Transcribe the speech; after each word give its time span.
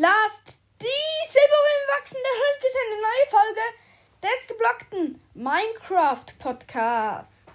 Last 0.00 0.60
die 0.80 1.28
Silberwellen 1.28 1.88
wachsen, 1.98 2.18
der 2.22 2.36
hört 2.38 2.62
bis 2.62 2.70
eine 2.86 3.02
neue 3.02 3.26
Folge 3.28 3.66
des 4.22 4.46
geblockten 4.46 5.20
Minecraft 5.34 6.38
Podcast. 6.38 7.48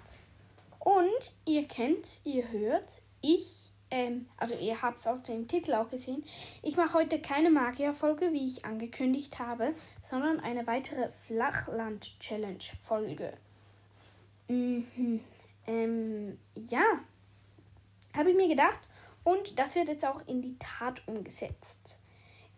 Und 0.78 1.32
ihr 1.46 1.66
kennt, 1.66 2.20
ihr 2.24 2.52
hört, 2.52 3.00
ich, 3.22 3.72
ähm, 3.90 4.28
also 4.36 4.54
ihr 4.56 4.82
habt 4.82 5.00
es 5.00 5.06
aus 5.06 5.22
dem 5.22 5.48
Titel 5.48 5.72
auch 5.72 5.88
gesehen, 5.88 6.22
ich 6.60 6.76
mache 6.76 6.92
heute 6.92 7.18
keine 7.18 7.48
Magier-Folge, 7.48 8.34
wie 8.34 8.46
ich 8.46 8.66
angekündigt 8.66 9.38
habe, 9.38 9.74
sondern 10.10 10.38
eine 10.40 10.66
weitere 10.66 11.08
Flachland-Challenge-Folge. 11.26 13.38
Mhm. 14.48 15.24
Ähm, 15.66 16.38
ja, 16.68 16.84
habe 18.14 18.32
ich 18.32 18.36
mir 18.36 18.48
gedacht. 18.48 18.80
Und 19.22 19.58
das 19.58 19.76
wird 19.76 19.88
jetzt 19.88 20.04
auch 20.04 20.20
in 20.28 20.42
die 20.42 20.58
Tat 20.58 21.00
umgesetzt. 21.08 22.00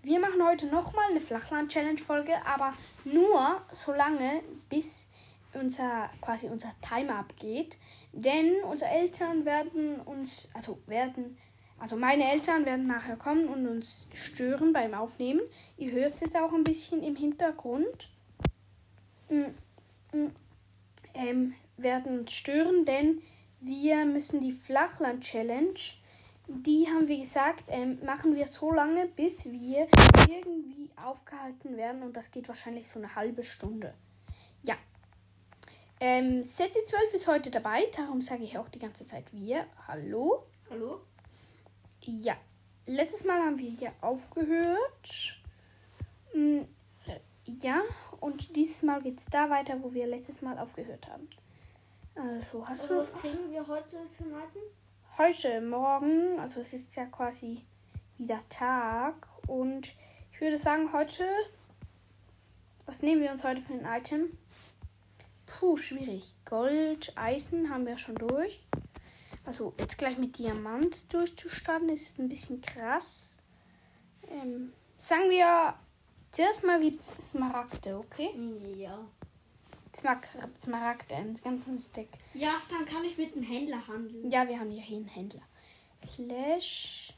Wir 0.07 0.21
machen 0.21 0.41
heute 0.47 0.67
nochmal 0.67 1.11
eine 1.11 1.21
Flachland-Challenge-Folge, 1.21 2.35
aber 2.47 2.75
nur 3.03 3.61
so 3.73 3.91
lange, 3.91 4.41
bis 4.69 5.09
unser 5.53 6.09
quasi 6.21 6.47
unser 6.47 6.71
Timer 6.81 7.17
abgeht. 7.17 7.77
Denn 8.13 8.63
unsere 8.63 8.89
Eltern 8.89 9.45
werden 9.45 10.01
uns, 10.03 10.49
also 10.55 10.79
werden, 10.87 11.37
also 11.81 11.97
meine 11.97 12.31
Eltern 12.31 12.65
werden 12.65 12.87
nachher 12.87 13.17
kommen 13.17 13.49
und 13.49 13.67
uns 13.67 14.07
stören 14.15 14.73
beim 14.73 14.95
Aufnehmen. 14.95 15.41
Ihr 15.77 15.91
hört 15.91 16.15
es 16.15 16.21
jetzt 16.21 16.37
auch 16.37 16.53
ein 16.53 16.63
bisschen 16.63 17.03
im 17.03 17.17
Hintergrund. 17.17 18.09
Mm, 19.29 20.17
mm, 20.17 20.31
ähm, 21.15 21.55
werden 21.79 22.21
uns 22.21 22.33
stören, 22.33 22.85
denn 22.85 23.23
wir 23.61 24.05
müssen 24.05 24.41
die 24.41 24.53
Flachland-Challenge 24.53 25.81
die 26.49 26.87
haben 26.89 27.09
wir 27.09 27.19
gesagt, 27.19 27.65
ähm, 27.69 27.99
machen 28.05 28.35
wir 28.35 28.47
so 28.47 28.73
lange, 28.73 29.07
bis 29.09 29.47
wir 29.47 29.89
irgendwie 30.29 30.91
aufgehalten 30.97 31.77
werden. 31.77 32.03
Und 32.03 32.17
das 32.17 32.31
geht 32.31 32.49
wahrscheinlich 32.49 32.89
so 32.89 32.99
eine 32.99 33.15
halbe 33.15 33.43
Stunde. 33.43 33.95
Ja. 34.63 34.77
Ähm, 35.99 36.45
Setzi 36.45 36.85
12 36.85 37.15
ist 37.15 37.27
heute 37.27 37.51
dabei, 37.51 37.87
darum 37.97 38.21
sage 38.21 38.45
ich 38.45 38.59
auch 38.59 38.69
die 38.69 38.79
ganze 38.79 39.07
Zeit 39.07 39.33
wir. 39.33 39.67
Hallo. 39.89 40.45
Hallo? 40.71 41.01
Ja. 42.03 42.37
Letztes 42.87 43.25
Mal 43.25 43.41
haben 43.41 43.59
wir 43.59 43.71
hier 43.71 43.93
aufgehört. 44.01 45.41
Mm, 46.33 46.61
äh, 47.07 47.21
ja, 47.45 47.83
und 48.21 48.55
dieses 48.55 48.83
Mal 48.83 49.03
geht 49.03 49.19
es 49.19 49.27
da 49.27 49.51
weiter, 49.51 49.83
wo 49.83 49.93
wir 49.93 50.07
letztes 50.07 50.43
Mal 50.43 50.59
aufgehört 50.59 51.09
haben. 51.09 51.29
Also, 52.15 52.65
hast 52.67 52.83
Also 52.83 52.95
du 52.95 53.01
was 53.01 53.13
kriegen 53.15 53.51
wir 53.51 53.67
heute 53.67 54.07
für 54.09 54.25
Marken? 54.25 54.61
Heute 55.19 55.63
Morgen, 55.63 56.39
also 56.39 56.61
es 56.61 56.75
ist 56.75 56.95
ja 56.95 57.07
quasi 57.07 57.63
wieder 58.19 58.39
Tag 58.51 59.27
und 59.47 59.95
ich 60.31 60.41
würde 60.41 60.59
sagen 60.59 60.93
heute, 60.93 61.25
was 62.85 63.01
nehmen 63.01 63.23
wir 63.23 63.31
uns 63.31 63.43
heute 63.43 63.63
für 63.63 63.73
ein 63.73 63.87
Item? 63.87 64.37
Puh, 65.47 65.79
schwierig. 65.79 66.35
Gold, 66.45 67.13
Eisen 67.17 67.71
haben 67.71 67.87
wir 67.87 67.97
schon 67.97 68.17
durch. 68.17 68.67
Also 69.47 69.73
jetzt 69.79 69.97
gleich 69.97 70.19
mit 70.19 70.37
Diamant 70.39 71.13
durchzustarten 71.15 71.89
ist 71.89 72.19
ein 72.19 72.29
bisschen 72.29 72.61
krass. 72.61 73.37
Ähm, 74.29 74.73
sagen 74.99 75.31
wir, 75.31 75.75
zuerst 76.33 76.65
mal 76.65 76.81
gibt 76.81 77.01
es 77.01 77.31
Smaragde, 77.31 77.97
okay? 77.97 78.31
Ja. 78.77 79.07
Smarag 79.97 80.29
Smaragde, 80.61 81.15
einen 81.15 81.35
ganzen 81.41 81.79
Stack. 81.79 82.09
Ja, 82.35 82.57
dann 82.71 82.85
kann 82.85 83.05
ich 83.05 83.17
mit 83.17 83.35
dem 83.35 83.43
Händler 83.43 83.87
handeln. 83.87 84.31
Ja, 84.31 84.47
wir 84.47 84.61
haben 84.61 84.71
hier 84.71 84.85
einen 84.85 85.09
Händler. 85.09 85.43
Slash 86.05 87.15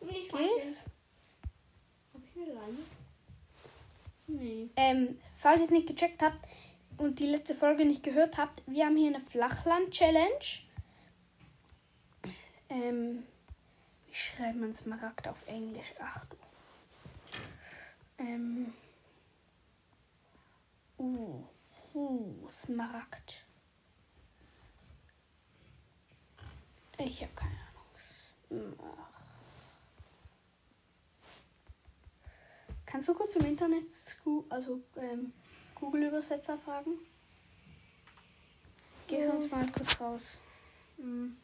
Give. 0.00 0.76
Hab 2.12 2.20
ich 2.24 2.42
eine 2.42 2.52
Leine? 2.52 2.78
Nee. 4.26 4.68
Ähm, 4.74 5.20
falls 5.36 5.60
ihr 5.60 5.64
es 5.66 5.70
nicht 5.70 5.86
gecheckt 5.86 6.20
habt 6.20 6.38
und 6.98 7.20
die 7.20 7.26
letzte 7.26 7.54
Folge 7.54 7.84
nicht 7.84 8.02
gehört 8.02 8.38
habt, 8.38 8.62
wir 8.66 8.86
haben 8.86 8.96
hier 8.96 9.14
eine 9.14 9.20
Flachland-Challenge. 9.20 10.64
Ähm, 12.68 13.22
wie 14.08 14.14
schreibt 14.14 14.56
man 14.56 14.74
Smaragd 14.74 15.28
auf 15.28 15.38
Englisch? 15.46 15.94
Ach 16.00 16.24
du. 16.26 16.36
Ähm. 18.18 18.74
Uh, 20.98 21.44
uh, 21.96 22.48
Smaragd. 22.48 23.44
Ich 26.98 27.22
habe 27.22 27.32
keine 27.34 27.52
Ahnung. 28.50 28.74
Ach. 28.80 29.16
Kannst 32.86 33.08
du 33.08 33.14
kurz 33.14 33.36
im 33.36 33.44
Internet, 33.46 33.86
also 34.48 34.80
ähm, 34.96 35.32
Google-Übersetzer 35.74 36.56
fragen? 36.58 36.92
Geh 39.06 39.20
Ja. 39.20 39.32
sonst 39.32 39.50
mal 39.50 39.66
kurz 39.70 40.00
raus. 40.00 40.38
Hm. 40.96 41.36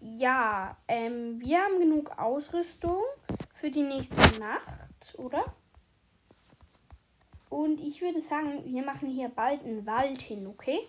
Ja, 0.00 0.76
ähm, 0.88 1.40
wir 1.40 1.60
haben 1.60 1.78
genug 1.78 2.18
Ausrüstung 2.18 3.02
für 3.54 3.70
die 3.70 3.82
nächste 3.82 4.16
Nacht, 4.40 4.89
oder? 5.18 5.44
Und 7.48 7.80
ich 7.80 8.00
würde 8.00 8.20
sagen, 8.20 8.62
wir 8.64 8.82
machen 8.82 9.08
hier 9.08 9.28
bald 9.28 9.64
einen 9.64 9.84
Wald 9.84 10.22
hin, 10.22 10.46
okay? 10.46 10.80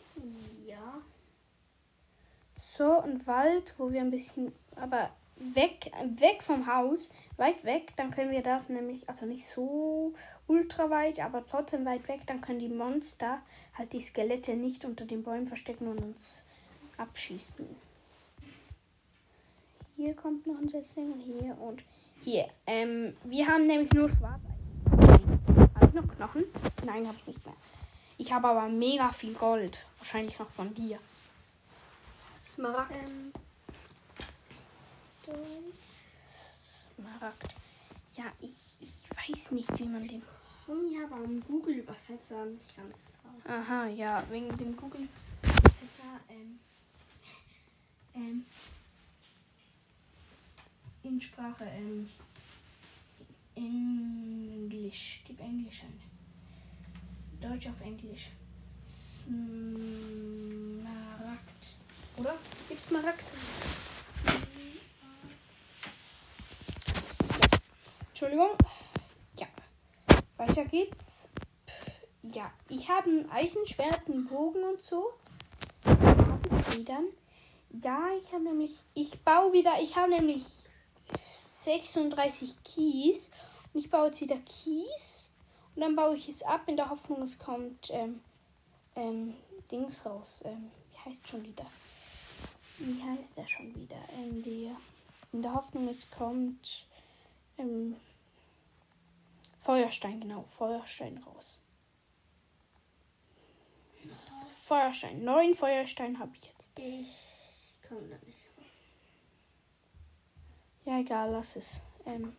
Ja. 0.68 1.02
So, 2.56 3.00
ein 3.00 3.26
Wald, 3.26 3.74
wo 3.78 3.92
wir 3.92 4.02
ein 4.02 4.12
bisschen, 4.12 4.54
aber 4.76 5.10
weg, 5.38 5.92
weg 6.18 6.44
vom 6.44 6.68
Haus, 6.68 7.10
weit 7.38 7.64
weg, 7.64 7.94
dann 7.96 8.12
können 8.12 8.32
wir 8.32 8.44
da 8.44 8.64
nämlich, 8.68 9.10
also 9.10 9.26
nicht 9.26 9.48
so 9.48 10.14
ultra 10.48 10.90
weit, 10.90 11.20
aber 11.20 11.46
trotzdem 11.46 11.86
weit 11.86 12.08
weg, 12.08 12.22
dann 12.28 12.42
können 12.42 12.60
die 12.60 12.70
Monster 12.70 13.42
halt 13.76 13.94
die 13.94 14.02
Skelette 14.02 14.56
nicht 14.56 14.86
unter 14.86 15.06
den 15.06 15.24
Bäumen 15.24 15.48
verstecken 15.48 15.88
und 15.88 15.98
uns 16.00 16.44
abschießen. 16.98 17.66
Hier 19.96 20.14
kommt 20.16 20.46
noch 20.46 20.60
ein 20.60 20.68
Setzling 20.68 21.12
und 21.12 21.22
hier 21.22 21.58
und 21.60 21.82
hier. 21.82 22.01
Ähm, 22.68 23.16
wir 23.24 23.48
haben 23.48 23.68
nämlich 23.68 23.92
nur 23.94 24.10
Schwarz. 24.10 24.42
Habe 25.76 25.86
ich 25.88 25.94
noch 25.94 26.08
Knochen? 26.16 26.46
Nein, 26.86 27.08
habe 27.08 27.18
ich 27.18 27.28
nicht 27.28 27.46
mehr. 27.46 27.56
Ich 28.18 28.32
habe 28.32 28.48
aber 28.48 28.70
mega 28.70 29.12
viel 29.12 29.34
Gold. 29.34 29.86
Wahrscheinlich 29.98 30.38
noch 30.38 30.50
von 30.52 30.74
dir. 30.74 31.00
Smaragd. 32.42 32.92
Ähm, 32.92 33.34
Smaragd. 36.96 37.56
Ja, 38.16 38.26
ich, 38.40 38.78
ich 38.82 39.06
weiß 39.18 39.52
nicht, 39.52 39.80
wie 39.80 39.86
man 39.86 40.08
den. 40.08 40.22
Ich 40.90 40.98
habe 41.02 41.16
einen 41.16 41.44
Google-Übersetzer 41.48 42.46
nicht 42.46 42.76
ganz 42.78 42.96
drauf. 43.24 43.52
Aha, 43.52 43.88
ja, 43.88 44.24
wegen 44.30 44.56
dem 44.58 44.78
Google. 44.78 45.08
Ähm, 46.30 46.60
ähm, 48.14 48.46
in 51.04 51.22
Sprache, 51.22 51.66
ähm, 51.66 52.10
Englisch. 53.56 55.22
Gib 55.26 55.40
Englisch 55.40 55.84
ein. 55.84 56.02
Deutsch 57.42 57.68
auf 57.68 57.82
Englisch. 57.82 58.30
Smaragd. 58.90 59.38
Oder? 62.18 62.36
Gib 62.70 62.80
Smaragd. 62.80 63.24
Entschuldigung. 68.10 68.52
Ja. 69.40 69.48
Weiter 70.38 70.66
geht's. 70.66 71.28
Ja, 72.22 72.52
ich 72.70 72.90
habe 72.90 73.10
ein 73.10 73.32
Eisenschwert, 73.32 74.08
einen 74.08 74.28
Bogen 74.28 74.64
und 74.64 74.84
so. 74.84 75.14
Federn? 76.70 77.06
Ja, 77.82 78.10
ich 78.18 78.32
habe 78.32 78.44
nämlich. 78.44 78.78
Ich 78.94 79.20
baue 79.22 79.54
wieder. 79.54 79.82
Ich 79.82 79.96
habe 79.96 80.12
nämlich 80.12 80.44
36 81.64 82.64
Kies. 82.64 83.30
Und 83.74 83.80
ich 83.80 83.90
baue 83.90 84.08
jetzt 84.08 84.22
wieder 84.22 84.38
Kies. 84.40 85.32
Und 85.76 85.82
dann 85.82 85.96
baue 85.96 86.16
ich 86.16 86.28
es 86.28 86.44
ab 86.44 86.64
in 86.68 86.76
der 86.76 86.90
Hoffnung, 86.90 87.22
es 87.22 87.40
kommt 87.40 87.90
ähm, 87.92 88.22
ähm, 88.96 89.36
Dings 89.72 90.06
raus. 90.06 90.42
Ähm, 90.46 90.72
wie 90.92 91.10
heißt 91.10 91.28
schon 91.28 91.44
wieder? 91.44 91.66
Wie 92.78 93.02
heißt 93.02 93.38
der 93.38 93.48
schon 93.48 93.74
wieder? 93.76 93.98
In 94.18 94.44
der, 94.44 94.76
in 95.32 95.42
der 95.42 95.54
Hoffnung, 95.54 95.88
es 95.88 96.10
kommt 96.12 96.86
ähm, 97.58 97.96
Feuerstein, 99.62 100.20
genau. 100.20 100.44
Feuerstein 100.44 101.18
raus. 101.20 101.60
Feuerstein. 104.62 105.24
Neun 105.24 105.54
Feuerstein 105.54 106.18
habe 106.20 106.32
ich 106.36 106.46
jetzt. 106.46 106.62
Ich 106.78 107.88
komme 107.88 108.20
nicht. 108.26 108.31
Ja, 110.86 111.00
egal, 111.00 111.32
lass 111.32 111.56
es. 111.56 111.82
Ähm, 112.06 112.36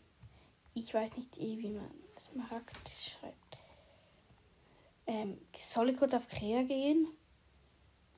ich 0.75 0.93
weiß 0.93 1.17
nicht 1.17 1.39
eh, 1.39 1.59
wie 1.59 1.71
man 1.71 1.91
Smaragd 2.19 2.89
schreibt. 2.91 3.37
Ähm, 5.07 5.39
soll 5.57 5.91
ich 5.91 5.97
kurz 5.99 6.15
auf 6.15 6.27
Krea 6.29 6.63
gehen? 6.63 7.07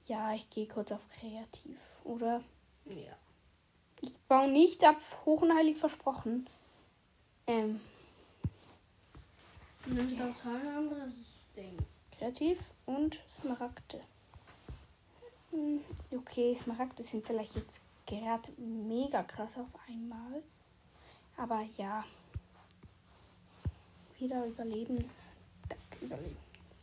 Ja, 0.07 0.35
ich 0.35 0.49
gehe 0.51 0.67
kurz 0.67 0.93
auf 0.93 1.07
Kreativ, 1.09 1.79
oder? 2.05 2.43
Ja. 2.87 3.17
Ich 4.01 4.15
Bau 4.29 4.47
nicht 4.47 4.85
ab, 4.85 4.99
hoch 5.25 5.43
und 5.43 5.55
heilig 5.57 5.79
versprochen. 5.79 6.49
Ähm, 7.47 7.81
Du 9.87 9.93
nimmst 9.95 10.17
auch 10.21 10.43
kein 10.43 10.67
anderes 10.67 11.13
Ding. 11.57 11.77
kreativ 12.13 12.59
und 12.87 13.21
Smaragde. 13.41 14.01
Hm, 15.51 15.81
Okay, 16.11 16.55
Smaragde 16.55 17.03
sind 17.03 17.25
vielleicht 17.27 17.55
jetzt 17.55 17.81
gerade 18.07 18.51
mega 18.59 19.23
krass 19.23 19.59
auf 19.59 19.69
einmal. 19.89 20.43
Aber 21.37 21.67
ja. 21.77 22.05
Wieder 24.19 24.47
überleben. 24.47 25.11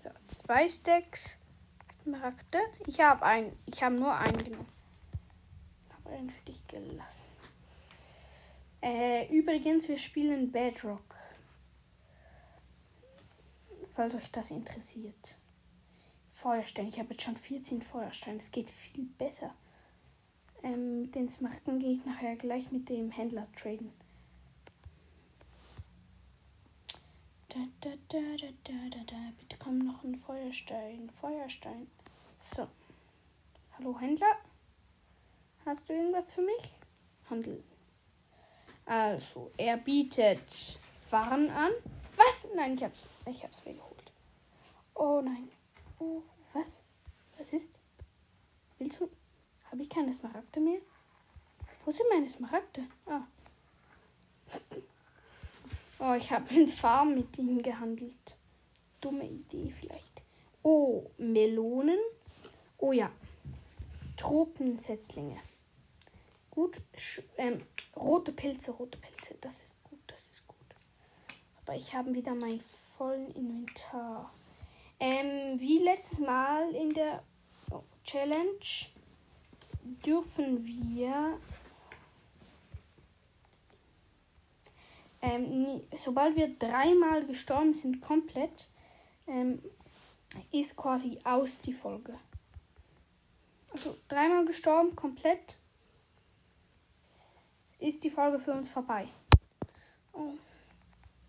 So, 0.03 0.09
zwei 0.27 0.67
Stacks 0.67 1.37
Smaragde. 2.03 2.59
Ich 2.87 2.99
habe 2.99 3.23
einen. 3.23 3.57
Ich 3.65 3.81
habe 3.83 3.95
nur 3.95 4.13
einen 4.13 4.43
genommen. 4.43 4.67
Habe 5.93 6.15
einen 6.15 6.29
für 6.29 6.45
dich 6.45 6.67
gelassen. 6.67 7.23
Äh, 8.81 9.27
übrigens, 9.27 9.87
wir 9.87 9.99
spielen 9.99 10.51
Bedrock. 10.51 11.15
Falls 13.95 14.15
euch 14.15 14.31
das 14.31 14.49
interessiert. 14.49 15.37
Feuerstein. 16.31 16.87
Ich 16.87 16.97
habe 16.97 17.09
jetzt 17.11 17.21
schon 17.21 17.37
14 17.37 17.81
Feuersteine. 17.83 18.37
Es 18.37 18.51
geht 18.51 18.69
viel 18.69 19.05
besser. 19.17 19.53
Ähm, 20.63 21.11
den 21.11 21.29
Smaragden 21.29 21.79
gehe 21.79 21.93
ich 21.93 22.05
nachher 22.05 22.35
gleich 22.35 22.71
mit 22.71 22.89
dem 22.89 23.09
Händler 23.09 23.47
traden. 23.55 23.91
Da, 27.49 27.59
da, 27.81 27.89
da, 28.07 28.19
da, 28.37 28.47
da, 28.63 28.89
da, 28.89 29.03
da. 29.05 29.31
Bitte 29.39 29.57
komm 29.57 29.79
noch 29.79 30.03
ein 30.03 30.15
Feuerstein. 30.15 31.09
Feuerstein. 31.19 31.87
So. 32.55 32.67
Hallo 33.77 33.99
Händler. 33.99 34.37
Hast 35.65 35.89
du 35.89 35.93
irgendwas 35.93 36.31
für 36.31 36.41
mich? 36.41 36.75
Handel. 37.29 37.63
Also, 38.85 39.51
er 39.57 39.77
bietet 39.77 40.51
Fahren 41.05 41.49
an. 41.49 41.71
Was? 42.15 42.47
Nein, 42.55 42.75
ich 42.75 42.83
hab's. 42.83 42.99
Ich 43.25 43.43
hab's 43.43 43.63
mir 43.65 43.73
geholt. 43.73 44.11
Oh 44.95 45.21
nein. 45.21 45.49
Oh, 45.99 46.21
was? 46.53 46.81
Was 47.37 47.53
ist? 47.53 47.79
Willst 48.77 48.99
du? 48.99 49.09
Habe 49.71 49.83
ich 49.83 49.89
keine 49.89 50.13
Smaragde 50.13 50.59
mehr? 50.59 50.79
Wo 51.85 51.91
sind 51.91 52.07
meine 52.09 52.27
Smaragde? 52.27 52.83
Ah. 53.05 53.21
Oh, 55.97 56.13
ich 56.13 56.29
habe 56.29 56.53
in 56.53 56.67
Farm 56.67 57.15
mit 57.15 57.37
ihnen 57.37 57.63
gehandelt. 57.63 58.35
Dumme 58.99 59.25
Idee 59.25 59.73
vielleicht. 59.79 60.21
Oh, 60.61 61.09
Melonen. 61.17 61.99
Oh 62.79 62.91
ja. 62.91 63.11
Tropensetzlinge. 64.17 65.39
Gut. 66.49 66.81
Ähm, 67.37 67.65
rote 67.95 68.33
Pilze, 68.33 68.71
rote 68.71 68.97
Pilze. 68.97 69.35
Das 69.39 69.63
ist 69.63 69.81
gut, 69.85 69.99
das 70.07 70.19
ist 70.19 70.47
gut. 70.47 70.57
Aber 71.63 71.77
ich 71.77 71.95
habe 71.95 72.13
wieder 72.13 72.35
mein 72.35 72.59
vollen 72.59 73.31
Inventar. 73.35 74.33
Ähm, 74.99 75.59
wie 75.59 75.79
letztes 75.79 76.19
Mal 76.19 76.75
in 76.75 76.93
der 76.93 77.23
oh, 77.71 77.83
Challenge 78.03 78.59
dürfen 80.05 80.65
wir, 80.65 81.39
ähm, 85.21 85.63
nie, 85.63 85.87
sobald 85.95 86.35
wir 86.35 86.57
dreimal 86.57 87.25
gestorben 87.25 87.73
sind, 87.73 88.01
komplett, 88.01 88.69
ähm, 89.27 89.61
ist 90.51 90.75
quasi 90.75 91.19
aus 91.23 91.61
die 91.61 91.73
Folge. 91.73 92.17
Also 93.73 93.97
dreimal 94.07 94.45
gestorben, 94.45 94.95
komplett, 94.95 95.57
ist 97.79 98.03
die 98.03 98.09
Folge 98.09 98.39
für 98.39 98.53
uns 98.53 98.69
vorbei. 98.69 99.07
Oh. 100.13 100.33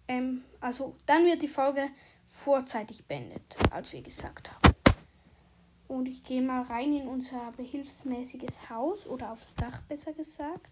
Ähm, 0.08 0.44
also 0.60 0.96
dann 1.06 1.24
wird 1.24 1.42
die 1.42 1.48
Folge 1.48 1.90
vorzeitig 2.24 3.06
beendet, 3.06 3.56
als 3.70 3.92
wir 3.92 4.02
gesagt 4.02 4.50
haben. 4.50 4.71
Und 5.92 6.06
ich 6.06 6.24
gehe 6.24 6.40
mal 6.40 6.62
rein 6.62 6.94
in 6.94 7.06
unser 7.06 7.52
behilfsmäßiges 7.52 8.70
Haus 8.70 9.06
oder 9.06 9.30
aufs 9.30 9.54
Dach 9.56 9.82
besser 9.82 10.14
gesagt. 10.14 10.70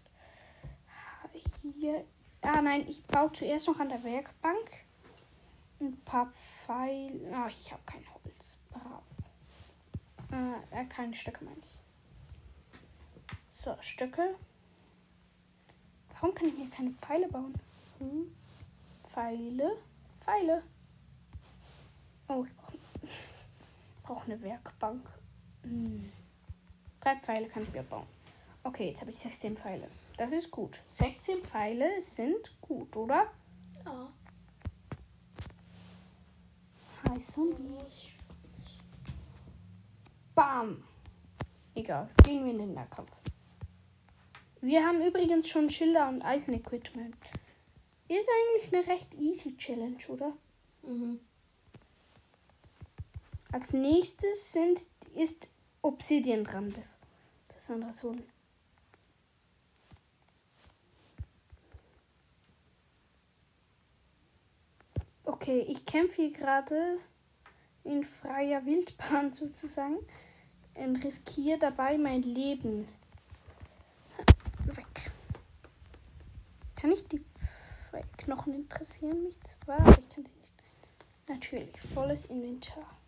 Hier. 1.61 2.03
Ah 2.41 2.59
nein, 2.63 2.85
ich 2.87 3.03
baue 3.03 3.31
zuerst 3.31 3.67
noch 3.67 3.79
an 3.79 3.89
der 3.89 4.03
Werkbank 4.03 4.67
ein 5.79 5.95
paar 6.05 6.25
Pfeile. 6.31 7.31
Ah, 7.35 7.47
ich 7.47 7.71
habe 7.71 7.83
kein 7.85 8.03
Holz. 8.11 8.57
Brav. 8.71 9.03
Äh, 10.71 10.85
keine 10.85 11.13
Stöcke 11.13 11.45
meine 11.45 11.59
ich. 11.59 11.77
So, 13.63 13.77
Stöcke. 13.79 14.35
Warum 16.13 16.33
kann 16.33 16.47
ich 16.47 16.57
mir 16.57 16.69
keine 16.71 16.91
Pfeile 16.93 17.27
bauen? 17.27 17.53
Hm. 17.99 18.35
Pfeile. 19.03 19.77
Pfeile. 20.17 20.63
Oh, 22.27 22.43
ich 22.43 22.60
brauche 24.11 24.25
brauch 24.25 24.25
eine 24.25 24.41
Werkbank. 24.41 25.07
Hm. 25.63 26.11
Drei 26.99 27.15
Pfeile 27.15 27.47
kann 27.47 27.63
ich 27.63 27.71
mir 27.71 27.83
bauen. 27.83 28.05
Okay, 28.63 28.89
jetzt 28.89 29.01
habe 29.01 29.11
ich 29.11 29.17
16 29.17 29.55
Pfeile. 29.55 29.87
Das 30.17 30.31
ist 30.31 30.51
gut. 30.51 30.79
16 30.91 31.41
Pfeile 31.41 32.01
sind 32.01 32.59
gut, 32.61 32.95
oder? 32.95 33.31
Ja. 33.85 34.11
Hi, 37.09 37.19
Zombie. 37.19 37.77
Bam. 40.35 40.83
Egal, 41.73 42.09
gehen 42.23 42.43
wir 42.43 42.51
in 42.51 42.59
den 42.59 42.73
Nahkampf. 42.73 43.11
Wir 44.59 44.85
haben 44.85 45.01
übrigens 45.01 45.47
schon 45.47 45.69
Schilder 45.69 46.09
und 46.09 46.21
Eisenequipment. 46.21 47.15
Ist 48.09 48.29
eigentlich 48.29 48.73
eine 48.73 48.87
recht 48.87 49.13
easy 49.15 49.55
Challenge, 49.55 49.97
oder? 50.09 50.33
Mhm. 50.83 51.19
Als 53.51 53.73
nächstes 53.73 54.53
sind, 54.53 54.79
ist 55.13 55.49
Obsidian 55.81 56.43
dran. 56.43 56.73
Das 57.49 57.69
andere 57.69 57.91
holen. 58.01 58.23
Okay, 65.23 65.65
ich 65.67 65.85
kämpfe 65.85 66.21
hier 66.21 66.31
gerade 66.31 66.99
in 67.83 68.03
freier 68.03 68.65
Wildbahn 68.65 69.33
sozusagen 69.33 69.97
und 70.75 71.03
riskiere 71.03 71.59
dabei 71.59 71.97
mein 71.97 72.21
Leben. 72.21 72.87
Weg. 74.65 75.11
Kann 76.75 76.91
ich 76.91 77.05
die 77.07 77.23
Knochen 78.17 78.53
interessieren 78.53 79.23
mich 79.23 79.37
zwar, 79.41 79.79
aber 79.79 79.97
ich 79.99 80.09
kann 80.09 80.25
sie 80.25 80.35
nicht. 80.39 80.53
Natürlich, 81.27 81.81
volles 81.81 82.25
Inventar. 82.25 83.00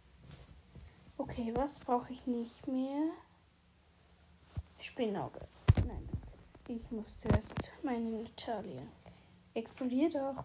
Okay, 1.24 1.54
was 1.56 1.80
brauche 1.80 2.12
ich 2.12 2.28
nicht 2.28 2.68
mehr? 2.68 3.10
Spinnauge. 4.78 5.40
Nein, 5.88 6.10
ich 6.68 6.92
muss 6.92 7.08
zuerst 7.22 7.72
mein 7.82 8.08
Inventar 8.08 8.62
leeren. 8.62 8.92
Explodiert 9.54 10.18
auch. 10.18 10.44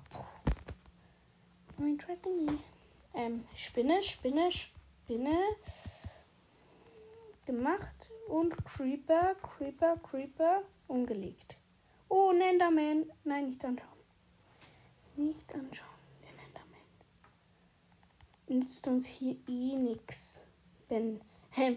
Mein 1.79 1.99
Tringy. 1.99 2.61
Ähm, 3.13 3.45
Spinne, 3.57 4.01
Spinne, 4.05 4.53
Spinne. 4.53 5.37
Gemacht 7.45 8.13
und 8.29 8.57
Creeper, 8.65 9.35
Creeper, 9.43 9.97
Creeper 9.97 10.63
umgelegt. 10.87 11.57
Oh, 12.09 12.31
Nenderman. 12.33 13.11
Nein, 13.25 13.49
nicht 13.49 13.65
anschauen. 13.65 13.99
Nicht 15.17 15.53
anschauen. 15.53 15.99
Der 16.23 16.31
Nenderman. 16.41 16.87
Nützt 18.47 18.87
uns 18.87 19.09
hier 19.09 19.37
eh 19.49 19.75
nichts. 19.75 20.48
Wenn 20.89 21.21
ähm, 21.57 21.77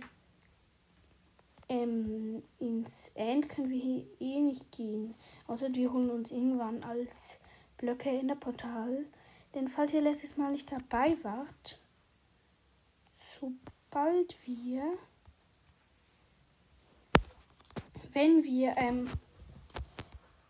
ähm, 1.71 2.43
ins 2.59 3.11
End 3.15 3.47
können 3.47 3.69
wir 3.69 4.05
eh 4.19 4.39
nicht 4.41 4.71
gehen. 4.71 5.15
Außer 5.47 5.73
wir 5.73 5.91
holen 5.91 6.09
uns 6.09 6.31
irgendwann 6.31 6.83
als 6.83 7.39
Blöcke 7.77 8.09
in 8.09 8.27
der 8.27 8.35
Portal. 8.35 9.05
Denn 9.55 9.69
falls 9.69 9.93
ihr 9.93 10.01
letztes 10.01 10.37
Mal 10.37 10.51
nicht 10.51 10.71
dabei 10.71 11.15
wart, 11.23 11.79
sobald 13.13 14.35
wir, 14.45 14.83
wenn 18.13 18.43
wir 18.43 18.75
ähm, 18.77 19.09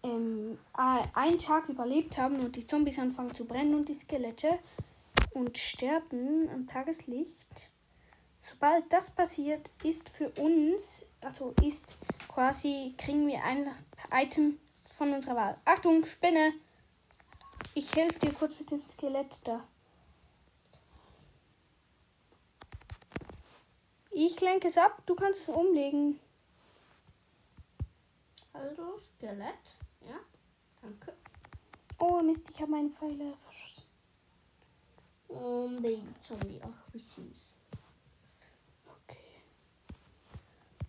ähm, 0.03 0.57
einen 0.73 1.39
Tag 1.39 1.69
überlebt 1.69 2.17
haben 2.17 2.39
und 2.39 2.55
die 2.55 2.65
Zombies 2.65 2.99
anfangen 2.99 3.33
zu 3.33 3.45
brennen 3.45 3.75
und 3.75 3.89
die 3.89 3.93
Skelette 3.93 4.59
und 5.33 5.57
sterben 5.57 6.49
am 6.49 6.67
Tageslicht, 6.67 7.70
sobald 8.61 8.93
das 8.93 9.09
passiert, 9.09 9.71
ist 9.83 10.07
für 10.09 10.29
uns, 10.31 11.03
also 11.21 11.53
ist 11.63 11.95
quasi, 12.27 12.93
kriegen 12.95 13.25
wir 13.27 13.43
einfach 13.43 13.75
Item 14.11 14.59
von 14.83 15.11
unserer 15.13 15.35
Wahl. 15.35 15.57
Achtung, 15.65 16.05
Spinne! 16.05 16.53
Ich 17.73 17.95
helfe 17.95 18.19
dir 18.19 18.33
kurz 18.33 18.59
mit 18.59 18.69
dem 18.69 18.85
Skelett 18.85 19.41
da. 19.45 19.63
Ich 24.11 24.39
lenke 24.41 24.67
es 24.67 24.77
ab, 24.77 25.01
du 25.07 25.15
kannst 25.15 25.41
es 25.41 25.49
umlegen. 25.49 26.19
Also 28.53 28.99
Skelett. 29.17 29.55
Ja, 30.07 30.19
danke. 30.83 31.13
Oh 31.97 32.21
Mist, 32.21 32.47
ich 32.49 32.61
habe 32.61 32.71
meine 32.71 32.89
Pfeile 32.89 33.33
verschossen. 33.37 33.87
Und 35.29 35.81
Baby 35.81 36.13
Zombie. 36.19 36.61
Ach, 36.63 36.93
wie 36.93 36.99
süß. 36.99 37.51
Okay. 38.85 39.41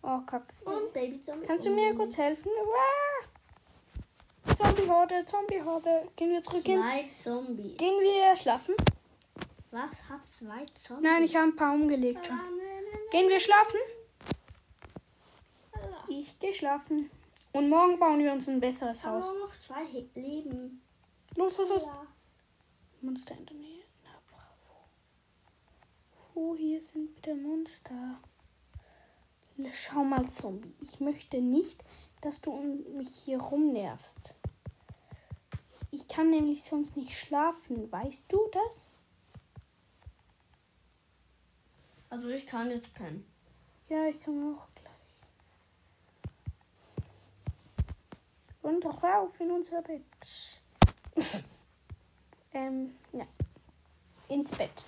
Oh, 0.03 0.21
kack. 0.27 0.53
Und 0.65 0.93
Baby 0.93 1.23
Zombie. 1.23 1.47
Kannst 1.47 1.65
du 1.65 1.71
mir 1.71 1.95
kurz 1.95 2.17
helfen? 2.17 2.51
Uah! 2.51 4.55
Zombie-Horde, 4.57 5.25
Zombie-Horde. 5.25 6.09
Gehen 6.17 6.31
wir 6.31 6.43
zurück 6.43 6.67
ins... 6.69 6.87
Zwei 6.87 7.09
Zombies. 7.23 7.77
Gehen 7.77 8.01
wir 8.01 8.37
schlafen? 8.37 8.75
Was 9.71 10.09
hat 10.09 10.27
zwei 10.27 10.67
Zombies? 10.75 11.09
Nein, 11.09 11.23
ich 11.23 11.37
habe 11.37 11.49
ein 11.49 11.57
paar 11.57 11.75
umgelegt 11.75 12.27
schon. 12.27 12.39
Gehen 13.11 13.29
wir 13.29 13.41
schlafen? 13.41 13.79
Ich 16.09 16.39
gehe 16.39 16.53
schlafen. 16.53 17.11
Und 17.53 17.69
morgen 17.69 17.99
bauen 17.99 18.19
wir 18.19 18.33
uns 18.33 18.49
ein 18.49 18.61
besseres 18.61 19.05
Aber 19.05 19.19
Haus. 19.19 19.33
noch 19.39 19.53
zwei 19.61 19.85
Leben. 20.15 20.83
Los, 21.37 21.57
los, 21.57 21.69
los. 21.69 21.83
Ja. 21.83 22.07
Monster 23.03 23.35
in 23.37 23.47
der 23.47 23.57
Nähe. 23.57 23.85
Na, 24.05 24.11
bravo. 24.29 24.85
Wo 26.35 26.57
hier 26.57 26.81
sind 26.81 27.15
bitte 27.15 27.35
Monster? 27.35 28.19
Schau 29.73 30.05
mal, 30.05 30.29
Zombie. 30.29 30.75
Ich 30.81 31.01
möchte 31.01 31.41
nicht, 31.41 31.85
dass 32.21 32.41
du 32.41 32.53
mich 32.97 33.15
hier 33.25 33.41
rumnervst. 33.41 34.35
Ich 35.91 36.09
kann 36.09 36.31
nämlich 36.31 36.65
sonst 36.65 36.97
nicht 36.97 37.19
schlafen. 37.19 37.91
Weißt 37.93 38.33
du 38.33 38.39
das? 38.53 38.87
Also 42.09 42.29
ich 42.29 42.47
kann 42.47 42.71
jetzt 42.71 42.93
pennen. 42.95 43.27
Ja, 43.89 44.07
ich 44.07 44.21
kann 44.21 44.55
auch 44.55 44.69
gleich. 44.75 44.93
Und 48.63 48.85
rauf 48.87 49.39
in 49.41 49.51
unser 49.51 49.83
Bett. 49.83 50.03
ähm, 52.55 52.95
ja. 53.13 53.27
Ins 54.29 54.53
Bett. 54.53 54.85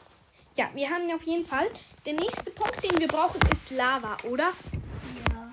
Ja, 0.56 0.70
wir 0.72 0.88
haben 0.88 1.10
auf 1.12 1.24
jeden 1.24 1.44
Fall. 1.44 1.68
Der 2.06 2.12
nächste 2.12 2.52
Punkt, 2.52 2.80
den 2.84 2.96
wir 3.00 3.08
brauchen, 3.08 3.40
ist 3.50 3.70
Lava, 3.70 4.16
oder? 4.22 4.52
Ja. 5.28 5.52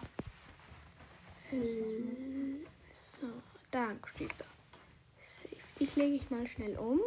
So, 2.94 3.26
da 3.72 3.88
ein 3.88 4.02
Creeper. 4.02 4.46
Safe. 5.24 5.56
Dich 5.80 5.96
lege 5.96 6.18
ich 6.18 6.30
mal 6.30 6.46
schnell 6.46 6.78
um. 6.78 7.00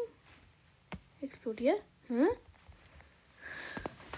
Explodiert. 1.21 1.81
Hm? 2.09 2.27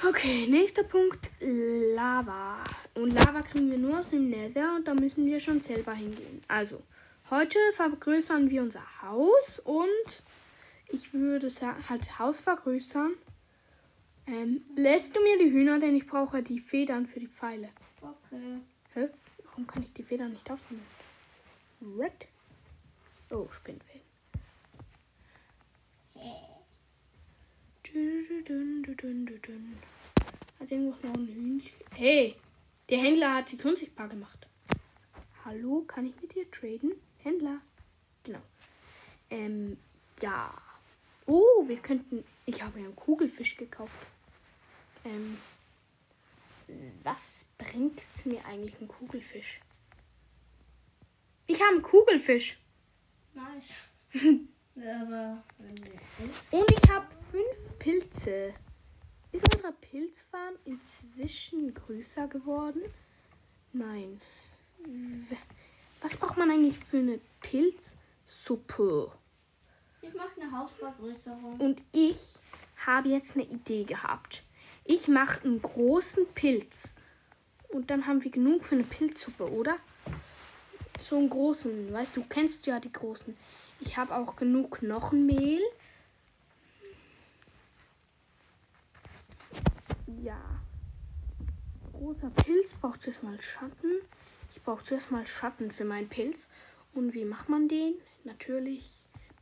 Okay, 0.08 0.46
nächster 0.46 0.82
Punkt. 0.82 1.28
Lava. 1.40 2.64
Und 2.94 3.10
Lava 3.10 3.42
kriegen 3.42 3.70
wir 3.70 3.78
nur 3.78 4.00
aus 4.00 4.08
dem 4.08 4.30
Nether 4.30 4.74
und 4.74 4.88
da 4.88 4.94
müssen 4.94 5.26
wir 5.26 5.38
schon 5.38 5.60
selber 5.60 5.92
hingehen. 5.92 6.40
Also, 6.48 6.82
heute 7.28 7.58
vergrößern 7.74 8.48
wir 8.48 8.62
unser 8.62 9.02
Haus 9.02 9.60
und 9.62 10.22
ich 10.88 11.12
würde 11.12 11.50
sagen, 11.50 11.84
halt 11.90 12.18
Haus 12.18 12.38
vergrößern. 12.38 13.12
Ähm, 14.26 14.64
lässt 14.74 15.14
du 15.14 15.20
mir 15.22 15.38
die 15.38 15.52
Hühner, 15.52 15.78
denn 15.78 15.96
ich 15.96 16.06
brauche 16.06 16.42
die 16.42 16.60
Federn 16.60 17.06
für 17.06 17.20
die 17.20 17.28
Pfeile. 17.28 17.68
Okay. 18.00 18.60
Hä? 18.94 19.08
Warum 19.44 19.66
kann 19.66 19.82
ich 19.84 19.92
die 19.92 20.02
Federn 20.02 20.32
nicht 20.32 20.50
aufsammeln? 20.50 20.86
What? 21.80 22.26
Oh, 23.30 23.48
Spinnfäden. 23.52 24.06
Hat 30.58 30.70
irgendwo 30.70 31.06
noch 31.06 31.14
ein 31.14 31.28
Hühnchen? 31.28 31.72
Hey, 31.94 32.34
der 32.90 32.98
Händler 32.98 33.34
hat 33.34 33.48
sich 33.48 33.64
unsichtbar 33.64 34.08
gemacht. 34.08 34.46
Hallo, 35.44 35.84
kann 35.86 36.06
ich 36.06 36.20
mit 36.20 36.34
dir 36.34 36.50
traden? 36.50 36.92
Händler. 37.18 37.60
Genau. 38.24 38.42
Ähm, 39.30 39.76
ja. 40.20 40.52
Oh, 41.26 41.66
wir 41.66 41.78
könnten. 41.78 42.24
Ich 42.44 42.62
habe 42.62 42.80
ja 42.80 42.86
einen 42.86 42.96
Kugelfisch 42.96 43.56
gekauft. 43.56 44.08
Ähm, 45.06 45.38
was 47.04 47.46
bringt's 47.58 48.24
mir 48.24 48.44
eigentlich 48.44 48.80
ein 48.80 48.88
Kugelfisch? 48.88 49.60
Ich 51.46 51.60
habe 51.60 51.74
einen 51.74 51.82
Kugelfisch. 51.82 52.58
Nice. 53.34 53.90
aber 54.76 55.42
Und 56.50 56.70
ich 56.70 56.90
habe 56.90 57.06
fünf 57.30 57.78
Pilze. 57.78 58.54
Ist 59.30 59.54
unsere 59.54 59.72
Pilzfarm 59.72 60.54
inzwischen 60.64 61.72
größer 61.72 62.26
geworden? 62.26 62.82
Nein. 63.72 64.20
Was 66.00 66.16
braucht 66.16 66.36
man 66.36 66.50
eigentlich 66.50 66.78
für 66.78 66.98
eine 66.98 67.20
Pilzsuppe? 67.40 69.12
Ich 70.02 70.14
mache 70.14 70.40
eine 70.40 70.50
Hausvergrößerung. 70.50 71.60
Und 71.60 71.82
ich 71.92 72.34
habe 72.86 73.08
jetzt 73.08 73.36
eine 73.36 73.44
Idee 73.44 73.84
gehabt. 73.84 74.45
Ich 74.86 75.08
mache 75.08 75.42
einen 75.44 75.60
großen 75.60 76.26
Pilz. 76.34 76.94
Und 77.68 77.90
dann 77.90 78.06
haben 78.06 78.22
wir 78.22 78.30
genug 78.30 78.64
für 78.64 78.76
eine 78.76 78.84
Pilzsuppe, 78.84 79.50
oder? 79.50 79.76
So 81.00 81.18
einen 81.18 81.28
großen, 81.28 81.92
weißt 81.92 82.16
du, 82.16 82.24
kennst 82.28 82.66
ja 82.66 82.78
die 82.80 82.92
großen. 82.92 83.36
Ich 83.80 83.96
habe 83.96 84.14
auch 84.14 84.36
genug 84.36 84.78
Knochenmehl. 84.78 85.60
Ja. 90.22 90.40
Großer 91.92 92.30
Pilz 92.30 92.74
braucht 92.74 93.02
zuerst 93.02 93.22
mal 93.22 93.40
Schatten. 93.40 94.00
Ich 94.52 94.62
brauche 94.62 94.84
zuerst 94.84 95.10
mal 95.10 95.26
Schatten 95.26 95.70
für 95.70 95.84
meinen 95.84 96.08
Pilz. 96.08 96.48
Und 96.94 97.12
wie 97.12 97.24
macht 97.24 97.48
man 97.48 97.68
den? 97.68 97.94
Natürlich 98.24 98.90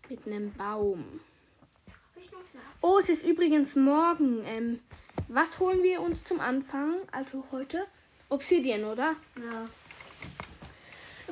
mit 0.08 0.26
einem 0.26 0.52
Baum. 0.52 1.20
Hab 1.86 2.22
ich 2.22 2.30
noch 2.30 2.40
eine 2.40 2.43
Oh, 2.80 2.98
es 2.98 3.08
ist 3.08 3.24
übrigens 3.24 3.76
morgen. 3.76 4.44
Ähm, 4.44 4.80
was 5.28 5.58
holen 5.58 5.82
wir 5.82 6.00
uns 6.00 6.24
zum 6.24 6.40
Anfang? 6.40 6.96
Also 7.12 7.44
heute? 7.50 7.86
Obsidian, 8.28 8.84
oder? 8.84 9.16
Ja. 9.36 9.68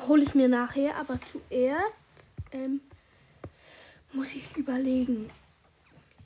Hole 0.08 0.22
ich 0.22 0.34
mir 0.34 0.48
nachher, 0.48 0.96
aber 0.96 1.18
zuerst 1.20 2.34
ähm, 2.52 2.80
muss 4.12 4.34
ich 4.34 4.56
überlegen. 4.56 5.30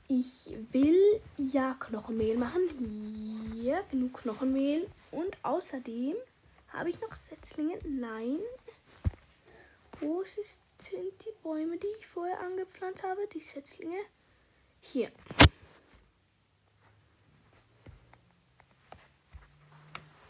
Ich 0.09 0.55
will 0.71 1.21
ja 1.37 1.75
Knochenmehl 1.81 2.37
machen. 2.37 3.53
Hier, 3.55 3.83
genug 3.91 4.23
Knochenmehl. 4.23 4.89
Und 5.11 5.37
außerdem 5.43 6.15
habe 6.69 6.91
ich 6.91 7.01
noch 7.01 7.17
Setzlinge. 7.17 7.79
Nein. 7.85 8.39
Wo 10.01 10.23
sind 10.25 10.61
die 11.25 11.43
Bäume, 11.43 11.79
die 11.79 11.89
ich 11.99 12.07
vorher 12.07 12.41
angepflanzt 12.41 13.03
habe? 13.03 13.27
Die 13.33 13.41
Setzlinge. 13.41 13.97
Hier. 14.93 15.11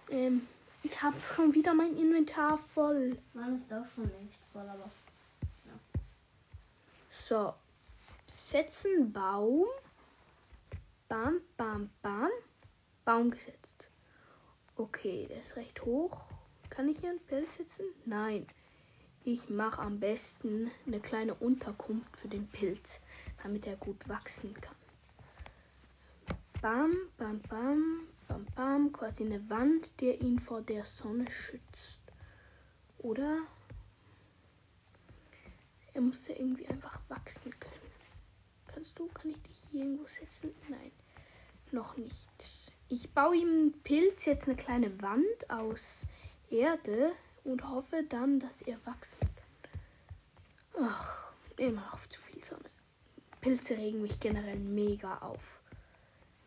Ähm, 0.08 0.46
ich 0.82 1.02
habe 1.02 1.16
schon 1.20 1.52
wieder 1.54 1.74
mein 1.74 1.94
Inventar 1.96 2.56
voll. 2.56 3.18
Mein 3.34 3.56
ist 3.56 3.72
auch 3.72 3.84
schon 3.94 4.10
längst 4.10 4.40
voll, 4.52 4.66
aber. 4.66 4.90
So. 7.10 7.54
Setzen 8.32 9.12
Baum. 9.12 9.66
Bam, 11.08 11.40
bam, 11.56 11.90
bam. 12.00 12.30
Baum 13.04 13.30
gesetzt. 13.30 13.88
Okay, 14.76 15.26
der 15.28 15.42
ist 15.42 15.56
recht 15.56 15.84
hoch. 15.84 16.24
Kann 16.70 16.88
ich 16.88 17.00
hier 17.00 17.10
einen 17.10 17.20
Pilz 17.20 17.56
setzen? 17.56 17.86
Nein. 18.06 18.46
Ich 19.24 19.48
mache 19.48 19.82
am 19.82 19.98
besten 19.98 20.70
eine 20.86 21.00
kleine 21.00 21.34
Unterkunft 21.34 22.16
für 22.16 22.28
den 22.28 22.46
Pilz, 22.46 23.00
damit 23.46 23.68
er 23.68 23.76
gut 23.76 24.08
wachsen 24.08 24.52
kann. 24.60 24.74
Bam, 26.60 26.96
bam, 27.16 27.40
bam, 27.42 28.08
bam, 28.26 28.44
bam. 28.56 28.92
Quasi 28.92 29.24
eine 29.24 29.48
Wand, 29.48 30.00
der 30.00 30.20
ihn 30.20 30.40
vor 30.40 30.62
der 30.62 30.84
Sonne 30.84 31.30
schützt. 31.30 32.00
Oder 32.98 33.42
er 35.94 36.00
muss 36.00 36.26
ja 36.26 36.34
irgendwie 36.34 36.66
einfach 36.66 36.98
wachsen 37.08 37.52
können. 37.60 37.92
Kannst 38.66 38.98
du, 38.98 39.06
kann 39.06 39.30
ich 39.30 39.40
dich 39.42 39.68
hier 39.70 39.84
irgendwo 39.84 40.08
setzen? 40.08 40.52
Nein, 40.68 40.90
noch 41.70 41.96
nicht. 41.96 42.28
Ich 42.88 43.12
baue 43.12 43.36
ihm 43.36 43.48
einen 43.48 43.82
Pilz 43.84 44.24
jetzt 44.24 44.48
eine 44.48 44.56
kleine 44.56 45.00
Wand 45.02 45.50
aus 45.50 46.04
Erde 46.50 47.12
und 47.44 47.68
hoffe 47.68 48.02
dann, 48.08 48.40
dass 48.40 48.60
er 48.62 48.84
wachsen 48.84 49.20
kann. 49.20 50.88
Ach, 50.88 51.32
immer 51.58 51.82
noch 51.92 52.06
zu 52.08 52.20
viel 52.20 52.42
Sonne. 52.42 52.75
Pilze 53.46 53.76
regen 53.76 54.02
mich 54.02 54.18
generell 54.18 54.58
mega 54.58 55.18
auf. 55.18 55.60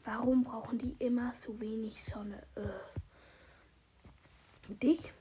Warum 0.03 0.43
brauchen 0.43 0.77
die 0.77 0.97
immer 0.99 1.33
so 1.33 1.57
wenig 1.61 2.03
Sonne? 2.03 2.43
Äh. 2.55 2.67
Und 4.67 4.83
dich? 4.83 5.13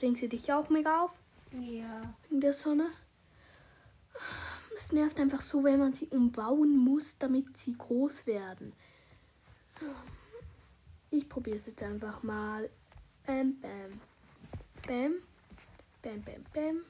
Regen 0.00 0.16
sie 0.16 0.30
dich 0.30 0.50
auch 0.50 0.70
mega 0.70 1.04
auf? 1.04 1.10
Ja. 1.52 2.14
Wegen 2.30 2.40
der 2.40 2.54
Sonne? 2.54 2.90
Das 4.72 4.92
nervt 4.92 5.20
einfach 5.20 5.42
so, 5.42 5.62
wenn 5.62 5.78
man 5.78 5.92
sie 5.92 6.06
umbauen 6.06 6.74
muss, 6.74 7.18
damit 7.18 7.58
sie 7.58 7.76
groß 7.76 8.26
werden. 8.26 8.72
Ich 11.10 11.28
probiere 11.28 11.58
es 11.58 11.66
jetzt 11.66 11.82
einfach 11.82 12.22
mal. 12.22 12.70
Bam, 13.28 13.60
bam. 13.60 14.00
Bam. 14.86 15.22
Bam, 16.00 16.22
bam, 16.22 16.44
bam. 16.54 16.84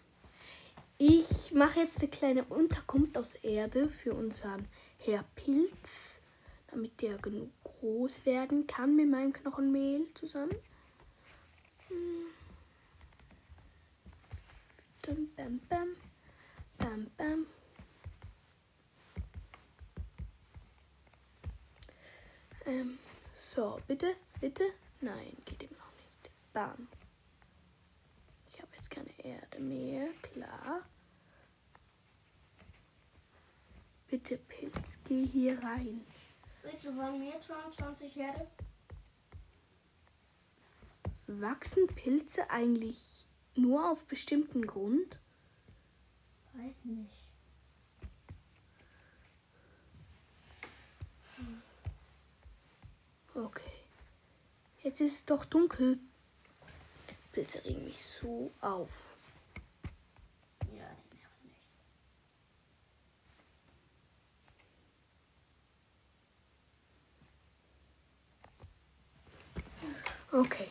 Ich 0.97 1.50
mache 1.50 1.80
jetzt 1.80 1.99
eine 1.99 2.11
kleine 2.11 2.45
Unterkunft 2.45 3.18
aus 3.18 3.35
Erde 3.35 3.88
für 3.88 4.14
unseren 4.14 4.68
Herr 4.99 5.25
Pilz, 5.35 6.21
damit 6.68 7.02
der 7.02 7.18
genug 7.18 7.50
groß 7.64 8.25
werden 8.25 8.68
kann 8.68 8.95
mit 8.95 9.11
meinem 9.11 9.33
Knochenmehl 9.33 10.07
zusammen. 10.14 10.54
Hm. 11.88 12.26
Bam, 15.04 15.28
bam, 15.35 15.61
bam. 15.68 15.88
Bam, 16.78 17.11
bam. 17.16 17.47
Ähm, 22.64 22.97
so, 23.35 23.80
bitte, 23.88 24.14
bitte. 24.40 24.62
Nein, 25.00 25.37
geht 25.45 25.64
ihm 25.64 25.78
Bam. 26.59 26.88
Ich 28.49 28.61
habe 28.61 28.75
jetzt 28.75 28.91
keine 28.91 29.17
Erde 29.25 29.61
mehr, 29.61 30.09
klar. 30.23 30.81
Bitte, 34.09 34.38
Pilz, 34.38 34.99
geh 35.05 35.25
hier 35.25 35.62
rein. 35.62 36.05
Willst 36.65 36.85
du 36.85 36.93
von 36.97 37.17
mir 37.17 37.38
22 37.38 38.17
Erde? 38.17 38.49
Wachsen 41.29 41.87
Pilze 41.87 42.50
eigentlich 42.50 43.29
nur 43.55 43.88
auf 43.88 44.09
bestimmten 44.09 44.67
Grund? 44.67 45.21
Weiß 46.55 46.75
nicht. 46.83 47.29
Okay. 53.33 53.85
Jetzt 54.83 55.00
ist 55.00 55.15
es 55.15 55.25
doch 55.25 55.45
dunkel. 55.45 56.00
Pilze 57.38 57.64
regen 57.64 57.85
mich 57.85 58.04
so 58.04 58.50
auf. 58.61 59.16
Ja, 60.76 60.90
die 61.12 61.16
nerven 61.18 61.47
nicht. 61.47 61.62
Okay. 70.33 70.68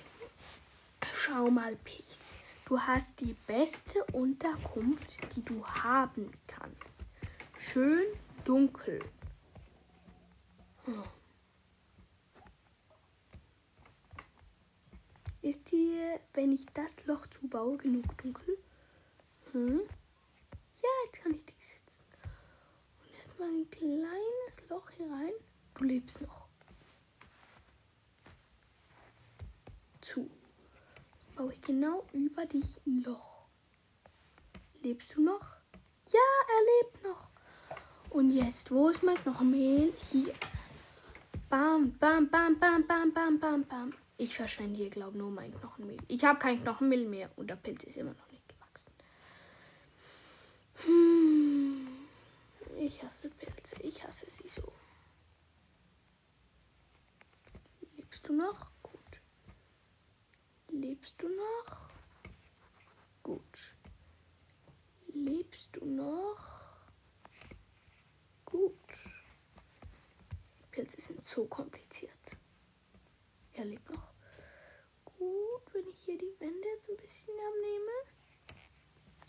Schau 1.13 1.49
mal, 1.49 1.77
Pilz. 1.77 2.37
Du 2.65 2.77
hast 2.77 3.21
die 3.21 3.37
beste 3.47 4.03
Unterkunft, 4.11 5.19
die 5.37 5.45
du 5.45 5.65
haben 5.65 6.29
kannst. 6.47 6.99
Schön 7.57 8.03
dunkel. 8.43 8.99
Oh. 10.85 11.16
Ist 15.41 15.71
dir, 15.71 16.19
wenn 16.33 16.51
ich 16.51 16.65
das 16.73 17.05
Loch 17.05 17.27
zubaue, 17.27 17.77
genug 17.77 18.17
dunkel? 18.17 18.57
Hm? 19.51 19.81
Ja, 20.81 20.89
jetzt 21.05 21.21
kann 21.21 21.33
ich 21.33 21.45
dich 21.45 21.55
sitzen. 21.55 22.03
Und 23.03 23.17
jetzt 23.17 23.39
mal 23.39 23.47
ein 23.47 23.69
kleines 23.69 24.69
Loch 24.69 24.89
hier 24.91 25.11
rein. 25.11 25.33
Du 25.75 25.83
lebst 25.83 26.21
noch. 26.21 26.47
Zu. 30.01 30.29
Jetzt 31.13 31.35
baue 31.35 31.53
ich 31.53 31.61
genau 31.61 32.05
über 32.13 32.45
dich 32.45 32.79
ein 32.85 33.03
Loch. 33.03 33.45
Lebst 34.81 35.15
du 35.15 35.21
noch? 35.21 35.55
Ja, 36.11 36.19
er 36.47 36.87
lebt 36.89 37.03
noch. 37.03 37.27
Und 38.09 38.31
jetzt, 38.31 38.71
wo 38.71 38.89
ist 38.89 39.03
mein 39.03 39.17
Knochenmehl? 39.17 39.93
Hier. 40.11 40.33
Bam, 41.49 41.91
bam, 41.99 42.27
bam, 42.29 42.57
bam, 42.59 42.85
bam, 42.87 43.13
bam, 43.13 43.39
bam, 43.39 43.63
bam. 43.65 43.93
Ich 44.19 44.35
verschwende 44.35 44.77
hier, 44.77 44.89
glaube 44.89 45.17
nur 45.17 45.29
mein 45.29 45.53
Knochenmehl. 45.53 45.99
Ich 46.07 46.25
habe 46.25 46.39
kein 46.39 46.59
Knochenmehl 46.61 47.07
mehr 47.07 47.29
und 47.35 47.47
der 47.47 47.55
Pilz 47.55 47.83
ist 47.83 47.97
immer 47.97 48.13
noch 48.15 48.31
nicht 48.31 48.47
gewachsen. 48.49 48.91
Hm. 50.85 51.87
Ich 52.79 53.03
hasse 53.03 53.29
Pilze. 53.29 53.75
Ich 53.81 54.03
hasse 54.03 54.25
sie 54.29 54.47
so. 54.47 54.73
Lebst 57.95 58.27
du 58.27 58.33
noch? 58.33 58.71
Gut. 58.81 59.21
Lebst 60.69 61.21
du 61.21 61.29
noch? 61.29 61.89
Gut. 63.21 63.75
Lebst 65.13 65.69
du 65.73 65.85
noch? 65.85 66.71
Gut. 68.45 68.73
Pilze 70.71 71.01
sind 71.01 71.21
so 71.23 71.45
kompliziert. 71.45 72.37
Er 73.57 73.65
lebt 73.65 73.89
noch. 73.89 74.13
Gut, 75.03 75.73
wenn 75.73 75.87
ich 75.87 75.97
hier 76.05 76.15
die 76.15 76.31
Wände 76.39 76.67
jetzt 76.75 76.89
ein 76.91 76.97
bisschen 76.97 77.33
abnehme. 77.33 78.61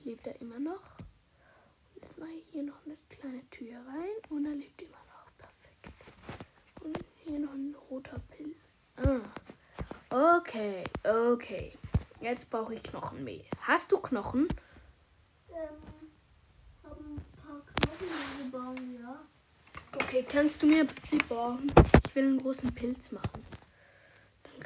Lebt 0.04 0.26
er 0.26 0.38
immer 0.42 0.58
noch. 0.58 0.98
Und 1.94 2.02
jetzt 2.02 2.18
mache 2.18 2.32
ich 2.32 2.46
hier 2.50 2.62
noch 2.62 2.84
eine 2.84 2.98
kleine 3.08 3.48
Tür 3.48 3.78
rein 3.86 4.10
und 4.28 4.44
er 4.44 4.54
lebt 4.54 4.82
immer 4.82 4.98
noch. 4.98 5.32
Perfekt. 5.38 6.12
Und 6.82 6.98
hier 7.24 7.38
noch 7.38 7.54
ein 7.54 7.74
roter 7.90 8.18
Pilz. 8.28 8.58
Ah. 8.96 10.36
Okay, 10.36 10.84
okay. 11.04 11.78
Jetzt 12.20 12.50
brauche 12.50 12.74
ich 12.74 12.82
Knochenmehl. 12.82 13.46
Hast 13.62 13.90
du 13.92 13.96
Knochen? 13.96 14.46
Ähm, 15.48 15.68
hab 16.84 17.00
ein 17.00 17.24
paar 17.42 17.62
Knochen 17.64 18.50
gebaut, 18.50 18.80
ja. 19.00 19.26
Okay, 19.94 20.22
kannst 20.28 20.62
du 20.62 20.66
mir 20.66 20.86
die 21.10 21.16
bauen? 21.16 21.72
Ich 22.06 22.14
will 22.14 22.24
einen 22.24 22.42
großen 22.42 22.74
Pilz 22.74 23.10
machen. 23.12 23.47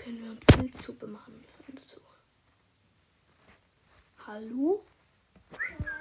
Können 0.03 0.19
wir 0.21 0.31
eine 0.31 0.41
Pilzsuppe 0.41 1.07
machen. 1.07 1.45
So. 1.81 2.01
Hallo? 4.27 4.85
Äh, 5.53 5.57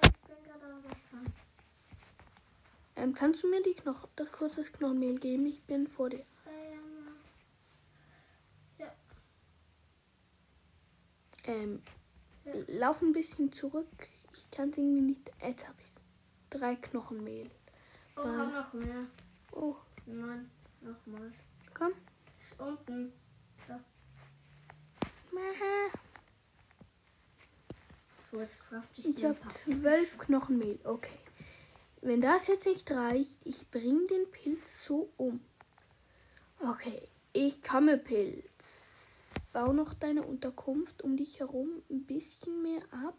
ich 0.07 0.11
bin 0.27 0.43
gerade 0.43 0.65
aber 0.65 0.89
dran. 1.09 1.33
Ähm, 2.95 3.13
kannst 3.13 3.43
du 3.43 3.49
mir 3.49 3.61
die 3.61 3.73
Knochen, 3.75 4.09
das 4.15 4.31
kurze 4.31 4.63
Knochenmehl 4.63 5.19
geben? 5.19 5.45
Ich 5.45 5.61
bin 5.63 5.87
vor 5.87 6.09
dir. 6.09 6.25
Ähm, 6.47 7.15
ja. 8.79 8.91
Ähm, 11.45 11.83
lauf 12.67 13.01
ein 13.01 13.11
bisschen 13.11 13.51
zurück. 13.51 14.07
Ich 14.33 14.49
kann 14.49 14.69
es 14.69 14.77
irgendwie 14.77 15.01
nicht. 15.01 15.31
Jetzt 15.41 15.67
habe 15.67 15.77
ich's. 15.81 16.01
Drei 16.49 16.75
Knochenmehl. 16.75 17.49
Oh, 18.15 18.23
hab 18.23 18.53
noch 18.53 18.73
mehr. 18.73 19.05
Oh, 19.51 19.75
Nein, 20.05 20.49
nochmal. 20.81 21.31
komm. 21.73 21.93
Ist 22.39 22.59
unten. 22.59 23.13
Ich 29.04 29.26
habe 29.26 29.39
zwölf 29.50 30.17
Knochenmehl. 30.17 30.80
Okay. 30.84 31.17
Wenn 32.02 32.22
das 32.22 32.48
jetzt 32.48 32.65
nicht 32.65 32.89
reicht, 32.91 33.46
ich 33.46 33.70
bringe 33.70 34.08
den 34.08 34.30
Pilz 34.32 34.86
so 34.86 35.12
um. 35.17 35.39
Okay, 36.60 37.08
ich 37.34 37.62
komme 37.62 37.98
Pilz. 37.98 39.34
Bau 39.54 39.74
noch 39.74 39.94
deine 39.94 40.24
Unterkunft 40.24 41.02
um 41.02 41.15
dich 41.15 41.39
herum 41.39 41.84
ein 41.89 42.06
bisschen 42.06 42.62
mehr 42.63 42.82
ab, 42.91 43.17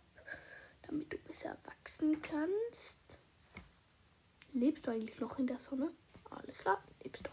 damit 0.82 1.12
du 1.12 1.18
besser 1.18 1.56
wachsen 1.64 2.20
kannst. 2.22 3.18
Lebst 4.52 4.86
du 4.86 4.90
eigentlich 4.90 5.20
noch 5.20 5.38
in 5.38 5.46
der 5.46 5.58
Sonne? 5.58 5.92
Alles 6.30 6.56
klar, 6.58 6.82
lebst 7.02 7.26
du. 7.26 7.30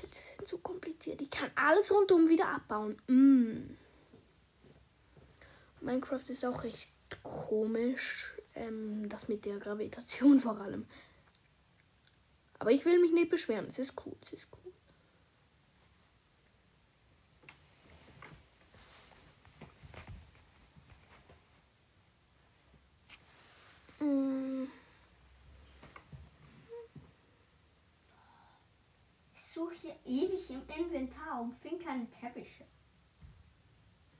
Pilze 0.00 0.36
sind 0.36 0.48
so 0.48 0.58
kompliziert. 0.58 1.20
Ich 1.20 1.30
kann 1.30 1.50
alles 1.54 1.92
rundum 1.92 2.28
wieder 2.28 2.48
abbauen. 2.48 2.96
Mm. 3.06 3.76
Minecraft 5.82 6.24
ist 6.28 6.44
auch 6.44 6.62
recht 6.64 6.90
komisch. 7.22 8.34
Ähm, 8.54 9.08
das 9.08 9.28
mit 9.28 9.44
der 9.44 9.58
Gravitation 9.58 10.40
vor 10.40 10.58
allem. 10.58 10.86
Aber 12.58 12.70
ich 12.72 12.84
will 12.84 12.98
mich 13.00 13.12
nicht 13.12 13.30
beschweren. 13.30 13.66
Es 13.66 13.78
ist 13.78 13.94
cool. 14.04 14.16
Es 14.22 14.32
ist 14.32 14.48
cool. 14.52 14.72
Mm, 24.00 24.66
Ich 29.34 29.52
suche 29.70 29.74
hier 29.80 29.96
ewig 30.04 30.50
im 30.50 30.62
Inventar 30.76 31.40
und 31.40 31.54
finde 31.54 31.84
keine 31.84 32.10
Teppiche. 32.10 32.64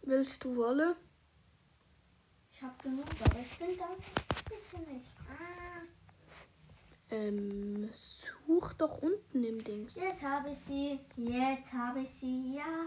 Willst 0.02 0.42
du 0.44 0.56
Wolle? 0.56 0.96
Ich 2.52 2.62
habe 2.62 2.74
genug, 2.82 3.06
aber 3.24 3.40
ich 3.40 3.46
finde 3.48 3.76
das 3.76 4.44
bitte 4.44 4.90
nicht. 4.90 5.06
Ah, 5.28 5.82
Ähm, 7.12 7.90
such 7.92 8.72
doch 8.74 9.02
unten 9.02 9.42
im 9.44 9.62
Dings. 9.64 9.96
jetzt 9.96 10.22
habe 10.22 10.50
ich 10.50 10.58
sie. 10.58 11.00
Jetzt 11.16 11.72
habe 11.72 12.00
ich 12.02 12.10
sie. 12.10 12.54
Ja. 12.54 12.86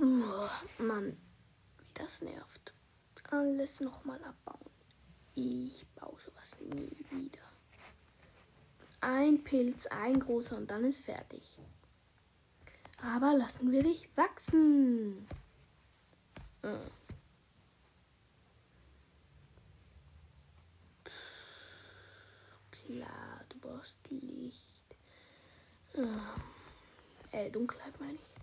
Oh, 0.00 0.48
Mann, 0.82 1.16
wie 1.78 1.92
das 1.94 2.22
nervt. 2.22 2.74
Alles 3.32 3.80
nochmal 3.80 4.22
abbauen. 4.22 4.70
Ich 5.34 5.86
baue 5.94 6.20
sowas 6.20 6.54
nie 6.60 6.94
wieder. 7.10 7.40
Ein 9.00 9.42
Pilz, 9.42 9.86
ein 9.86 10.20
großer 10.20 10.54
und 10.58 10.70
dann 10.70 10.84
ist 10.84 11.00
fertig. 11.00 11.58
Aber 12.98 13.34
lassen 13.34 13.72
wir 13.72 13.82
dich 13.82 14.14
wachsen. 14.18 15.26
Äh. 16.60 16.76
Klar, 22.70 23.44
du 23.48 23.58
brauchst 23.60 23.98
Licht. 24.10 24.84
Äh, 27.30 27.50
Dunkelheit 27.50 27.98
meine 27.98 28.12
ich. 28.12 28.36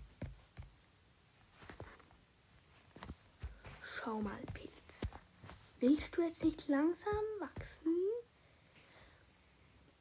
Schau 3.82 4.20
mal, 4.20 4.42
Pilz. 4.52 4.69
Willst 5.80 6.18
du 6.18 6.22
jetzt 6.22 6.44
nicht 6.44 6.68
langsam 6.68 7.24
wachsen? 7.38 7.96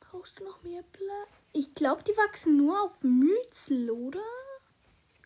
Brauchst 0.02 0.40
du 0.40 0.44
noch 0.44 0.62
mehr 0.62 0.84
Platz? 0.92 1.30
Ich 1.54 1.74
glaube, 1.74 2.04
die 2.04 2.18
wachsen 2.18 2.58
nur 2.58 2.82
auf 2.82 3.02
Mützel, 3.06 3.90
oder? 3.90 4.24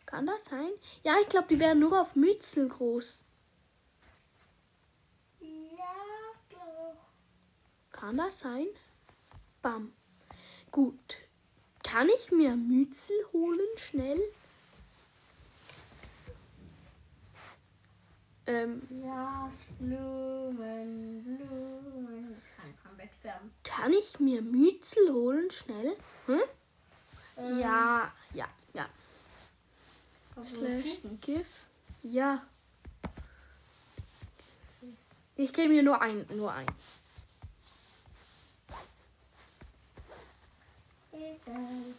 Kann 0.06 0.28
das 0.28 0.46
sein? 0.46 0.70
Ja, 1.02 1.16
ich 1.20 1.28
glaube, 1.28 1.48
die 1.48 1.60
werden 1.60 1.80
nur 1.80 2.00
auf 2.00 2.16
Mützel 2.16 2.70
groß. 2.70 3.24
Ja, 5.40 5.96
doch. 6.52 6.98
Kann 7.92 8.18
das 8.18 8.38
sein? 8.40 8.68
Bam. 9.64 9.92
Gut. 10.70 11.18
Kann 11.84 12.08
ich 12.10 12.32
mir 12.32 12.56
Mützel 12.56 13.16
holen, 13.34 13.78
schnell? 13.78 14.22
Ähm, 18.46 18.82
Blumen, 19.80 21.24
Blumen. 21.24 22.36
Ich 22.38 22.84
kann 22.84 22.98
Bett 22.98 23.10
färben. 23.22 23.52
kann 23.64 23.92
ich 23.94 24.20
mir 24.20 24.42
Mützel 24.42 25.14
holen, 25.14 25.50
schnell? 25.50 25.96
Hm? 26.26 26.40
Ähm, 27.38 27.60
Ja, 27.60 28.12
ja, 28.34 28.48
ja. 28.74 28.86
Slash. 30.46 31.00
GIF. 31.22 31.48
Ja. 32.04 32.44
Ich 35.36 35.54
gebe 35.54 35.70
mir 35.70 35.84
nur 35.84 36.02
ein, 36.02 36.26
nur 36.36 36.52
ein. 36.54 36.68
Egal. 41.12 41.94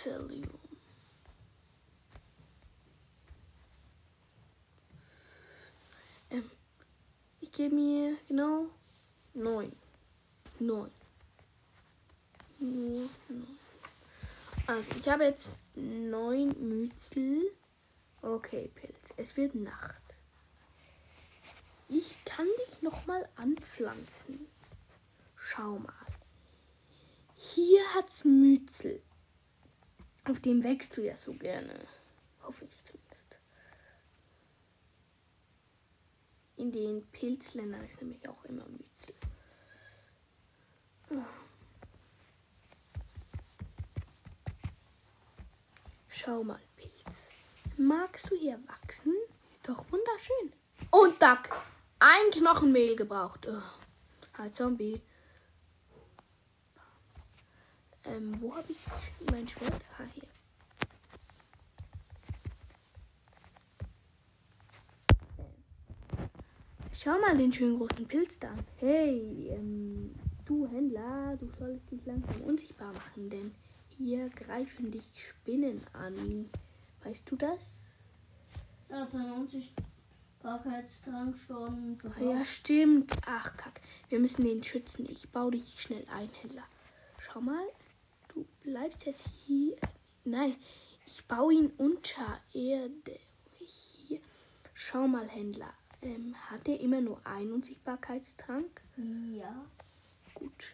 Mycelium. 0.00 0.58
Ähm, 6.30 6.50
ich 7.40 7.52
gebe 7.52 7.74
mir 7.74 8.16
genau 8.28 8.66
neun. 9.34 9.72
Neun. 10.58 10.90
Nur 12.58 13.08
neun. 13.28 13.58
Also, 14.66 14.90
ich 14.98 15.08
habe 15.08 15.24
jetzt 15.24 15.58
neun 15.74 16.48
Mützel. 16.68 17.50
Okay, 18.22 18.70
Pilz. 18.74 19.14
Es 19.16 19.36
wird 19.36 19.54
Nacht. 19.54 20.02
Ich 21.88 22.22
kann 22.24 22.46
dich 22.68 22.82
noch 22.82 23.06
mal 23.06 23.28
anpflanzen. 23.36 24.46
Schau 25.34 25.78
mal. 25.78 25.94
Hier 27.34 27.80
hat's 27.94 28.24
Mützel. 28.24 29.02
Auf 30.30 30.38
dem 30.38 30.62
wächst 30.62 30.96
du 30.96 31.04
ja 31.04 31.16
so 31.16 31.32
gerne. 31.32 31.74
Hoffe 32.42 32.64
ich 32.64 32.84
zumindest. 32.84 33.36
In 36.56 36.70
den 36.70 37.04
Pilzländern 37.10 37.84
ist 37.84 38.00
nämlich 38.00 38.28
auch 38.28 38.44
immer 38.44 38.64
Mützel. 38.68 39.14
Schau 46.06 46.44
mal, 46.44 46.60
Pilz. 46.76 47.30
Magst 47.76 48.30
du 48.30 48.36
hier 48.36 48.60
wachsen? 48.68 49.14
Ist 49.50 49.68
doch 49.68 49.84
wunderschön. 49.90 50.52
Und 50.92 51.20
Duck. 51.20 51.60
Ein 51.98 52.30
Knochenmehl 52.30 52.94
gebraucht. 52.94 53.48
Oh. 53.48 53.62
Halt 54.38 54.54
Zombie. 54.54 55.02
Ähm, 58.04 58.40
wo 58.40 58.54
habe 58.54 58.70
ich 58.72 58.78
mein 59.30 59.48
Schwert? 59.48 59.82
Ah, 59.98 60.04
hier. 60.14 60.28
Schau 66.92 67.18
mal 67.18 67.36
den 67.36 67.52
schönen 67.52 67.78
großen 67.78 68.06
Pilz 68.06 68.38
da. 68.38 68.48
an. 68.50 68.58
Hey, 68.78 69.48
ähm, 69.50 70.14
du 70.44 70.66
Händler, 70.68 71.36
du 71.38 71.48
solltest 71.58 71.90
dich 71.90 72.04
langsam 72.04 72.40
unsichtbar 72.42 72.92
machen, 72.92 73.30
denn 73.30 73.54
hier 73.96 74.28
greifen 74.30 74.90
dich 74.90 75.10
Spinnen 75.16 75.80
an. 75.92 76.50
Weißt 77.04 77.30
du 77.30 77.36
das? 77.36 77.60
Er 78.88 79.02
hat 79.02 79.10
seinen 79.12 79.32
Unsichtbarkeitstrank 79.32 81.38
schon 81.38 81.96
Ah, 81.96 82.00
verbraucht. 82.00 82.20
ja, 82.22 82.44
stimmt. 82.44 83.12
Ach, 83.26 83.56
kack. 83.56 83.80
Wir 84.08 84.18
müssen 84.18 84.44
den 84.44 84.62
schützen. 84.64 85.06
Ich 85.08 85.28
baue 85.30 85.52
dich 85.52 85.80
schnell 85.80 86.04
ein, 86.14 86.28
Händler. 86.42 86.64
Schau 87.18 87.40
mal, 87.40 87.64
du 88.34 88.46
bleibst 88.62 89.04
jetzt 89.06 89.24
hier. 89.46 89.76
Nein, 90.24 90.56
ich 91.06 91.24
baue 91.26 91.54
ihn 91.54 91.72
unter 91.78 92.40
Erde. 92.52 93.18
Hier. 93.58 94.20
Schau 94.74 95.06
mal, 95.06 95.28
Händler. 95.28 95.72
Ähm, 96.02 96.34
hat 96.50 96.66
er 96.68 96.80
immer 96.80 97.00
nur 97.00 97.24
einen 97.26 97.52
Unsichtbarkeitstrank? 97.52 98.82
Ja. 99.34 99.66
Gut. 100.34 100.72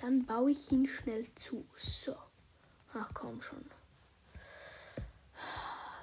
Dann 0.00 0.26
baue 0.26 0.50
ich 0.50 0.72
ihn 0.72 0.86
schnell 0.86 1.26
zu. 1.34 1.64
So. 1.76 2.16
Ach 2.92 3.10
komm 3.14 3.40
schon. 3.40 3.64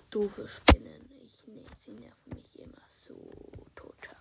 Doofe 0.09 0.47
Spinnen. 0.47 1.09
Ich, 1.23 1.43
nee, 1.47 1.65
sie 1.77 1.91
nerven 1.91 2.35
mich 2.35 2.59
immer 2.59 2.81
so 2.87 3.15
total. 3.75 4.15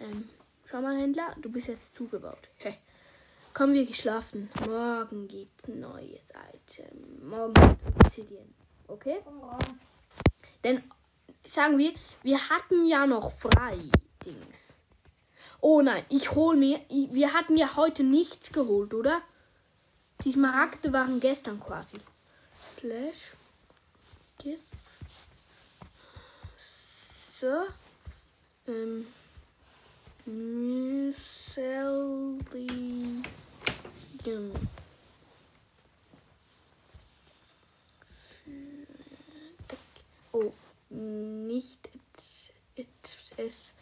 Ähm, 0.00 0.28
schau 0.66 0.80
mal, 0.80 0.96
Händler, 0.96 1.34
du 1.40 1.50
bist 1.50 1.68
jetzt 1.68 1.94
zugebaut. 1.94 2.48
Hey. 2.58 2.78
Komm, 3.58 3.72
wir 3.72 3.86
geschlafen. 3.86 4.48
Morgen 4.68 5.26
gibt's 5.26 5.66
ein 5.66 5.80
neues 5.80 6.30
Item. 6.54 7.28
Morgen 7.28 7.54
gibt's 7.54 8.04
Obsidian. 8.04 8.54
Okay? 8.86 9.18
Denn, 10.62 10.84
sagen 11.44 11.76
wir, 11.76 11.92
wir 12.22 12.50
hatten 12.50 12.86
ja 12.86 13.04
noch 13.04 13.32
frei 13.32 13.80
Dings. 14.24 14.84
Oh 15.60 15.82
nein, 15.82 16.04
ich 16.08 16.36
hol 16.36 16.54
mir. 16.54 16.80
Ich, 16.88 17.12
wir 17.12 17.32
hatten 17.32 17.56
ja 17.56 17.74
heute 17.74 18.04
nichts 18.04 18.52
geholt, 18.52 18.94
oder? 18.94 19.22
Die 20.22 20.30
Smaragde 20.30 20.92
waren 20.92 21.18
gestern 21.18 21.58
quasi. 21.58 21.96
Slash. 22.76 23.32
Gift. 24.38 24.62
So. 27.32 27.64
Ähm. 28.68 29.08
Mycelium. 34.28 34.52
Oh, 40.32 40.52
nicht 40.90 41.88
es. 43.36 43.72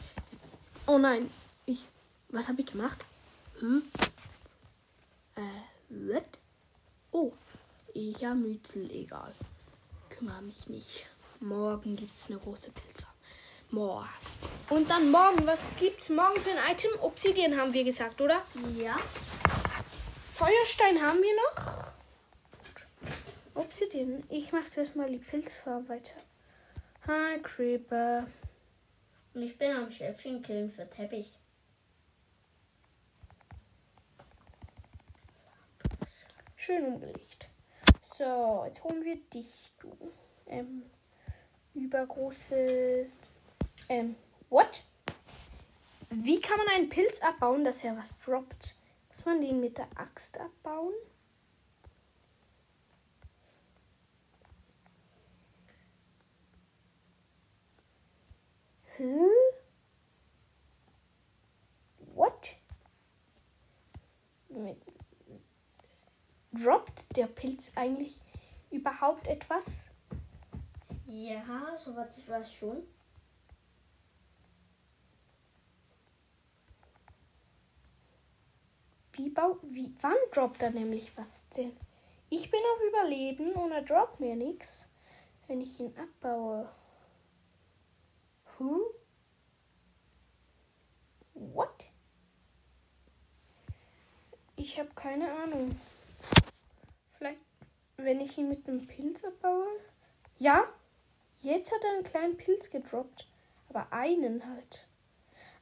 Oh 0.86 0.98
nein, 0.98 1.30
ich. 1.66 1.86
Was 2.28 2.48
habe 2.48 2.60
ich 2.60 2.66
gemacht? 2.66 3.04
Hm? 3.60 3.82
Äh, 5.34 5.40
what? 5.88 6.24
Oh, 7.10 7.32
ich 7.94 8.24
habe 8.24 8.36
Mützel, 8.36 8.90
egal. 8.90 9.34
Kümmere 10.08 10.42
mich 10.42 10.68
nicht. 10.68 11.06
Morgen 11.40 11.96
gibt's 11.96 12.26
eine 12.28 12.38
große 12.38 12.70
Pilzfarm. 12.70 13.12
Morgen. 13.70 14.08
Und 14.70 14.88
dann 14.90 15.10
morgen, 15.10 15.46
was 15.46 15.72
gibt's 15.78 16.08
morgen 16.10 16.40
für 16.40 16.50
ein 16.50 16.72
Item? 16.72 16.90
Obsidian 17.00 17.56
haben 17.56 17.72
wir 17.72 17.84
gesagt, 17.84 18.20
oder? 18.20 18.42
Ja. 18.76 18.96
Feuerstein 20.36 21.00
haben 21.00 21.22
wir 21.22 21.34
noch. 21.34 21.94
Obsidian. 23.54 24.22
Ich 24.28 24.52
mache 24.52 24.66
zuerst 24.66 24.94
mal 24.94 25.10
die 25.10 25.16
Pilzfarm 25.16 25.88
weiter. 25.88 26.12
Hi, 27.06 27.40
Creeper. 27.42 28.26
Und 29.32 29.42
ich 29.42 29.56
bin 29.56 29.74
am 29.74 29.90
Schäfchen 29.90 30.42
killen 30.42 30.70
für 30.70 30.90
Teppich. 30.90 31.32
Schön 36.56 36.84
umgelegt. 36.84 37.48
So, 38.02 38.64
jetzt 38.66 38.84
holen 38.84 39.02
wir 39.04 39.16
dich, 39.16 39.72
du. 39.80 39.96
Ähm, 40.48 40.82
übergroße. 41.72 43.06
Ähm, 43.88 44.16
what? 44.50 44.82
Wie 46.10 46.42
kann 46.42 46.58
man 46.58 46.68
einen 46.74 46.90
Pilz 46.90 47.22
abbauen, 47.22 47.64
dass 47.64 47.82
er 47.82 47.96
was 47.96 48.18
droppt? 48.18 48.74
Muss 49.16 49.24
man 49.24 49.40
den 49.40 49.60
mit 49.60 49.78
der 49.78 49.88
Axt 49.94 50.38
abbauen? 50.38 50.92
Hä? 58.98 59.16
What? 62.14 62.56
Droppt 66.52 67.16
der 67.16 67.26
Pilz 67.28 67.72
eigentlich 67.74 68.20
überhaupt 68.70 69.26
etwas? 69.28 69.78
Ja, 71.06 71.74
soweit 71.78 72.14
ich 72.18 72.28
weiß 72.28 72.52
schon. 72.52 72.82
Wie, 79.16 79.30
bau, 79.30 79.58
wie 79.62 79.94
wann 80.02 80.16
droppt 80.32 80.62
er 80.62 80.70
nämlich 80.70 81.16
was 81.16 81.48
denn? 81.56 81.74
Ich 82.28 82.50
bin 82.50 82.60
auf 82.60 82.88
Überleben 82.88 83.52
und 83.52 83.72
er 83.72 83.82
droppt 83.82 84.20
mir 84.20 84.36
nichts, 84.36 84.90
wenn 85.46 85.60
ich 85.62 85.80
ihn 85.80 85.94
abbaue. 85.96 86.68
Hm? 88.58 88.80
What? 91.34 91.84
Ich 94.56 94.78
habe 94.78 94.90
keine 94.94 95.32
Ahnung. 95.32 95.78
Vielleicht, 97.06 97.40
wenn 97.96 98.20
ich 98.20 98.36
ihn 98.36 98.48
mit 98.48 98.68
einem 98.68 98.86
Pilz 98.86 99.24
abbaue? 99.24 99.66
Ja, 100.38 100.68
jetzt 101.38 101.72
hat 101.72 101.84
er 101.84 101.90
einen 101.92 102.04
kleinen 102.04 102.36
Pilz 102.36 102.68
gedroppt. 102.68 103.26
Aber 103.68 103.92
einen 103.92 104.46
halt. 104.46 104.86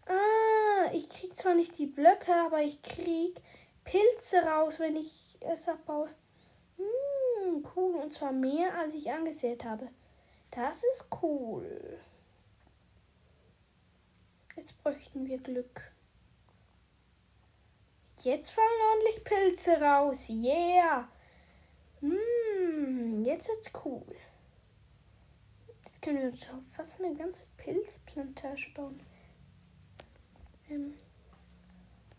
Ah, 0.07 0.91
ich 0.93 1.09
krieg 1.09 1.37
zwar 1.37 1.55
nicht 1.55 1.79
die 1.79 1.87
Blöcke, 1.87 2.35
aber 2.35 2.63
ich 2.63 2.83
krieg 2.83 3.41
Pilze 3.85 4.45
raus, 4.45 4.79
wenn 4.79 4.97
ich 4.97 5.39
es 5.41 5.69
abbaue. 5.69 6.09
Hm, 6.77 7.67
cool. 7.77 7.97
Und 7.97 8.13
zwar 8.13 8.33
mehr, 8.33 8.77
als 8.79 8.95
ich 8.95 9.11
angesät 9.11 9.65
habe. 9.65 9.89
Das 10.51 10.83
ist 10.85 11.09
cool. 11.23 11.99
Jetzt 14.57 14.83
bräuchten 14.83 15.27
wir 15.27 15.39
Glück. 15.39 15.93
Jetzt 18.23 18.53
fallen 18.53 18.69
ordentlich 18.93 19.25
Pilze 19.25 19.81
raus. 19.81 20.29
Yeah. 20.31 21.09
Hm, 22.01 23.25
jetzt 23.25 23.49
wird's 23.49 23.71
cool. 23.85 24.07
Jetzt 25.85 26.01
können 26.01 26.19
wir 26.19 26.29
uns 26.29 26.47
fast 26.73 27.01
eine 27.01 27.15
ganze 27.15 27.45
Pilzplantage 27.57 28.71
bauen. 28.75 29.01
Ähm, 30.75 30.95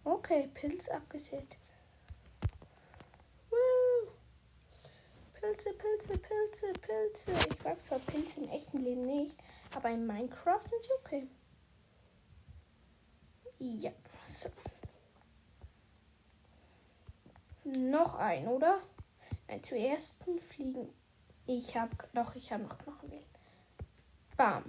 okay, 0.04 0.50
Pilz 0.54 0.88
abgesät. 0.90 1.58
Pilze, 5.34 5.74
Pilze, 5.74 6.18
Pilze, 6.18 6.74
Pilze. 6.82 7.32
Ich 7.50 7.64
mag 7.64 7.84
zwar 7.84 8.00
Pilze 8.00 8.42
im 8.42 8.50
echten 8.50 8.80
Leben 8.80 9.06
nicht, 9.06 9.38
aber 9.76 9.90
in 9.92 10.08
Minecraft 10.08 10.62
sind 10.68 10.84
sie 10.84 10.92
okay. 11.00 11.28
Ja, 13.60 13.92
so. 14.26 14.50
Noch 17.64 18.16
ein, 18.16 18.48
oder? 18.48 18.82
Nein, 19.48 19.64
zuerst 19.64 20.26
fliegen. 20.50 20.92
Ich 21.46 21.78
habe 21.78 21.96
doch, 22.14 22.36
ich 22.36 22.52
habe 22.52 22.64
noch 22.64 22.78
Knochenmehl. 22.80 23.24
Bam. 24.36 24.64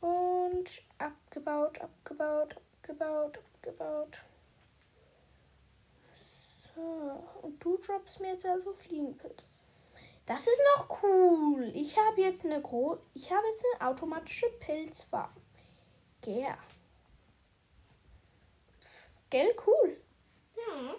Und 0.00 0.85
abgebaut, 1.36 1.80
abgebaut, 1.80 2.56
abgebaut, 2.82 3.38
abgebaut. 3.38 4.18
So, 6.74 7.22
und 7.42 7.62
du 7.62 7.76
droppst 7.76 8.20
mir 8.20 8.32
jetzt 8.32 8.46
also 8.46 8.72
Fliegenpilz. 8.72 9.44
Das 10.24 10.46
ist 10.46 10.60
noch 10.76 11.02
cool. 11.02 11.70
Ich 11.74 11.96
habe 11.96 12.20
jetzt 12.20 12.44
eine 12.44 12.60
gro 12.60 12.98
ich 13.14 13.30
habe 13.30 13.46
jetzt 13.48 13.64
eine 13.74 13.88
automatische 13.88 14.48
Pilzfarm. 14.60 15.30
Yeah. 16.26 16.58
Gell, 19.30 19.54
cool. 19.66 19.96
Ja. 20.56 20.96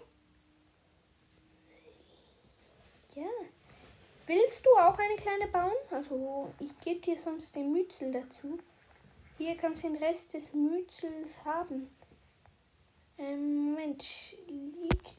Ja. 3.16 3.30
Willst 4.26 4.66
du 4.66 4.70
auch 4.78 4.98
eine 4.98 5.16
kleine 5.16 5.48
bauen? 5.48 5.72
Also, 5.92 6.54
ich 6.60 6.80
gebe 6.80 7.02
dir 7.02 7.18
sonst 7.18 7.56
den 7.56 7.72
Mützel 7.72 8.12
dazu. 8.12 8.60
Hier 9.38 9.56
kannst 9.56 9.84
du 9.84 9.88
den 9.90 9.98
Rest 9.98 10.34
des 10.34 10.54
Mützels 10.54 11.44
haben. 11.46 11.88
Ähm, 13.18 13.72
Moment, 13.72 14.06
liegt. 14.48 15.18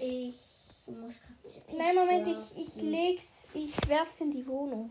Ich 0.00 0.34
muss 0.86 1.14
gerade. 1.20 1.76
Nein, 1.76 1.94
Moment, 1.94 2.26
ich, 2.28 2.66
ich 2.68 2.82
leg's, 2.82 3.48
ich 3.54 3.72
werf's 3.88 4.20
in 4.20 4.30
die 4.30 4.46
Wohnung. 4.46 4.90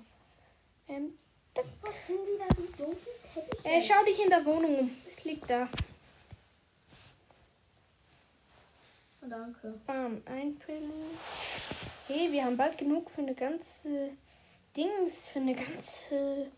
Ähm, 0.88 1.18
Was 1.82 2.08
sind 2.08 2.20
wieder 2.28 2.48
die 2.58 2.78
doofen 2.78 3.12
Teppiche? 3.34 3.68
äh, 3.70 3.82
schau 3.82 4.04
dich 4.06 4.22
in 4.22 4.30
der 4.30 4.46
Wohnung 4.46 4.80
um. 4.80 4.92
Es 5.12 5.24
liegt 5.24 5.50
da. 5.50 5.70
Danke. 9.22 9.80
Bam, 9.88 10.22
einpillen. 10.26 10.92
Hey, 12.08 12.32
wir 12.32 12.46
haben 12.46 12.58
bald 12.58 12.78
genug 12.78 13.10
für 13.10 13.22
eine 13.22 13.34
ganze 13.34 14.12
Dings, 14.78 15.26
für 15.26 15.40
eine 15.40 15.56
ganze 15.56 16.52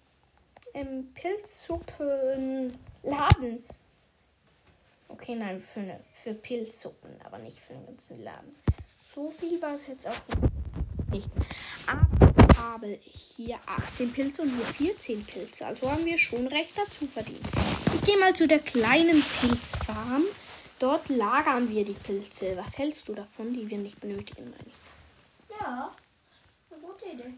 ähm, 0.78 1.14
Pilzsuppe. 1.14 2.72
Okay, 5.10 5.36
nein, 5.36 5.60
für, 5.60 5.80
eine, 5.80 6.00
für 6.12 6.34
Pilzsuppen, 6.34 7.12
aber 7.24 7.38
nicht 7.40 7.60
für 7.60 7.74
den 7.74 7.86
ganzen 7.86 8.24
Laden. 8.24 8.56
So 9.14 9.30
viel 9.30 9.62
war 9.62 9.76
es 9.76 9.88
jetzt 9.88 10.08
auch 10.08 10.20
nicht. 11.12 11.30
Aber 11.88 12.28
habe 12.58 13.00
hier 13.02 13.58
18 13.66 14.12
Pilze 14.12 14.42
und 14.42 14.50
hier 14.50 14.94
14 14.94 15.26
Pilze. 15.26 15.66
Also 15.66 15.90
haben 15.90 16.06
wir 16.06 16.18
schon 16.18 16.48
recht 16.48 16.74
dazu 16.76 17.08
verdient. 17.08 17.46
Ich 17.96 18.02
gehe 18.02 18.18
mal 18.18 18.36
zu 18.36 18.48
der 18.48 18.60
kleinen 18.60 19.24
Pilzfarm. 19.42 20.24
Dort 20.80 21.10
lagern 21.10 21.70
wir 21.70 21.86
die 21.86 21.94
Pilze. 21.94 22.56
Was 22.58 22.78
hältst 22.78 23.08
du 23.08 23.16
davon, 23.16 23.54
die 23.54 23.68
wir 23.68 23.78
nicht 23.78 24.00
benötigen? 24.00 24.44
Meine 24.52 24.68
ich. 24.68 25.60
Ja. 25.60 25.92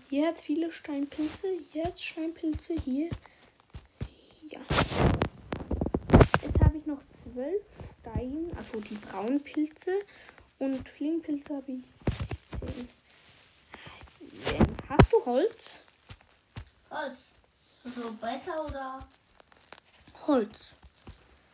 Hier 0.10 0.27
hat 0.27 0.39
viele 0.39 0.71
Steinpilze, 0.71 1.47
hier 1.71 1.86
hat 1.86 1.99
Steinpilze, 1.99 2.73
hier. 2.84 3.10
Ja. 4.47 4.60
Jetzt 6.41 6.60
habe 6.60 6.77
ich 6.77 6.86
noch 6.86 7.01
zwölf 7.23 7.62
Stein, 8.01 8.51
also 8.58 8.79
die 8.79 8.95
braunen 8.95 9.43
Pilze. 9.43 9.91
Und 10.58 10.89
Fliegenpilze 10.89 11.55
habe 11.55 11.71
ich 11.71 11.84
17. 12.60 12.89
Ähm, 14.58 14.65
Hast 14.89 15.13
du 15.13 15.25
Holz? 15.25 15.86
Holz. 16.89 17.17
Also 17.86 18.13
Bretter 18.19 18.65
oder 18.65 18.99
Holz. 20.27 20.73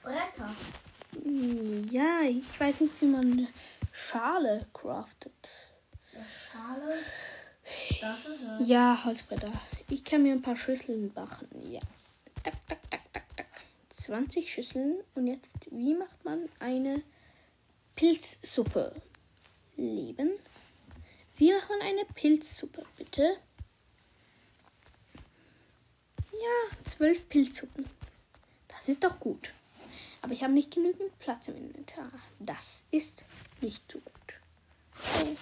Bretter? 0.01 0.56
Ja, 1.91 2.21
ich 2.21 2.60
weiß 2.60 2.80
nicht, 2.82 3.01
wie 3.01 3.06
man 3.06 3.32
eine 3.32 3.47
Schale 3.91 4.65
craftet. 4.73 5.34
Das 6.13 6.25
Schale. 6.51 6.99
Ja, 8.60 9.04
Holzbretter. 9.04 9.51
Ich 9.89 10.04
kann 10.04 10.23
mir 10.23 10.34
ein 10.34 10.41
paar 10.41 10.58
Schüsseln 10.58 11.12
machen. 11.15 11.47
Ja. 11.71 11.82
Tak, 12.43 12.54
tak, 12.67 12.89
tak, 12.89 13.13
tak, 13.13 13.36
tak. 13.36 13.47
20 13.95 14.51
Schüsseln. 14.51 14.97
Und 15.15 15.28
jetzt, 15.28 15.71
wie 15.71 15.93
macht 15.93 16.23
man 16.23 16.49
eine 16.60 17.01
Pilzsuppe? 17.95 18.93
Leben. 19.78 20.32
Wie 21.38 21.54
macht 21.54 21.69
man 21.69 21.82
eine 21.82 22.06
Pilzsuppe, 22.06 22.86
bitte? 22.97 23.38
Ja, 26.32 26.78
zwölf 26.86 27.28
Pilzsuppen. 27.30 27.86
Das 28.67 28.88
ist 28.88 29.04
doch 29.04 29.19
gut. 29.19 29.54
Aber 30.21 30.34
ich 30.34 30.43
habe 30.43 30.54
nicht 30.54 30.73
genügend 30.73 31.17
Platz 31.19 31.47
im 31.47 31.58
Inventar. 31.58 32.12
Das 32.39 32.86
ist 32.91 33.25
nicht 33.62 33.91
so 33.91 33.99
gut. 33.99 34.13
Oh. 35.21 35.36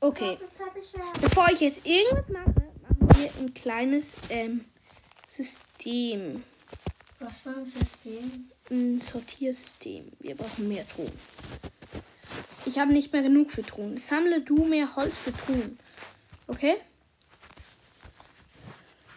Okay. 0.00 0.38
Bevor 1.20 1.48
ich 1.52 1.60
jetzt 1.60 1.86
irgendwas 1.86 2.28
mache, 2.28 2.54
machen 2.82 3.08
wir 3.16 3.30
ein 3.40 3.54
kleines 3.54 4.12
ähm, 4.30 4.64
System. 5.26 6.42
Was 7.20 7.38
für 7.38 7.50
ein 7.50 7.66
System? 7.66 8.50
Ein 8.70 9.00
Sortiersystem. 9.00 10.12
Wir 10.18 10.34
brauchen 10.34 10.68
mehr 10.68 10.86
Truhen. 10.88 11.12
Ich 12.66 12.78
habe 12.78 12.92
nicht 12.92 13.12
mehr 13.12 13.22
genug 13.22 13.50
für 13.50 13.62
Truhen. 13.62 13.96
Sammle 13.96 14.40
du 14.40 14.64
mehr 14.64 14.96
Holz 14.96 15.16
für 15.16 15.32
Truhen. 15.32 15.78
Okay? 16.46 16.76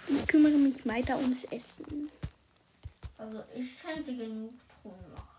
Ich 0.07 0.27
kümmere 0.27 0.53
mich 0.53 0.85
weiter 0.85 1.17
ums 1.17 1.45
Essen. 1.45 2.11
Also 3.17 3.43
ich 3.55 3.79
könnte 3.81 4.15
genug 4.15 4.53
tun 4.83 4.93
noch. 5.15 5.34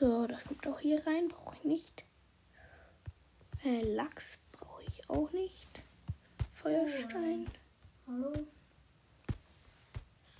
So, 0.00 0.26
das 0.26 0.42
kommt 0.44 0.66
auch 0.66 0.80
hier 0.80 1.06
rein. 1.06 1.28
Brauche 1.28 1.56
ich 1.56 1.64
nicht. 1.64 2.04
Äh, 3.64 3.82
Lachs 3.82 4.38
brauche 4.52 4.82
ich 4.84 5.08
auch 5.10 5.30
nicht. 5.32 5.82
Feuerstein. 6.50 7.46
Hallo. 8.06 8.32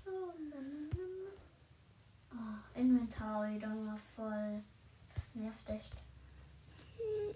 So, 0.04 0.10
na, 0.50 0.56
na, 0.56 0.88
na, 0.96 1.04
na. 2.32 2.36
Oh, 2.74 2.78
Inventar 2.80 3.52
wieder 3.52 3.68
mal 3.68 3.98
voll. 4.16 4.62
Das 5.14 5.24
nervt 5.34 5.68
echt. 5.68 5.92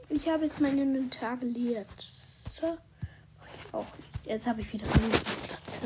Ich 0.09 0.29
habe 0.29 0.47
jetzt 0.47 0.61
mein 0.61 0.79
Inventar 0.79 1.37
geleert. 1.37 2.01
So. 2.01 2.79
Mach 3.39 3.49
ich 3.55 3.75
auch 3.75 3.97
nicht. 3.99 4.27
Jetzt 4.27 4.47
habe 4.47 4.63
ich 4.63 4.73
wieder 4.73 4.87
genug 4.87 5.13
Platz. 5.13 5.83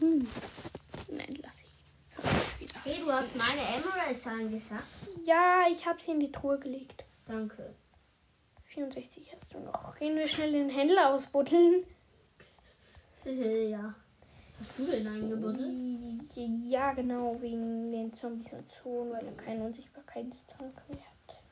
Mhm. 0.00 0.26
Nein, 1.10 1.38
lass 1.42 1.58
ich. 1.60 1.84
So, 2.08 2.22
Hey, 2.88 3.02
du 3.04 3.12
hast 3.12 3.36
meine 3.36 3.60
Emeralds 3.60 4.26
angesagt. 4.26 4.82
Ja, 5.22 5.64
ich 5.70 5.86
habe 5.86 6.00
sie 6.00 6.12
in 6.12 6.20
die 6.20 6.32
Truhe 6.32 6.58
gelegt. 6.58 7.04
Danke. 7.26 7.74
64 8.64 9.30
hast 9.34 9.52
du 9.52 9.58
noch. 9.58 9.94
Gehen 9.96 10.16
wir 10.16 10.26
schnell 10.26 10.52
den 10.52 10.70
Händler 10.70 11.12
ausbuddeln. 11.12 11.84
Ja. 13.26 13.94
Hast 14.58 14.78
du 14.78 14.86
den 14.86 15.06
eingebuddelt? 15.06 16.34
Ja, 16.64 16.94
genau, 16.94 17.36
wegen 17.42 17.92
den 17.92 18.10
Zombies 18.14 18.54
und 18.54 18.70
Zonen, 18.70 19.12
weil 19.12 19.26
er 19.26 19.36
keinen 19.36 19.66
Unsichtbarkeitstrank 19.66 20.82
mehr 20.88 21.02
hat. 21.02 21.42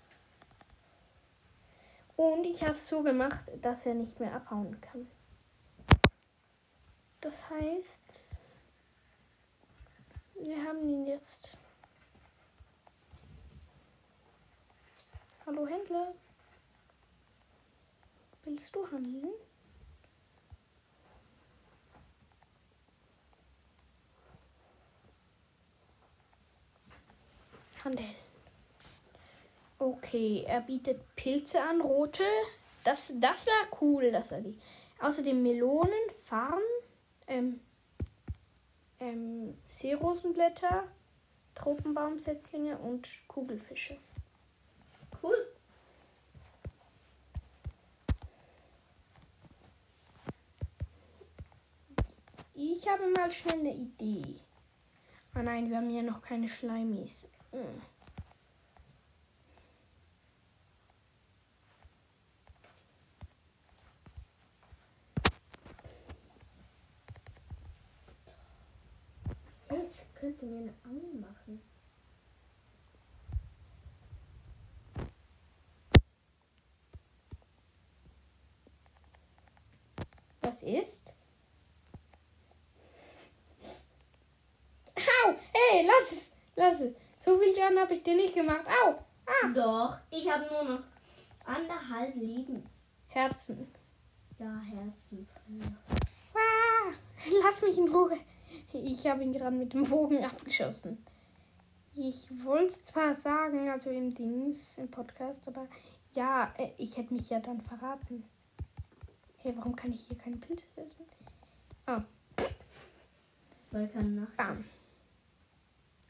Und 2.17 2.45
ich 2.45 2.63
habe 2.63 2.73
es 2.73 2.89
so 2.89 3.03
gemacht, 3.03 3.45
dass 3.61 3.85
er 3.85 3.93
nicht 3.93 4.19
mehr 4.19 4.33
abhauen 4.33 4.81
kann. 4.81 5.07
Das 7.21 7.35
heißt, 7.51 8.41
wir 10.47 10.65
haben 10.65 10.89
ihn 10.89 11.07
jetzt. 11.07 11.51
Hallo 15.45 15.67
Händler. 15.67 16.15
Willst 18.45 18.75
du 18.75 18.87
handeln? 18.91 19.33
Handel. 27.85 28.05
Okay, 29.79 30.45
er 30.47 30.61
bietet 30.61 31.01
Pilze 31.17 31.61
an, 31.61 31.81
rote. 31.81 32.25
Das, 32.85 33.13
das 33.21 33.47
wäre 33.47 33.69
cool, 33.81 34.11
dass 34.13 34.31
er 34.31 34.41
die. 34.41 34.59
Außerdem 35.01 35.43
Melonen, 35.43 35.93
Farn, 36.25 36.63
ähm, 37.27 37.61
ähm, 39.01 39.57
Seerosenblätter, 39.65 40.85
Tropenbaumsetzlinge 41.55 42.79
und 42.79 43.09
Kugelfische. 43.29 43.97
Cool. 45.23 45.35
Ich 52.55 52.89
habe 52.89 53.09
mal 53.09 53.31
schnell 53.31 53.61
eine 53.61 53.75
Idee. 53.75 54.37
Ah 55.35 55.43
nein, 55.43 55.69
wir 55.69 55.77
haben 55.77 55.91
ja 55.91 56.03
noch 56.03 56.23
keine 56.23 56.49
Schleimis. 56.49 57.29
Hm. 57.53 57.83
Ich 69.69 70.16
könnte 70.27 70.47
mir 70.47 70.59
eine 70.59 70.75
Angel 70.83 71.15
machen. 71.21 71.63
Was 80.41 80.63
ist? 80.65 81.15
Au! 84.97 85.35
Hey, 85.53 85.87
lass 85.87 86.11
es! 86.11 86.37
Lass 86.57 86.81
es! 86.81 86.95
So 87.21 87.39
viel 87.39 87.55
Schaden 87.55 87.79
habe 87.79 87.95
ich 87.95 88.03
dir 88.03 88.17
nicht 88.17 88.35
gemacht. 88.35 88.67
Au! 88.67 89.05
Ah! 89.27 89.49
Doch, 89.55 89.99
ich 90.11 90.29
habe 90.29 90.45
nur 90.53 90.65
noch 90.65 90.85
anderthalb 91.45 92.17
Leben. 92.17 92.69
Herzen. 93.09 93.73
Ja, 94.41 94.61
Herzen. 94.61 95.29
Ah! 96.35 96.93
Lass 97.45 97.63
mich 97.63 97.79
in 97.79 97.89
Ruhe. 97.89 98.19
Ich 98.73 99.07
habe 99.07 99.23
ihn 99.23 99.33
gerade 99.33 99.57
mit 99.57 99.73
dem 99.73 99.85
Bogen 99.85 100.25
abgeschossen. 100.25 100.99
Ich 101.95 102.29
wollte 102.45 102.67
es 102.67 102.85
zwar 102.85 103.15
sagen, 103.15 103.71
also 103.71 103.91
im 103.91 104.15
Dings, 104.15 104.77
im 104.79 104.91
Podcast, 104.91 105.49
aber 105.49 105.67
ja, 106.13 106.53
äh, 106.59 106.71
ich 106.77 106.97
hätte 106.97 107.15
mich 107.15 107.31
ja 107.31 107.41
dann 107.41 107.61
verraten. 107.63 108.25
Hey, 109.39 109.57
warum 109.57 109.75
kann 109.75 109.93
ich 109.93 110.03
hier 110.03 110.19
keine 110.19 110.37
Pilze 110.37 110.67
essen? 110.77 111.07
Oh, 111.87 112.03
Weil 113.71 113.89
keine 113.89 114.09
Nacht. 114.09 114.37
bam. 114.37 114.65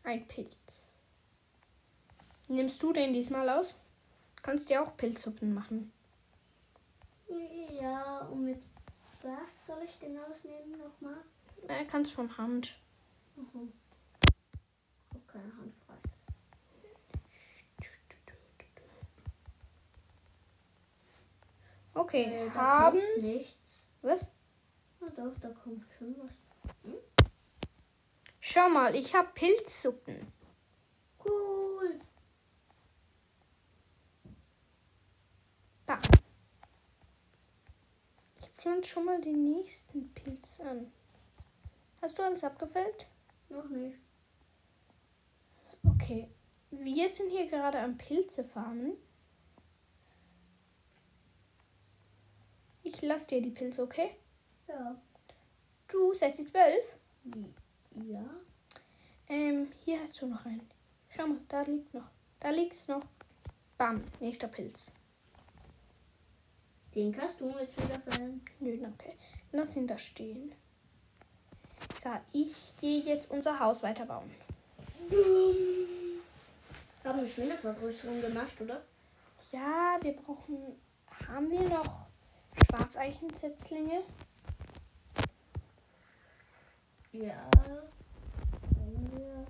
Ein 0.03 0.27
Pilz. 0.27 1.01
Nimmst 2.49 2.83
du 2.83 2.93
den 2.93 3.13
diesmal 3.13 3.49
aus? 3.49 3.75
Kannst 4.43 4.71
dir 4.71 4.83
auch 4.83 4.97
Pilzsuppen 4.97 5.53
machen. 5.53 5.93
Ja, 7.81 8.21
und 8.31 8.45
mit 8.45 8.63
was 9.23 9.67
soll 9.67 9.83
ich 9.85 9.99
den 9.99 10.17
ausnehmen 10.19 10.79
nochmal? 10.79 11.19
Äh, 11.69 11.85
kannst 11.87 12.13
von 12.13 12.37
Hand. 12.39 12.79
Mhm. 13.37 13.73
Hab 15.13 15.29
keine 15.29 15.57
Hand 15.57 15.73
frei. 15.73 15.95
Okay, 21.95 22.25
Äh, 22.25 22.51
da 22.51 22.55
haben. 22.55 23.01
nichts. 23.21 23.55
Was? 24.03 24.29
Na 25.01 25.09
doch, 25.11 25.33
da 25.41 25.49
kommt 25.49 25.85
schon 25.99 26.15
was. 26.19 26.33
Schau 28.41 28.69
mal, 28.69 28.95
ich 28.95 29.15
habe 29.15 29.29
Pilzsuppen. 29.35 30.31
Cool. 31.25 31.99
Bam. 35.87 35.99
Ich 38.41 38.49
pflanze 38.51 38.91
schon 38.91 39.05
mal 39.07 39.21
den 39.21 39.51
nächsten 39.53 40.13
Pilz 40.15 40.61
an. 40.61 40.93
Hast 42.01 42.19
du 42.19 42.23
alles 42.23 42.45
abgefällt? 42.45 43.09
Noch 43.49 43.69
nicht. 43.69 43.99
Okay. 45.85 46.29
Wir 46.71 47.09
sind 47.09 47.31
hier 47.31 47.47
gerade 47.47 47.79
am 47.81 47.97
Pilze 47.97 48.45
farmen. 48.45 48.93
Ich 52.83 53.03
lasse 53.03 53.29
dir 53.29 53.43
die 53.43 53.51
Pilze, 53.51 53.83
okay? 53.83 54.17
Ja. 54.69 55.01
Du 55.89 56.15
setzt 56.15 56.39
die 56.39 56.45
zwölf. 56.45 56.85
Ja. 58.09 58.31
Ähm, 59.29 59.73
hier 59.85 59.99
hast 60.03 60.21
du 60.21 60.27
noch 60.27 60.45
einen. 60.45 60.69
Schau 61.09 61.27
mal, 61.27 61.41
da 61.49 61.63
liegt 61.63 61.93
noch. 61.95 62.09
Da 62.41 62.51
liegt's 62.51 62.89
noch. 62.89 63.03
Bam, 63.79 64.05
nächster 64.21 64.49
Pilz. 64.49 64.93
Den 66.95 67.13
kannst 67.13 67.41
du 67.41 67.49
jetzt 67.59 67.83
wieder 67.83 68.01
fällen. 68.01 68.43
Nö, 68.61 68.79
danke. 68.79 69.15
Lass 69.53 69.77
ihn 69.77 69.87
da 69.87 69.99
stehen. 69.99 70.55
So, 71.97 72.11
ich 72.33 72.75
gehe 72.81 73.01
jetzt 73.01 73.31
unser 73.31 73.59
Haus 73.59 73.83
weiterbauen. 73.83 74.31
Haben 77.05 77.19
eine 77.19 77.29
schöne 77.29 77.57
Vergrößerung 77.57 78.21
gemacht, 78.21 78.61
oder? 78.61 78.83
Ja, 79.53 79.99
wir 80.01 80.13
brauchen. 80.13 80.81
Haben 81.29 81.51
wir 81.51 81.69
noch 81.69 82.07
Schwarzeichensetzlinge? 82.67 84.03
Ja. 87.13 87.51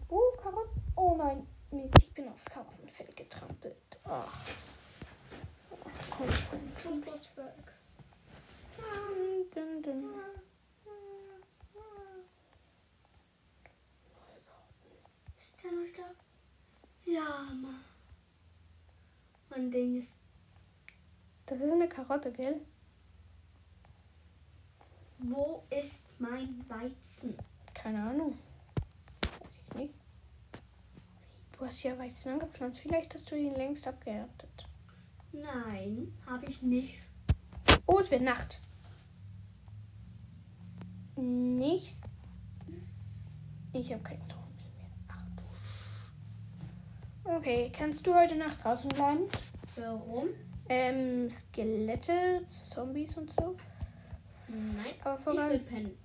Oh, 0.08 0.32
Karotten. 0.40 0.82
Oh 0.94 1.16
nein, 1.16 1.46
Mist, 1.70 1.94
ich 2.00 2.12
bin 2.14 2.28
aufs 2.28 2.44
Karottenfeld 2.44 3.16
getrampelt. 3.16 3.98
Ach. 4.04 4.32
Ach 5.70 6.10
komm 6.10 6.32
schon. 6.32 6.72
Schon 6.80 7.07
weg. 7.07 7.20
Dun, 8.76 9.51
dun, 9.55 9.82
dun. 9.82 10.05
Da? 15.66 17.10
Ja, 17.10 17.48
Mann. 17.60 17.80
Mein 19.50 19.70
Ding 19.70 19.98
ist. 19.98 20.16
Das 21.46 21.58
ist 21.58 21.72
eine 21.72 21.88
Karotte, 21.88 22.30
gell? 22.30 22.60
Wo 25.18 25.64
ist 25.70 26.04
mein 26.18 26.64
Weizen? 26.68 27.36
Keine 27.74 28.02
Ahnung. 28.10 28.38
Weiß 29.40 29.58
ich 29.58 29.74
nicht. 29.76 29.94
Du 31.52 31.64
hast 31.64 31.82
ja 31.82 31.98
Weizen 31.98 32.34
angepflanzt. 32.34 32.80
Vielleicht 32.80 33.14
hast 33.14 33.28
du 33.30 33.36
ihn 33.36 33.54
längst 33.54 33.88
abgeerntet. 33.88 34.68
Nein, 35.32 36.12
habe 36.26 36.46
ich 36.46 36.62
nicht. 36.62 37.00
Oh, 37.86 37.98
es 37.98 38.10
wird 38.10 38.22
Nacht. 38.22 38.60
Nichts. 41.16 42.02
Ich 43.72 43.92
habe 43.92 44.02
keinen 44.02 44.28
du. 44.28 44.45
Okay, 47.29 47.72
kannst 47.77 48.07
du 48.07 48.14
heute 48.14 48.37
Nacht 48.37 48.62
draußen 48.64 48.89
bleiben? 48.91 49.29
Warum? 49.77 50.29
Ähm, 50.68 51.31
Skelette, 51.31 52.45
Zombies 52.72 53.16
und 53.16 53.33
so. 53.33 53.57
Nein. 54.49 54.95
Aber 55.03 55.18
Ich 55.18 55.24
voran 55.24 55.51
will 55.51 55.59
pennen. 55.61 55.99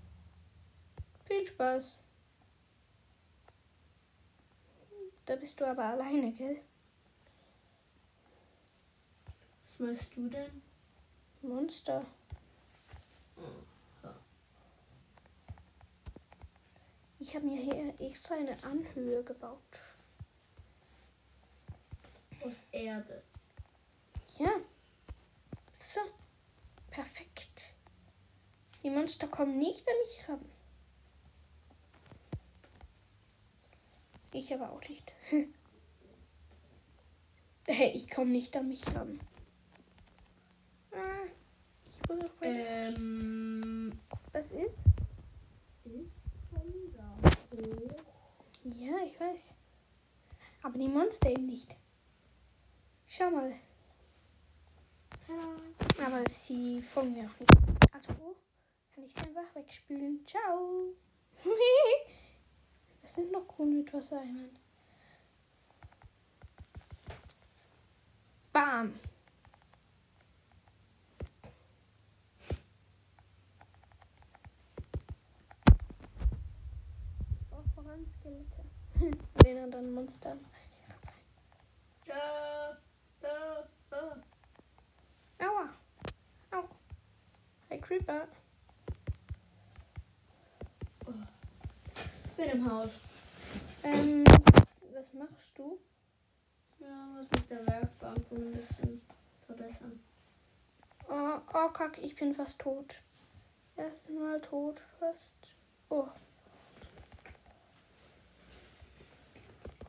viel 1.25 1.45
Spaß. 1.45 1.99
Da 5.25 5.35
bist 5.35 5.59
du 5.59 5.65
aber 5.65 5.85
alleine, 5.85 6.31
gell? 6.33 6.61
Was 9.67 9.79
machst 9.79 10.15
du 10.15 10.27
denn? 10.27 10.61
Monster. 11.43 12.03
Ich 17.19 17.35
habe 17.35 17.45
mir 17.45 17.61
hier 17.61 17.93
extra 17.99 18.35
eine 18.35 18.57
Anhöhe 18.63 19.23
gebaut. 19.23 19.59
Aus 22.43 22.53
Erde. 22.71 23.23
Ja. 24.39 24.51
So. 25.79 25.99
Perfekt. 26.89 27.73
Die 28.83 28.89
Monster 28.89 29.27
kommen 29.27 29.57
nicht 29.57 29.87
an 29.87 29.93
mich 30.01 30.29
ran. 30.29 30.45
Ich 34.33 34.53
aber 34.53 34.71
auch 34.71 34.81
nicht. 34.87 35.11
hey, 37.67 37.91
ich 37.91 38.09
komme 38.09 38.31
nicht 38.31 38.55
an 38.55 38.69
mich 38.69 38.81
ran. 38.95 39.19
Ah, 40.91 41.25
ich 41.85 42.09
muss 42.09 42.19
auch 42.19 42.41
weiter. 42.41 42.97
Ähm. 42.97 43.99
Was 44.31 44.51
ist? 44.51 44.75
Ich 45.83 46.09
komm 46.49 46.93
da 46.95 47.15
hoch. 47.23 48.03
Ja, 48.63 48.93
ich 49.05 49.19
weiß. 49.19 49.53
Aber 50.63 50.77
die 50.79 50.87
Monster 50.87 51.29
eben 51.29 51.47
nicht. 51.47 51.75
Schau 53.13 53.29
mal. 53.29 53.53
Aber 56.01 56.29
sie 56.29 56.81
folgen 56.81 57.11
mir 57.11 57.29
auch 57.29 57.39
nicht. 57.41 57.51
Also 57.91 58.13
kann 58.95 59.03
ich 59.03 59.13
sie 59.13 59.19
einfach 59.19 59.53
wegspülen. 59.53 60.25
Ciao. 60.25 60.93
Das 63.01 63.15
sind 63.15 63.31
noch 63.31 63.45
Wassereimern. 63.91 64.51
Bam. 68.53 68.99
Auch 77.49 77.65
voran 77.75 78.05
Skelette. 78.19 78.63
An 79.33 79.43
den 79.43 79.57
anderen 79.57 79.93
Monstern. 79.93 80.45
Ja. 82.05 82.77
Aua. 85.39 85.69
Au. 86.51 86.63
Hi 87.69 87.79
Creeper. 87.79 88.27
Ich 92.25 92.31
bin 92.35 92.45
im 92.45 92.71
Haus. 92.71 92.99
Ähm, 93.83 94.23
was 94.93 95.13
machst 95.13 95.57
du? 95.59 95.79
Ja, 96.79 97.09
was 97.15 97.29
mit 97.29 97.49
der 97.51 97.67
Werkbank 97.67 98.31
ein 98.31 98.53
bisschen 98.53 99.01
verbessern. 99.45 99.99
Oh, 101.07 101.39
oh 101.53 101.69
kack, 101.69 101.99
ich 101.99 102.15
bin 102.15 102.33
fast 102.33 102.59
tot. 102.59 103.01
Erstmal 103.75 104.41
tot, 104.41 104.81
fast. 104.99 105.35
Oh. 105.89 106.07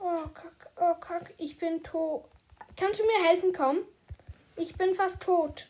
Oh 0.00 0.28
kack, 0.34 0.70
oh 0.76 0.94
kack, 0.94 1.32
ich 1.38 1.56
bin 1.56 1.82
tot. 1.82 2.31
Kannst 2.76 3.00
du 3.00 3.04
mir 3.04 3.28
helfen, 3.28 3.52
komm? 3.52 3.78
Ich 4.56 4.74
bin 4.76 4.94
fast 4.94 5.22
tot. 5.22 5.68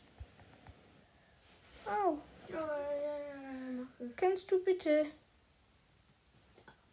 Au. 1.86 2.18
Ja, 2.48 2.56
ja, 2.56 3.18
ja. 3.18 4.06
Kannst 4.16 4.50
du 4.50 4.62
bitte 4.62 5.06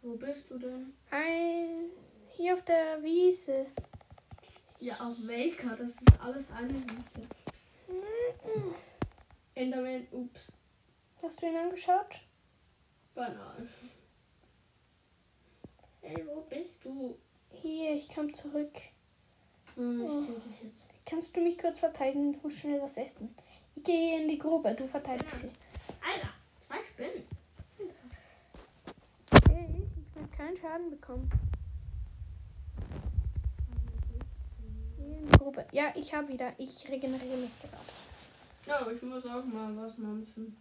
Wo 0.02 0.14
bist 0.16 0.50
du 0.50 0.58
denn? 0.58 0.94
ein 1.10 1.90
hier 2.30 2.54
auf 2.54 2.64
der 2.64 3.02
Wiese? 3.02 3.66
Ja, 4.78 4.94
auf 4.94 5.16
welcher? 5.26 5.76
Das 5.76 5.90
ist 5.90 6.20
alles 6.20 6.50
eine 6.50 6.72
Wiese. 6.74 7.26
Enderman, 9.54 10.06
ups. 10.12 10.52
Hast 11.22 11.42
du 11.42 11.46
ihn 11.46 11.56
angeschaut? 11.56 12.20
Banal. 13.14 13.68
Hey, 16.00 16.24
wo 16.26 16.40
bist 16.42 16.82
du? 16.84 17.18
Hier, 17.50 17.94
ich 17.94 18.08
komme 18.14 18.32
zurück. 18.32 18.72
Hm, 19.80 20.02
ich 20.04 20.10
Oh. 20.10 20.20
seh 20.20 20.34
dich 20.34 20.62
jetzt. 20.62 20.82
Kannst 21.06 21.34
du 21.34 21.40
mich 21.40 21.56
kurz 21.56 21.80
verteidigen? 21.80 22.34
Ich 22.34 22.42
muss 22.42 22.54
schnell 22.54 22.82
was 22.82 22.98
essen. 22.98 23.34
Ich 23.74 23.82
gehe 23.82 24.20
in 24.20 24.28
die 24.28 24.38
Grube, 24.38 24.74
du 24.74 24.86
verteidigst 24.86 25.40
sie. 25.40 25.50
Alter, 26.06 26.28
zwei 26.66 26.84
Spinnen. 26.84 27.26
Hey, 29.48 29.66
ich 29.78 30.14
will 30.16 30.28
keinen 30.36 30.56
Schaden 30.58 30.90
bekommen. 30.90 31.30
Hier 34.98 35.16
in 35.16 35.26
die 35.28 35.38
Grube. 35.38 35.64
Ja, 35.72 35.92
ich 35.94 36.12
habe 36.12 36.28
wieder. 36.28 36.52
Ich 36.58 36.86
regeneriere 36.86 37.38
mich 37.38 37.50
gerade. 37.62 37.76
Ja, 38.66 38.90
ich 38.92 39.00
muss 39.02 39.24
auch 39.24 39.44
mal 39.46 39.74
was 39.78 39.96
mampfen. 39.96 40.56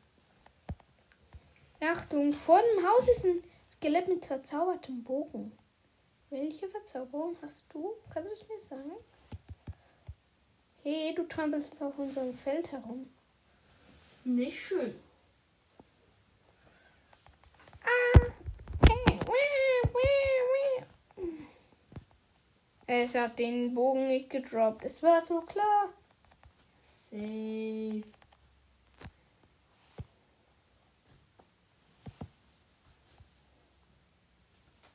Achtung, 1.82 2.32
vor 2.32 2.60
dem 2.62 2.86
Haus 2.88 3.08
ist 3.10 3.26
ein 3.26 3.44
Skelett 3.74 4.08
mit 4.08 4.26
verzaubertem 4.26 5.04
Bogen. 5.04 5.52
Welche 6.30 6.68
Verzauberung 6.68 7.36
hast 7.42 7.66
du? 7.74 7.94
Kannst 8.14 8.30
du 8.30 8.34
es 8.34 8.48
mir 8.48 8.60
sagen? 8.60 8.92
Hey, 10.84 11.14
du 11.16 11.24
trampelst 11.24 11.82
auf 11.82 11.98
unserem 11.98 12.34
Feld 12.34 12.72
herum. 12.72 13.10
Nicht 14.24 14.60
schön. 14.60 14.94
Ah! 17.84 18.20
Hey. 18.88 19.10
Es 22.92 23.14
hat 23.14 23.38
den 23.38 23.76
Bogen 23.76 24.08
nicht 24.08 24.32
gedroppt. 24.32 24.84
Es 24.84 25.04
war 25.04 25.22
so 25.22 25.42
klar. 25.42 25.90
Safe. 27.12 28.04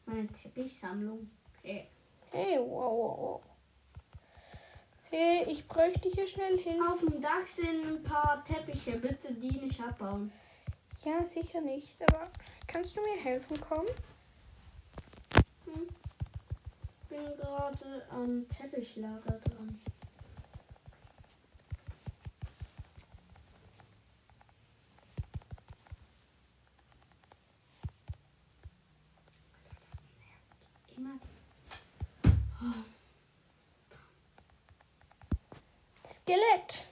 Meine 0.07 0.29
Teppichsammlung. 0.55 1.29
Okay. 1.59 1.89
Hey, 2.31 2.59
wow, 2.59 2.93
wow, 2.93 3.19
wow. 3.19 3.43
Hey, 5.11 5.45
ich 5.49 5.67
bräuchte 5.67 6.09
hier 6.09 6.27
schnell 6.27 6.55
Auf 6.55 6.63
Hilfe. 7.01 7.11
dem 7.11 7.21
Dach 7.21 7.47
sind 7.47 7.87
ein 7.87 8.03
paar 8.03 8.45
Teppiche. 8.45 8.93
Bitte 8.99 9.33
die 9.33 9.51
nicht 9.59 9.81
abbauen. 9.81 10.33
Ja, 11.05 11.25
sicher 11.27 11.61
nicht. 11.61 12.01
Aber 12.03 12.25
kannst 12.67 12.97
du 12.97 13.01
mir 13.03 13.21
helfen, 13.21 13.57
komm? 13.61 13.85
Hm. 15.67 15.87
Bin 17.09 17.37
gerade 17.37 18.07
am 18.11 18.49
Teppichlager 18.49 19.39
dran. 19.41 19.81
Immer. 30.97 31.19
Skelett. 36.25 36.87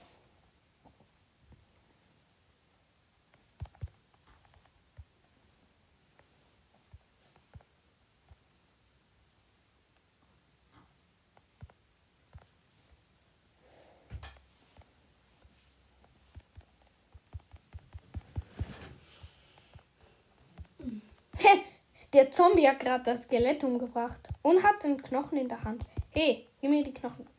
Der 22.13 22.29
Zombie 22.29 22.67
hat 22.67 22.79
gerade 22.79 23.03
das 23.03 23.23
Skelett 23.23 23.63
umgebracht 23.63 24.19
und 24.43 24.61
hat 24.61 24.83
den 24.83 25.01
Knochen 25.01 25.39
in 25.39 25.49
der 25.49 25.63
Hand. 25.63 25.83
Hey, 26.11 26.47
gib 26.61 26.69
mir 26.69 26.83
die 26.83 26.93
Knochen. 26.93 27.32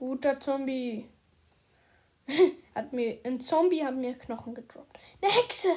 Gut. 0.00 0.22
Guter 0.22 0.40
Zombie. 0.40 1.08
hat 2.74 2.92
mir, 2.92 3.18
ein 3.24 3.40
Zombie 3.40 3.84
hat 3.84 3.94
mir 3.94 4.14
Knochen 4.14 4.54
gedroppt. 4.54 4.98
Eine 5.20 5.32
Hexe. 5.32 5.68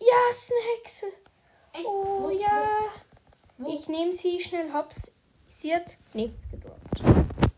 Ja, 0.00 0.16
es 0.30 0.42
ist 0.44 0.52
eine 0.52 0.78
Hexe. 0.78 1.06
Echt? 1.72 1.84
Oh 1.86 2.22
Wo- 2.24 2.30
ja. 2.30 2.68
wo- 3.58 3.72
Ich 3.74 3.88
nehme 3.88 4.12
sie 4.12 4.38
schnell 4.40 4.72
hops. 4.72 5.14
Sie 5.48 5.74
hat 5.74 5.96
nichts 6.12 6.36
gedroppt. 6.50 7.02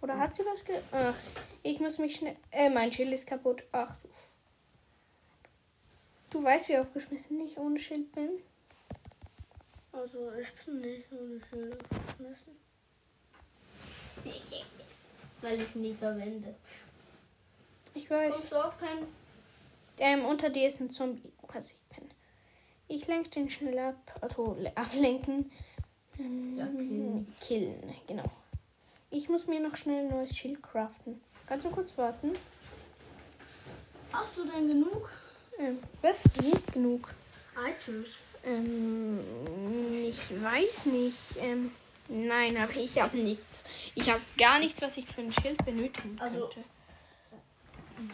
Oder 0.03 0.19
hat 0.19 0.35
sie 0.35 0.45
was 0.47 0.65
ge... 0.65 0.77
Ach, 0.93 1.15
ich 1.63 1.81
muss 1.81 1.99
mich 1.99 2.17
schnell... 2.17 2.37
Äh, 2.51 2.71
mein 2.71 2.93
Schild 2.93 3.13
ist 3.13 3.27
kaputt. 3.27 3.63
Ach. 3.73 3.97
du- 4.03 4.09
Du 6.39 6.43
weißt, 6.43 6.69
wie 6.69 6.77
aufgeschmissen 6.79 7.41
ich 7.47 7.57
ohne 7.59 7.79
Schild 7.79 8.13
bin. 8.13 8.29
Also 9.93 10.31
ich 10.35 10.53
bin 10.65 10.81
nicht 10.81 11.11
ohne 11.13 11.41
Schilder 11.49 11.77
geschmissen. 11.89 12.57
Weil 15.47 15.61
ich 15.61 15.77
nie 15.77 15.95
verwende. 15.95 16.57
Ich 17.95 18.11
weiß. 18.11 18.33
Kommst 18.35 18.51
du 18.53 18.57
auch 18.57 18.77
pennen? 18.79 19.07
Ähm, 19.99 20.25
unter 20.25 20.51
dir 20.51 20.67
ist 20.67 20.81
ein 20.81 20.91
Zombie. 20.91 21.31
Du 21.41 21.47
kannst 21.47 21.71
nicht 21.75 21.89
pennen. 21.89 22.11
Ich 22.89 23.07
lenke 23.07 23.31
den 23.31 23.49
schnell 23.49 23.79
ab. 23.79 24.19
Also 24.21 24.57
le- 24.59 24.77
ablenken. 24.77 25.53
Ähm, 26.19 26.57
Ja, 26.59 26.67
killen. 26.67 27.27
killen, 27.41 27.95
genau. 28.09 28.25
Ich 29.11 29.29
muss 29.29 29.47
mir 29.47 29.61
noch 29.61 29.77
schnell 29.77 30.07
ein 30.07 30.11
neues 30.11 30.37
Schild 30.37 30.61
craften. 30.65 31.21
Kannst 31.47 31.65
du 31.65 31.71
kurz 31.71 31.97
warten? 31.97 32.33
Hast 34.13 34.37
du 34.37 34.45
denn 34.47 34.67
genug? 34.67 35.11
Ähm, 35.61 35.79
was? 36.03 36.25
Nicht 36.43 36.73
genug. 36.73 37.15
Items. 37.57 38.09
Ähm, 38.45 39.21
ich 40.09 40.43
weiß 40.43 40.87
nicht. 40.87 41.37
Ähm, 41.39 41.71
nein, 42.09 42.57
aber 42.57 42.75
ich 42.77 42.99
habe 43.01 43.17
nichts. 43.17 43.65
Ich 43.95 44.09
habe 44.11 44.21
gar 44.39 44.59
nichts, 44.59 44.81
was 44.83 44.97
ich 44.97 45.07
für 45.07 45.23
ein 45.23 45.33
Schild 45.33 45.65
benötigen 45.65 46.19
Also- 46.21 46.49
könnte. 46.49 46.65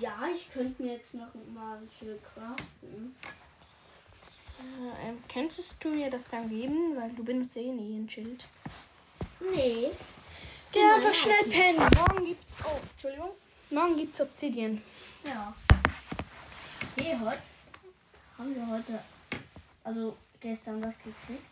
Ja, 0.00 0.16
ich 0.32 0.48
könnte 0.52 0.80
mir 0.80 0.92
jetzt 0.94 1.14
noch 1.14 1.34
mal 1.52 1.76
ein 1.78 1.90
Schild 1.98 2.20
craften. 2.34 3.16
Äh, 4.60 5.08
ähm, 5.08 5.18
könntest 5.32 5.74
du 5.80 5.88
mir 5.88 6.08
das 6.08 6.28
dann 6.28 6.48
geben? 6.48 6.94
Weil 6.96 7.10
du 7.10 7.24
benutzt 7.24 7.56
eh 7.56 7.62
nie 7.72 7.98
ein 7.98 8.08
Schild. 8.08 8.44
Nee. 9.40 9.90
Geh 10.70 10.80
Nein, 10.80 10.92
einfach 10.94 11.14
schnell 11.14 11.42
pennen. 11.50 11.78
Morgen 11.96 12.24
gibt's. 12.26 12.56
Oh, 12.64 12.78
Entschuldigung. 12.92 13.30
Morgen 13.70 13.96
gibt's 13.96 14.20
Obsidian. 14.20 14.80
Ja. 15.24 15.52
Nee, 16.96 17.16
heute. 17.20 17.42
Haben 18.38 18.54
wir 18.54 18.66
heute. 18.68 19.02
Also 19.82 20.16
gestern 20.40 20.80
was 20.82 20.94
gekriegt? 20.98 21.42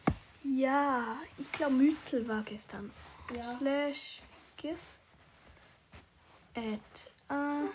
Ja, 0.42 1.16
ich 1.38 1.50
glaube 1.52 1.74
Mützel 1.74 2.26
war 2.26 2.42
gestern. 2.42 2.90
Ja. 3.34 3.58
Slash 3.58 4.22
gif 4.56 4.78
at 6.54 7.10
a 7.28 7.68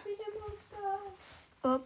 ob 1.64 1.86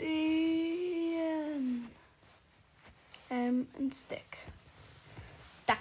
den 0.00 1.88
ähm 3.30 3.68
ein 3.78 3.92
Stack. 3.92 4.38
Duck. 5.66 5.76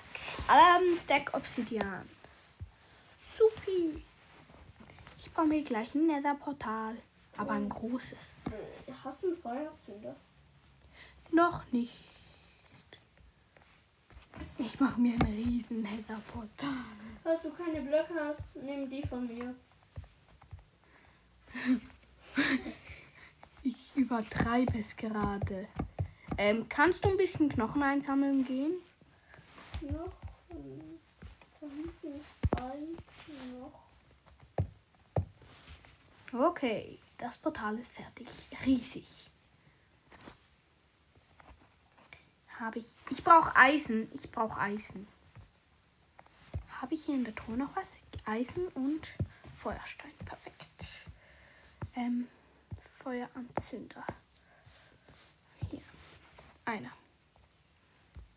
Ein 0.48 0.96
Stack 0.96 1.34
Obsidian. 1.34 2.10
Supi. 3.36 4.04
Ich 5.20 5.32
baue 5.32 5.48
mir 5.48 5.64
gleich 5.64 5.94
ein 5.96 6.08
Nether-Portal. 6.08 6.96
Aber 7.38 7.52
ein 7.52 7.68
großes. 7.70 8.34
Hast 9.04 9.22
du 9.24 9.28
einen 9.28 9.36
Feuerzünder? 9.38 10.16
Noch 11.32 11.64
nicht. 11.72 12.10
Ich 14.58 14.80
mache 14.80 15.00
mir 15.00 15.14
ein 15.14 15.22
riesen 15.22 15.82
Nether-Portal. 15.82 16.70
Falls 17.24 17.42
du 17.42 17.52
keine 17.52 17.82
Blöcke 17.82 18.14
hast, 18.20 18.42
nimm 18.56 18.90
die 18.90 19.02
von 19.08 19.28
mir. 19.28 19.56
Ich 23.64 23.96
übertreibe 23.96 24.78
es 24.80 24.96
gerade. 24.96 25.68
Ähm, 26.38 26.68
kannst 26.70 27.04
du 27.06 27.10
ein 27.10 27.18
bisschen 27.18 27.50
Knochen 27.50 27.82
einsammeln 27.82 28.44
gehen? 28.46 28.74
Noch. 29.82 30.12
ähm, 30.52 31.00
Da 31.62 31.68
hinten 31.68 32.20
ist 32.20 32.62
ein 32.62 32.98
noch. 33.60 33.82
Okay, 36.48 37.00
das 37.18 37.38
Portal 37.38 37.78
ist 37.80 37.92
fertig. 37.92 38.28
Riesig. 38.66 39.08
Habe 42.60 42.80
ich. 42.80 42.88
Ich 43.10 43.24
brauche 43.24 43.56
Eisen. 43.56 44.10
Ich 44.14 44.30
brauche 44.32 44.60
Eisen. 44.60 45.08
Habe 46.82 46.96
ich 46.96 47.06
hier 47.06 47.16
in 47.16 47.24
der 47.24 47.36
Truhe 47.36 47.58
noch 47.58 47.76
was? 47.76 47.90
Eisen 48.26 48.68
und 48.70 49.08
Feuerstein. 49.58 50.12
Perfekt. 50.26 50.86
Ähm, 51.96 52.28
Feueranzünder. 53.00 54.04
Hier. 55.70 55.82
Einer. 56.66 56.92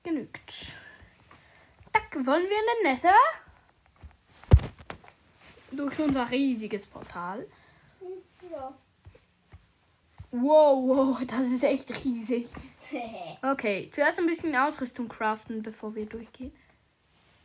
Genügt. 0.02 0.76
Tack, 1.92 2.14
wollen 2.14 2.48
wir 2.48 2.58
in 2.58 2.84
den 2.84 2.92
Nether? 2.92 3.14
Durch 5.72 5.98
unser 5.98 6.30
riesiges 6.30 6.86
Portal. 6.86 7.46
Wow, 10.30 10.86
wow, 10.86 11.18
das 11.26 11.50
ist 11.50 11.64
echt 11.64 12.04
riesig. 12.04 12.46
Okay, 13.42 13.90
zuerst 13.92 14.18
ein 14.18 14.26
bisschen 14.26 14.56
Ausrüstung 14.56 15.08
craften, 15.08 15.62
bevor 15.62 15.94
wir 15.94 16.06
durchgehen. 16.06 16.52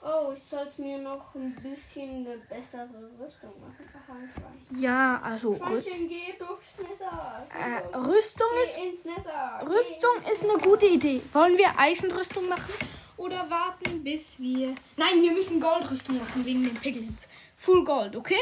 oh, 0.01 0.31
ich 0.33 0.41
sollte 0.41 0.81
mir 0.81 0.97
noch 0.99 1.35
ein 1.35 1.53
bisschen 1.55 2.25
eine 2.25 2.37
bessere 2.37 3.09
Rüstung 3.19 3.51
machen. 3.59 4.81
Ja, 4.81 5.19
also 5.21 5.55
Schweinchen, 5.55 6.07
geh 6.07 6.33
durchs 6.39 6.77
Nether. 6.77 7.45
Äh. 7.53 7.97
Rüstung 7.97 8.47
Geh 8.53 8.89
ist 8.89 9.05
Nether. 9.05 9.59
Geh 9.59 9.65
Rüstung 9.67 10.31
ist 10.31 10.43
eine 10.43 10.59
gute 10.61 10.85
Idee. 10.85 11.21
Wollen 11.33 11.57
wir 11.57 11.77
Eisenrüstung 11.77 12.47
machen 12.47 12.87
oder 13.17 13.49
warten 13.49 14.01
bis 14.03 14.39
wir 14.39 14.75
Nein, 14.95 15.21
wir 15.21 15.33
müssen 15.33 15.59
Goldrüstung 15.59 16.17
machen 16.19 16.45
wegen 16.45 16.63
den 16.63 16.75
Piglins. 16.75 17.27
Full 17.57 17.83
Gold, 17.83 18.15
okay? 18.15 18.41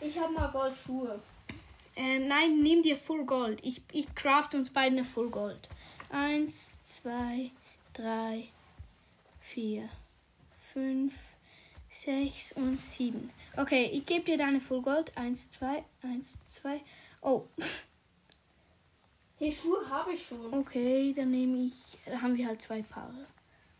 Ich 0.00 0.18
habe 0.18 0.32
mal 0.32 0.50
Goldschuhe. 0.50 1.20
Ähm, 1.96 2.28
nein, 2.28 2.60
nimm 2.60 2.82
dir 2.82 2.96
Full 2.96 3.24
Gold. 3.24 3.60
Ich, 3.62 3.82
ich 3.92 4.14
craft 4.14 4.54
uns 4.54 4.70
beide 4.70 4.96
eine 4.96 5.04
Full 5.04 5.30
Gold. 5.30 5.68
Eins, 6.10 6.70
zwei, 6.84 7.50
drei, 7.92 8.48
vier, 9.40 9.88
fünf, 10.72 11.14
sechs 11.90 12.52
und 12.52 12.80
sieben. 12.80 13.30
Okay, 13.56 13.90
ich 13.92 14.06
gebe 14.06 14.24
dir 14.24 14.38
deine 14.38 14.60
Full 14.60 14.82
Gold. 14.82 15.16
Eins, 15.16 15.50
zwei, 15.50 15.84
eins, 16.02 16.38
zwei. 16.46 16.80
Oh, 17.20 17.44
Die 19.38 19.52
Schuhe 19.52 19.88
habe 19.88 20.12
ich 20.12 20.26
schon. 20.26 20.52
okay, 20.54 21.12
dann 21.14 21.30
nehme 21.30 21.66
ich. 21.66 21.98
Da 22.06 22.20
haben 22.22 22.36
wir 22.36 22.46
halt 22.46 22.62
zwei 22.62 22.82
Paare 22.82 23.26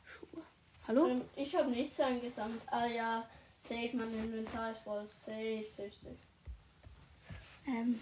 Schuhe. 0.05 0.43
Hallo? 0.87 1.09
Ähm, 1.09 1.23
ich 1.37 1.55
habe 1.55 1.71
nichts 1.71 1.99
eingesammelt. 2.01 2.61
Ah 2.67 2.87
ja, 2.87 3.27
safe, 3.67 3.91
mein 3.95 4.13
Inventar 4.13 4.73
ist 4.73 4.81
voll. 4.83 5.07
Safe, 5.25 5.65
safe, 5.71 5.93
safe. 5.93 6.17
Ähm, 7.67 8.01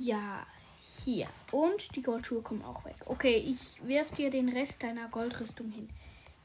ja, 0.00 0.46
hier. 0.80 1.28
Und 1.52 1.94
die 1.96 2.02
Goldschuhe 2.02 2.42
kommen 2.42 2.64
auch 2.64 2.84
weg. 2.84 2.96
Okay, 3.06 3.36
ich 3.36 3.86
werf 3.86 4.10
dir 4.10 4.30
den 4.30 4.48
Rest 4.48 4.82
deiner 4.82 5.08
Goldrüstung 5.08 5.70
hin. 5.70 5.88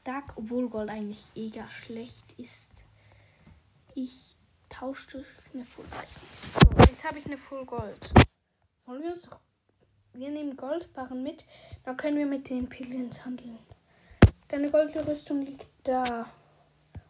Dark, 0.04 0.32
obwohl 0.36 0.68
Gold 0.68 0.90
eigentlich 0.90 1.24
eher 1.34 1.68
schlecht 1.68 2.24
ist. 2.36 2.70
Ich 3.94 4.36
tausche 4.68 5.10
durch 5.10 5.26
eine 5.54 5.64
Full 5.64 5.84
Eisen. 6.00 6.22
So, 6.42 6.60
jetzt 6.90 7.04
habe 7.04 7.18
ich 7.18 7.26
eine 7.26 7.38
Full 7.38 7.64
Gold. 7.66 8.12
Wollen 8.86 9.02
wir 9.02 9.12
uns. 9.12 9.28
Wir 10.14 10.30
nehmen 10.30 10.56
Goldbarren 10.56 11.22
mit. 11.22 11.44
Dann 11.84 11.96
können 11.96 12.18
wir 12.18 12.26
mit 12.26 12.48
den 12.48 12.68
Piglins 12.68 13.24
handeln. 13.24 13.58
Deine 14.48 14.70
Goldrüstung 14.70 15.42
liegt 15.42 15.66
da. 15.84 16.26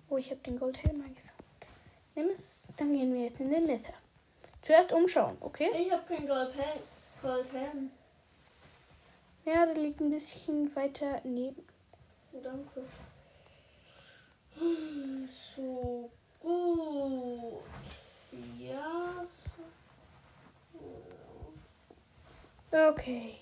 Oh, 0.09 0.17
ich 0.17 0.31
habe 0.31 0.41
den 0.43 0.59
Goldhelm 0.59 1.03
eingesammelt. 1.03 1.42
Nimm 2.15 2.29
es, 2.31 2.69
dann 2.77 2.93
gehen 2.93 3.15
wir 3.15 3.25
jetzt 3.25 3.41
in 3.41 3.51
den 3.51 3.65
Nether. 3.67 3.95
Zuerst 4.61 4.93
umschauen, 4.93 5.37
okay? 5.41 5.71
Ich 5.75 5.91
habe 5.91 6.03
kein 6.07 6.27
Goldhelm. 6.27 6.81
Goldhelm. 7.21 7.91
Ja, 9.45 9.67
der 9.67 9.75
liegt 9.75 10.01
ein 10.01 10.11
bisschen 10.11 10.75
weiter 10.77 11.21
neben. 11.25 11.67
Danke. 12.33 12.85
So 15.57 16.11
gut. 16.41 17.63
Ja. 18.59 19.25
Okay. 22.71 23.35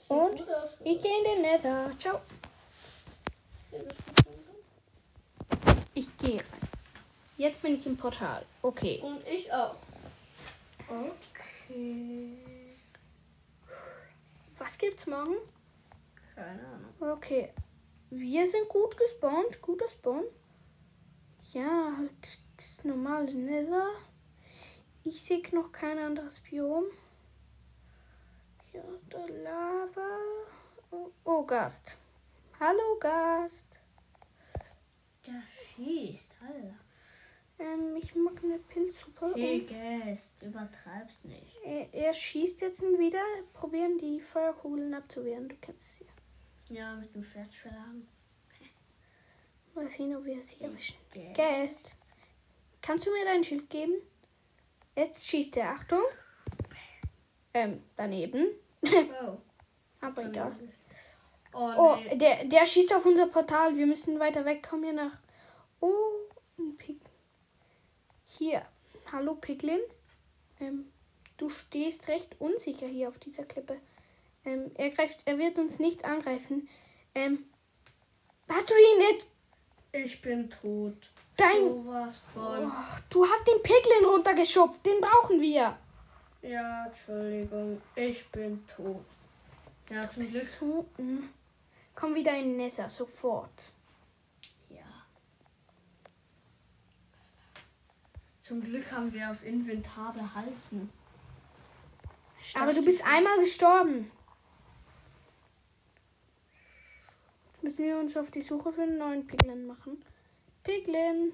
Sieht 0.00 0.10
Und? 0.10 0.42
aus. 0.42 0.76
Ich 0.84 1.00
gehe 1.00 1.18
in 1.18 1.24
den 1.24 1.42
Nether. 1.42 1.90
Ciao. 1.98 2.20
Ich 5.94 6.16
gehe 6.18 6.40
rein. 6.40 6.73
Jetzt 7.36 7.62
bin 7.62 7.74
ich 7.74 7.86
im 7.86 7.96
Portal. 7.96 8.44
Okay. 8.62 9.00
Und 9.02 9.26
ich 9.26 9.52
auch. 9.52 9.76
Okay. 10.88 12.30
Was 14.58 14.78
gibt's 14.78 15.06
morgen? 15.06 15.36
Keine 16.34 16.60
Ahnung. 16.60 17.16
Okay. 17.16 17.52
Wir 18.10 18.46
sind 18.46 18.68
gut 18.68 18.96
gespawnt. 18.96 19.60
Guter 19.60 19.88
Spawn. 19.88 20.24
Ja, 21.52 21.94
halt 21.96 22.38
das 22.56 22.84
normale 22.84 23.34
Nether. 23.34 23.88
Ich 25.02 25.22
sehe 25.22 25.42
noch 25.52 25.72
kein 25.72 25.98
anderes 25.98 26.38
Biom. 26.40 26.84
Ja, 28.72 28.82
da 29.10 29.26
Lava. 29.26 30.18
Oh, 30.90 31.10
oh, 31.24 31.44
Gast. 31.44 31.98
Hallo, 32.60 32.96
Gast. 33.00 33.80
Der 35.26 35.42
schießt, 35.74 36.36
Alter. 36.40 36.83
Und 39.20 39.66
Gast, 39.68 40.42
übertreib's 40.42 41.24
nicht. 41.24 41.56
er, 41.64 41.92
er 41.92 42.14
schießt 42.14 42.60
jetzt 42.60 42.82
wieder. 42.82 43.22
Probieren 43.52 43.98
die 43.98 44.20
Feuerkugeln 44.20 44.94
abzuwehren. 44.94 45.48
Du 45.48 45.56
kennst 45.56 45.96
sie. 45.98 46.06
Ja, 46.68 46.94
mit 46.96 47.14
dem 47.14 47.24
Schwert 47.24 47.52
schlagen. 47.52 48.06
Mal 49.74 49.88
sehen, 49.90 50.14
ob 50.16 50.24
wir 50.24 50.38
es 50.40 50.50
hier 50.50 50.68
erwischen. 50.68 50.96
Gäst. 51.34 51.96
Kannst 52.82 53.06
du 53.06 53.10
mir 53.12 53.24
dein 53.24 53.42
Schild 53.42 53.68
geben? 53.70 53.94
Jetzt 54.96 55.26
schießt 55.26 55.56
er. 55.56 55.70
Achtung. 55.70 56.02
Ähm, 57.52 57.82
daneben. 57.96 58.46
Oh. 59.26 59.38
Aber 60.02 60.24
egal. 60.26 60.54
Oh, 61.54 61.72
Oh, 61.78 61.96
nee. 61.96 62.16
der, 62.18 62.44
der 62.44 62.66
schießt 62.66 62.92
auf 62.94 63.06
unser 63.06 63.26
Portal. 63.28 63.74
Wir 63.76 63.86
müssen 63.86 64.18
weiter 64.20 64.44
weg. 64.44 64.66
Komm 64.68 64.82
hier 64.84 64.92
nach. 64.92 65.18
Oh, 65.80 65.94
ein 66.58 66.76
Pig. 66.76 67.00
Hier. 68.26 68.66
Hallo, 69.14 69.36
Piglin. 69.36 69.78
Ähm, 70.58 70.86
du 71.36 71.48
stehst 71.48 72.08
recht 72.08 72.34
unsicher 72.40 72.88
hier 72.88 73.08
auf 73.08 73.16
dieser 73.18 73.44
Klippe. 73.44 73.80
Ähm, 74.44 74.72
er 74.74 74.90
greift, 74.90 75.20
er 75.24 75.38
wird 75.38 75.56
uns 75.56 75.78
nicht 75.78 76.04
angreifen. 76.04 76.68
Ähm, 77.14 77.44
hast 78.48 78.68
du 78.68 78.74
ihn 78.74 79.02
jetzt? 79.08 79.30
Ich 79.92 80.20
bin 80.20 80.50
tot. 80.50 80.96
Dein. 81.36 81.84
Von. 82.32 82.66
Oh, 82.66 82.98
du 83.08 83.24
hast 83.24 83.46
den 83.46 83.62
Piglin 83.62 84.04
runtergeschubst. 84.04 84.84
Den 84.84 85.00
brauchen 85.00 85.40
wir. 85.40 85.78
Ja, 86.42 86.86
Entschuldigung. 86.86 87.80
Ich 87.94 88.28
bin 88.30 88.66
tot. 88.66 89.04
Ja, 89.90 90.10
zum 90.10 90.24
Glück. 90.24 90.42
So, 90.42 90.86
mm. 90.98 91.28
Komm 91.94 92.16
wieder 92.16 92.36
in 92.36 92.56
Nessa, 92.56 92.90
sofort. 92.90 93.62
Ja. 94.70 94.82
Zum 98.44 98.60
Glück 98.62 98.92
haben 98.92 99.10
wir 99.14 99.30
auf 99.30 99.42
Inventar 99.42 100.12
behalten. 100.12 100.92
Aber 102.52 102.74
du 102.74 102.84
bist 102.84 103.02
einmal 103.02 103.40
gestorben. 103.40 104.10
Jetzt 107.54 107.62
müssen 107.62 107.78
wir 107.78 107.98
uns 107.98 108.14
auf 108.18 108.30
die 108.30 108.42
Suche 108.42 108.70
für 108.70 108.82
einen 108.82 108.98
neuen 108.98 109.26
Piglin 109.26 109.66
machen. 109.66 110.04
Piglin. 110.62 111.32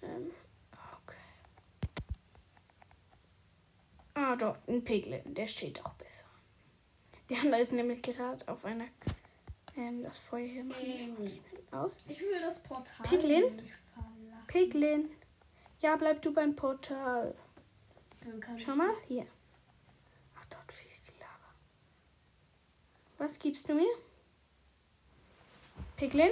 Ähm, 0.00 0.30
okay. 0.72 1.18
Ah, 4.14 4.34
dort, 4.34 4.66
ein 4.66 4.82
Piglin. 4.82 5.34
Der 5.34 5.46
steht 5.46 5.84
auch 5.84 5.92
besser. 5.92 6.24
Der 7.28 7.40
andere 7.40 7.60
ist 7.60 7.72
nämlich 7.72 8.00
gerade 8.00 8.48
auf 8.48 8.64
einer. 8.64 8.86
Ähm, 9.76 10.02
das 10.02 10.16
Feuer 10.16 10.46
hier 10.46 10.62
Ähm. 10.62 10.68
mal 10.68 10.80
schnell 10.80 11.32
aus. 11.70 11.92
Ich 12.08 12.18
will 12.18 12.40
das 12.40 12.58
Portal 12.62 13.06
Piglin? 13.06 13.54
nicht. 13.56 13.74
Piglin. 14.48 15.10
Ja, 15.80 15.94
bleib 15.96 16.22
du 16.22 16.32
beim 16.32 16.56
Portal. 16.56 17.34
Schau 18.56 18.74
mal, 18.74 18.94
hier. 19.06 19.26
Ach, 20.34 20.44
dort 20.50 20.72
fließt 20.72 21.08
die 21.08 21.20
Lava. 21.20 21.54
Was 23.18 23.38
gibst 23.38 23.68
du 23.68 23.74
mir? 23.74 23.94
Piglin? 25.96 26.30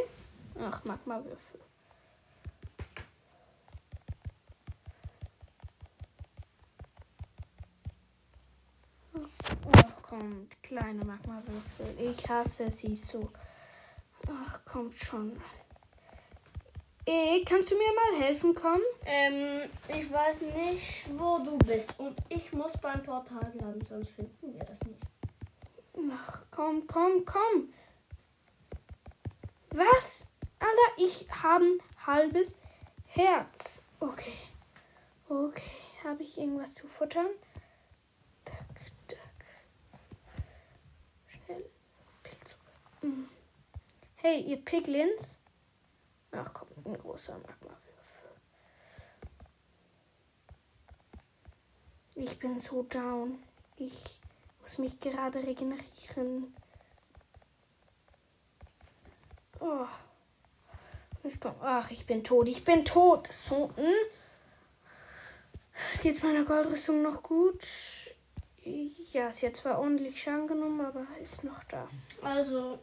Ach, 0.59 0.83
Magma-Würfel. 0.85 1.61
Ach, 9.77 10.03
kommt, 10.03 10.63
kleine 10.63 11.05
Magma-Würfel. 11.05 12.01
Ich 12.01 12.29
hasse 12.29 12.71
sie 12.71 12.97
so. 12.97 13.31
Ach, 14.27 14.65
kommt 14.65 14.99
schon. 14.99 15.39
Ey, 17.09 17.45
kannst 17.45 17.71
du 17.71 17.77
mir 17.77 17.93
mal 17.95 18.21
helfen 18.21 18.53
kommen? 18.53 18.83
Ähm, 19.05 19.71
ich 19.87 20.11
weiß 20.11 20.41
nicht, 20.41 21.09
wo 21.17 21.39
du 21.39 21.57
bist. 21.59 21.97
Und 22.01 22.19
ich 22.29 22.53
muss 22.53 22.73
beim 22.83 23.01
Portal 23.05 23.53
bleiben, 23.55 23.81
sonst 23.89 24.11
finden 24.11 24.53
wir 24.53 24.65
das 24.65 24.81
nicht. 24.81 25.01
Ach, 26.11 26.43
komm, 26.51 26.85
komm, 26.89 27.25
komm. 27.25 27.73
Was? 29.71 30.27
Alter, 30.59 31.05
ich 31.05 31.29
habe 31.31 31.65
ein 31.65 31.79
halbes 32.05 32.57
Herz. 33.07 33.85
Okay. 34.01 34.35
Okay. 35.29 35.63
Habe 36.03 36.25
ich 36.25 36.37
irgendwas 36.37 36.73
zu 36.73 36.89
futtern? 36.89 37.29
Tack, 38.45 38.67
tack. 39.07 39.45
Schnell. 41.29 41.71
Pilz. 42.25 42.57
Mm. 43.03 43.25
Hey, 44.17 44.41
ihr 44.41 44.57
Piglins. 44.57 45.41
Ach 46.33 46.53
komm, 46.53 46.69
ein 46.87 46.99
großer 46.99 47.35
Magmawürfel. 47.35 48.31
Ich 52.15 52.39
bin 52.39 52.61
so 52.61 52.83
down. 52.85 53.39
Ich 53.77 54.21
muss 54.63 54.79
mich 54.79 54.99
gerade 55.01 55.39
regenerieren. 55.41 56.55
Oh. 59.61 59.87
Ach, 61.61 61.91
ich 61.91 62.07
bin 62.07 62.23
tot. 62.23 62.49
Ich 62.49 62.63
bin 62.65 62.85
tot. 62.85 63.33
So, 63.33 63.71
hm? 63.77 63.93
Geht's 66.03 66.23
meiner 66.23 66.45
Goldrüstung 66.45 67.03
noch 67.03 67.23
gut? 67.23 67.65
Ja, 69.13 69.33
sie 69.33 69.47
hat 69.47 69.57
zwar 69.57 69.79
ordentlich 69.79 70.21
Schaden 70.21 70.47
genommen, 70.47 70.81
aber 70.81 71.07
ist 71.23 71.45
noch 71.45 71.63
da. 71.65 71.89
Also, 72.23 72.79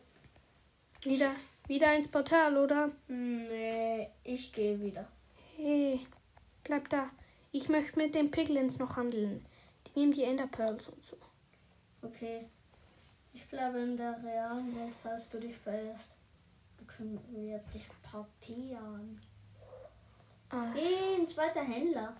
Wieder, 1.05 1.35
wieder 1.67 1.95
ins 1.95 2.07
Portal, 2.07 2.57
oder? 2.57 2.91
nee, 3.07 4.09
ich 4.23 4.51
gehe 4.51 4.79
wieder. 4.81 5.07
Hey, 5.55 6.05
bleib 6.63 6.89
da. 6.89 7.09
Ich 7.51 7.69
möchte 7.69 7.99
mit 7.99 8.15
den 8.15 8.31
Piglins 8.31 8.79
noch 8.79 8.95
handeln. 8.97 9.45
Die 9.87 9.99
nehmen 9.99 10.11
die 10.11 10.23
Ender 10.23 10.47
Pearls 10.47 10.87
und 10.87 11.01
so. 11.03 11.17
Okay. 12.01 12.47
Ich 13.33 13.47
bleibe 13.47 13.79
in 13.79 13.97
der 13.97 14.21
realen 14.23 14.75
Welt, 14.75 14.93
falls 15.01 15.29
du 15.29 15.39
dich 15.39 15.55
verirrst. 15.55 16.09
Dann 16.77 16.87
können 16.87 17.19
wir 17.31 17.59
dich 17.73 17.85
partieren. 18.03 19.21
Ah, 20.49 20.71
Hey, 20.73 21.15
ein 21.19 21.27
zweiter 21.27 21.61
Händler. 21.63 22.15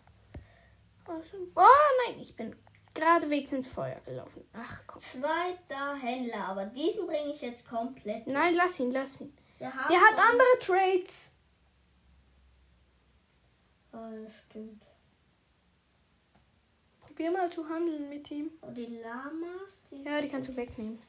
Oh 1.08 1.62
nein, 2.08 2.20
ich 2.20 2.36
bin 2.36 2.56
geradewegs 2.94 3.52
ins 3.52 3.68
Feuer 3.68 4.00
gelaufen. 4.06 4.44
Ach 4.54 4.82
komm. 4.88 5.02
Zweiter 5.02 5.96
Händler, 5.96 6.46
aber 6.50 6.66
diesen 6.66 7.06
bringe 7.08 7.32
ich 7.32 7.42
jetzt 7.42 7.68
komplett. 7.68 8.28
Nein, 8.28 8.54
lass 8.56 8.80
ihn, 8.80 8.92
lass 8.92 9.22
ihn. 9.22 9.36
Der 9.60 9.74
hat, 9.74 9.90
Der 9.90 10.00
hat 10.00 10.18
andere 10.18 10.60
Trades. 10.60 11.32
Ah, 13.92 14.10
stimmt. 14.48 14.84
Probier 17.00 17.32
mal 17.32 17.52
zu 17.52 17.68
handeln 17.70 18.10
mit 18.10 18.30
ihm. 18.32 18.50
Und 18.62 18.76
die 18.76 18.86
Lamas, 18.88 19.72
die. 19.92 20.04
Ja, 20.04 20.20
die 20.22 20.30
kannst 20.30 20.50
du 20.50 20.56
wegnehmen. 20.56 21.02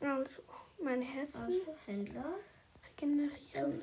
Also, 0.00 0.42
meine 0.82 1.04
Herzen 1.04 1.44
Also, 1.44 1.76
Händler. 1.86 2.34
regenerieren. 2.90 3.80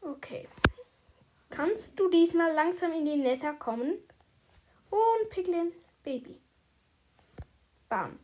Okay. 0.00 0.48
Kannst 1.52 2.00
du 2.00 2.08
diesmal 2.08 2.50
langsam 2.54 2.92
in 2.92 3.04
die 3.04 3.16
Nether 3.16 3.52
kommen? 3.52 3.98
Und 4.88 5.28
Piglin, 5.30 5.70
Baby. 6.02 6.40
Bam. 7.90 8.18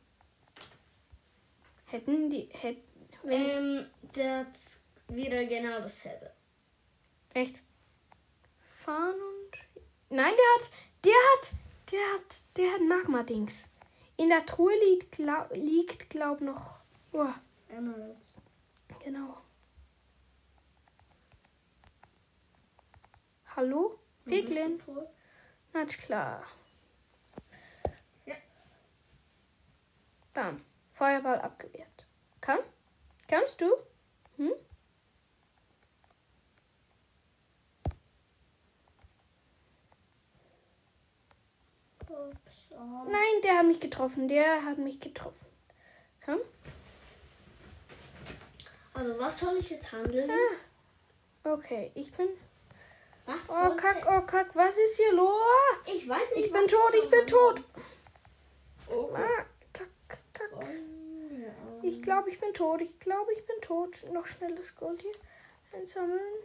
Hätten 1.85 2.31
die, 2.31 2.49
hätten, 2.53 2.83
wenn 3.22 3.45
ich, 3.47 3.53
Ähm, 3.53 3.87
der 4.16 4.39
hat 4.41 4.59
wieder 5.09 5.45
genau 5.45 5.81
dasselbe. 5.81 6.33
echt. 7.35 7.62
Fahren 8.79 9.14
und, 9.14 9.59
nein, 10.09 10.33
der 10.35 10.64
hat, 10.64 10.72
der 11.05 11.12
hat, 11.12 11.51
der 11.93 12.14
hat, 12.14 12.37
der 12.57 12.72
hat 12.72 12.81
Magma-Dings. 12.81 13.68
In 14.16 14.31
der 14.31 14.47
Truhe 14.47 14.72
liegt, 14.89 15.16
glaub, 15.16 15.51
liegt, 15.55 16.09
glaub 16.09 16.41
noch, 16.41 16.81
oh, 17.12 17.26
Emeralds. 17.68 18.33
genau. 19.05 19.37
Hallo? 23.59 23.98
Piglin? 24.24 24.80
Na 25.72 25.84
klar. 25.84 26.46
Ja. 28.24 28.36
Bam. 30.32 30.64
Feuerball 30.92 31.40
abgewehrt. 31.40 32.06
Komm. 32.40 32.61
Kommst 33.28 33.61
du? 33.61 33.66
Hm? 34.36 34.52
Nein, 43.09 43.42
der 43.42 43.59
hat 43.59 43.66
mich 43.66 43.80
getroffen. 43.80 44.28
Der 44.28 44.64
hat 44.64 44.78
mich 44.78 45.00
getroffen. 45.00 45.46
Komm. 46.24 46.38
Also, 48.94 49.18
was 49.18 49.40
soll 49.40 49.56
ich 49.56 49.70
jetzt 49.70 49.90
handeln? 49.90 50.30
Okay, 51.42 51.90
ich 51.96 52.12
bin. 52.12 52.28
Was 53.29 53.51
oh 53.51 53.76
Kack, 53.76 54.07
oh 54.09 54.22
Kack, 54.22 54.55
was 54.55 54.79
ist 54.79 54.97
hier 54.97 55.12
los? 55.12 55.29
Ich 55.85 56.09
weiß 56.09 56.31
nicht. 56.35 56.47
Ich 56.47 56.53
bin 56.53 56.66
tot, 56.66 56.95
ich 56.95 57.11
bin 57.11 57.26
tot. 57.26 57.62
Oh. 58.89 59.11
Ah, 59.14 59.45
kack, 59.74 59.91
kack. 60.33 60.51
Ähm, 60.62 61.45
ich 61.83 62.01
glaube, 62.01 62.31
ich 62.31 62.39
bin 62.39 62.55
tot. 62.55 62.81
Ich 62.81 62.99
glaube, 62.99 63.31
ich 63.35 63.45
bin 63.45 63.61
tot. 63.61 64.03
Noch 64.14 64.26
schnelles 64.26 64.74
Gold 64.76 65.03
hier 65.03 65.12
einsammeln. 65.79 66.43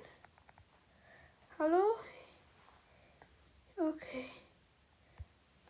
Hallo? 1.58 1.96
Okay. 3.78 4.30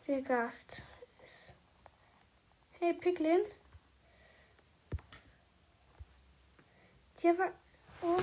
Der 0.08 0.20
Gast 0.20 0.82
ist. 1.22 1.54
Hey, 2.80 2.92
Picklin. 2.92 3.42
Dir 7.22 7.38
war. 7.38 7.52
Oh. 8.02 8.18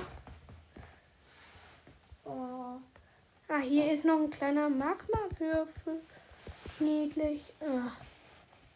Oh. 2.24 2.78
Ah, 3.48 3.58
hier 3.60 3.92
ist 3.92 4.04
noch 4.04 4.18
ein 4.18 4.30
kleiner 4.30 4.68
Magma-Würfel. 4.68 6.00
Niedlich. 6.78 7.42
Ah. 7.60 7.92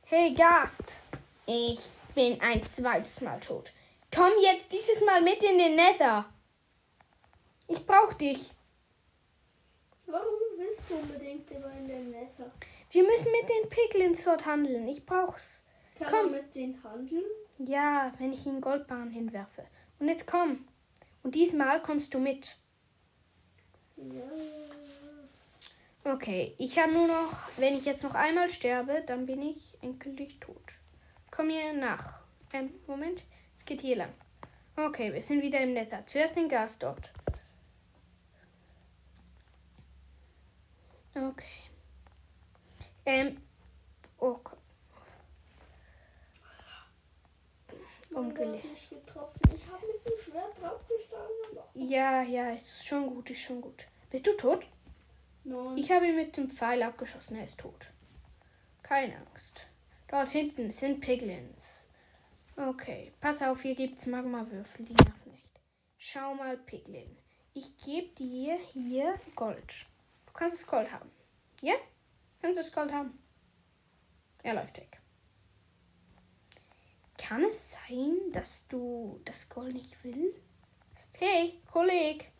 Hey, 0.04 0.34
Gast. 0.34 1.00
Ich 1.46 1.80
bin 2.14 2.40
ein 2.40 2.62
zweites 2.62 3.20
Mal 3.20 3.40
tot. 3.40 3.72
Komm 4.14 4.32
jetzt 4.40 4.72
dieses 4.72 5.04
Mal 5.04 5.22
mit 5.22 5.42
in 5.42 5.58
den 5.58 5.76
Nether. 5.76 6.24
Ich 7.68 7.84
brauch 7.86 8.12
dich. 8.14 8.52
Warum 10.06 10.26
willst 10.56 10.82
du 10.88 10.94
unbedingt 10.94 11.50
immer 11.50 11.72
in 11.72 11.88
den 11.88 12.10
Nether? 12.10 12.50
Wir 12.90 13.02
müssen 13.02 13.32
mit 13.32 13.48
den 13.48 13.68
Piglins 13.68 14.24
dort 14.24 14.46
handeln. 14.46 14.86
Ich 14.88 15.04
brauch's. 15.04 15.62
Kann 15.98 16.08
Komm. 16.08 16.32
man 16.32 16.40
mit 16.42 16.54
denen 16.54 16.82
handeln? 16.84 17.24
Ja, 17.58 18.12
wenn 18.18 18.32
ich 18.32 18.46
ihnen 18.46 18.60
Goldbarren 18.60 19.10
hinwerfe. 19.10 19.66
Und 19.98 20.08
jetzt 20.08 20.26
komm. 20.26 20.66
Und 21.22 21.34
diesmal 21.34 21.82
kommst 21.82 22.14
du 22.14 22.18
mit. 22.18 22.56
Ja. 23.96 24.22
Okay, 26.04 26.54
ich 26.58 26.78
habe 26.78 26.92
nur 26.92 27.08
noch, 27.08 27.32
wenn 27.56 27.76
ich 27.76 27.84
jetzt 27.84 28.04
noch 28.04 28.14
einmal 28.14 28.48
sterbe, 28.48 29.02
dann 29.06 29.26
bin 29.26 29.42
ich 29.42 29.76
endgültig 29.82 30.38
tot. 30.38 30.74
Komm 31.30 31.50
hier 31.50 31.72
nach. 31.72 32.20
Ähm, 32.52 32.72
Moment, 32.86 33.24
es 33.56 33.64
geht 33.64 33.80
hier 33.80 33.96
lang. 33.96 34.12
Okay, 34.76 35.12
wir 35.12 35.22
sind 35.22 35.42
wieder 35.42 35.60
im 35.60 35.72
Nether. 35.72 36.04
Zuerst 36.06 36.36
den 36.36 36.48
Gas 36.48 36.78
dort. 36.78 37.10
Okay. 41.14 41.44
Ähm, 43.06 43.40
oh, 44.18 44.36
Gott. 44.44 44.58
Mein 48.10 48.26
Umgelegt. 48.26 48.62
Gott, 48.62 48.70
nicht 48.72 48.90
getroffen. 48.90 49.40
Ich 49.56 49.66
habe 49.66 49.86
mit 49.86 50.06
dem 50.06 50.18
Schwert 50.18 50.60
draufgestanden. 50.60 51.45
Ja, 51.78 52.22
ja, 52.22 52.52
ist 52.52 52.86
schon 52.86 53.06
gut, 53.06 53.28
ist 53.28 53.42
schon 53.42 53.60
gut. 53.60 53.86
Bist 54.08 54.26
du 54.26 54.32
tot? 54.32 54.66
Nein. 55.44 55.76
Ich 55.76 55.92
habe 55.92 56.08
ihn 56.08 56.16
mit 56.16 56.34
dem 56.36 56.48
Pfeil 56.48 56.82
abgeschossen, 56.82 57.36
er 57.36 57.44
ist 57.44 57.60
tot. 57.60 57.92
Keine 58.82 59.14
Angst. 59.18 59.66
Dort 60.08 60.30
hinten 60.30 60.70
sind 60.70 61.02
Piglins. 61.02 61.88
Okay, 62.56 63.12
pass 63.20 63.42
auf, 63.42 63.60
hier 63.60 63.74
gibt's 63.74 64.06
Magmawürfel, 64.06 64.86
die 64.86 64.94
nerven 64.94 65.32
nicht. 65.32 65.50
Schau 65.98 66.34
mal, 66.34 66.56
Piglin. 66.56 67.14
Ich 67.52 67.76
gebe 67.76 68.08
dir 68.14 68.56
hier 68.72 69.20
Gold. 69.34 69.86
Du 70.24 70.32
kannst 70.32 70.54
das 70.54 70.66
Gold 70.66 70.90
haben. 70.90 71.10
Ja? 71.60 71.74
Kannst 72.40 72.58
du 72.58 72.62
das 72.62 72.72
Gold 72.72 72.90
haben? 72.90 73.18
Er 74.42 74.54
läuft 74.54 74.78
weg. 74.78 74.98
Kann 77.18 77.44
es 77.44 77.72
sein, 77.72 78.16
dass 78.32 78.66
du 78.66 79.20
das 79.26 79.50
Gold 79.50 79.74
nicht 79.74 80.02
willst? 80.02 80.45
Hey, 81.18 81.60
Kolleg. 81.70 82.30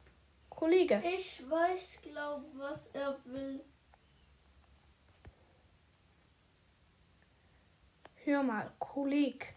Kollege. 0.50 1.02
Ich 1.04 1.42
weiß, 1.48 1.98
glaub, 2.02 2.42
was 2.54 2.88
er 2.88 3.18
will. 3.24 3.64
Hör 8.24 8.42
mal, 8.42 8.72
Kolleg. 8.78 9.54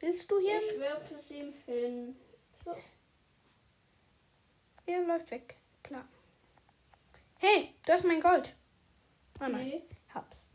Willst 0.00 0.30
du 0.30 0.38
hier? 0.40 0.58
Ich 0.58 0.80
werfe 0.80 1.14
es 1.14 1.30
ihm 1.30 1.52
hin. 1.66 2.16
So. 2.64 2.74
Er 4.86 5.02
läuft 5.02 5.30
weg. 5.30 5.56
Klar. 5.82 6.04
Hey, 7.38 7.74
du 7.84 7.92
hast 7.92 8.04
mein 8.04 8.20
Gold. 8.20 8.54
Oh 9.40 9.46
nein, 9.48 9.66
Nee, 9.68 9.82
hab's. 10.14 10.48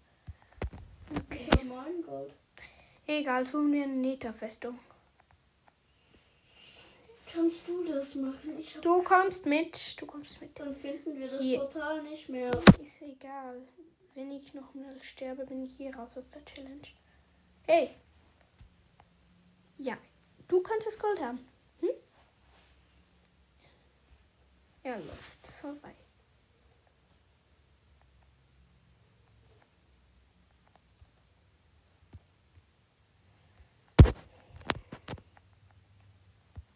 habe 1.10 1.64
mein 1.66 2.02
Gold. 2.04 2.34
Egal, 3.06 3.46
suchen 3.46 3.72
wir 3.72 3.84
eine 3.84 3.94
Netherfestung. 3.94 4.80
Kannst 7.34 7.68
du 7.68 7.84
das 7.84 8.16
machen? 8.16 8.58
Du 8.82 9.04
kommst 9.04 9.46
mit. 9.46 10.02
Du 10.02 10.06
kommst 10.06 10.40
mit. 10.42 10.58
Dann 10.58 10.74
finden 10.74 11.20
wir 11.20 11.28
das 11.28 11.42
Hier. 11.42 11.60
Portal 11.60 12.02
nicht 12.04 12.30
mehr. 12.30 12.52
Ist 12.82 13.02
egal. 13.02 13.62
Wenn 14.16 14.32
ich 14.32 14.54
noch 14.54 14.74
mal 14.74 15.02
sterbe, 15.02 15.46
bin 15.46 15.64
ich 15.64 15.76
hier 15.76 15.94
raus 15.96 16.18
aus 16.18 16.30
der 16.30 16.44
Challenge. 16.46 16.88
Hey. 17.68 17.90
Ja, 19.78 19.98
du 20.48 20.62
kannst 20.62 20.88
das 20.88 20.98
Gold 20.98 21.22
haben. 21.22 21.46
Hm? 21.82 21.90
Er 24.84 24.98
läuft 24.98 25.48
vorbei. 25.62 25.94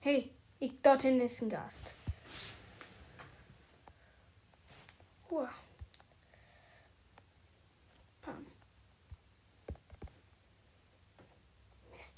Hey, 0.02 0.32
ich, 0.62 0.72
dort 0.84 1.02
hinten 1.02 1.26
ist 1.26 1.38
Gast. 1.50 1.96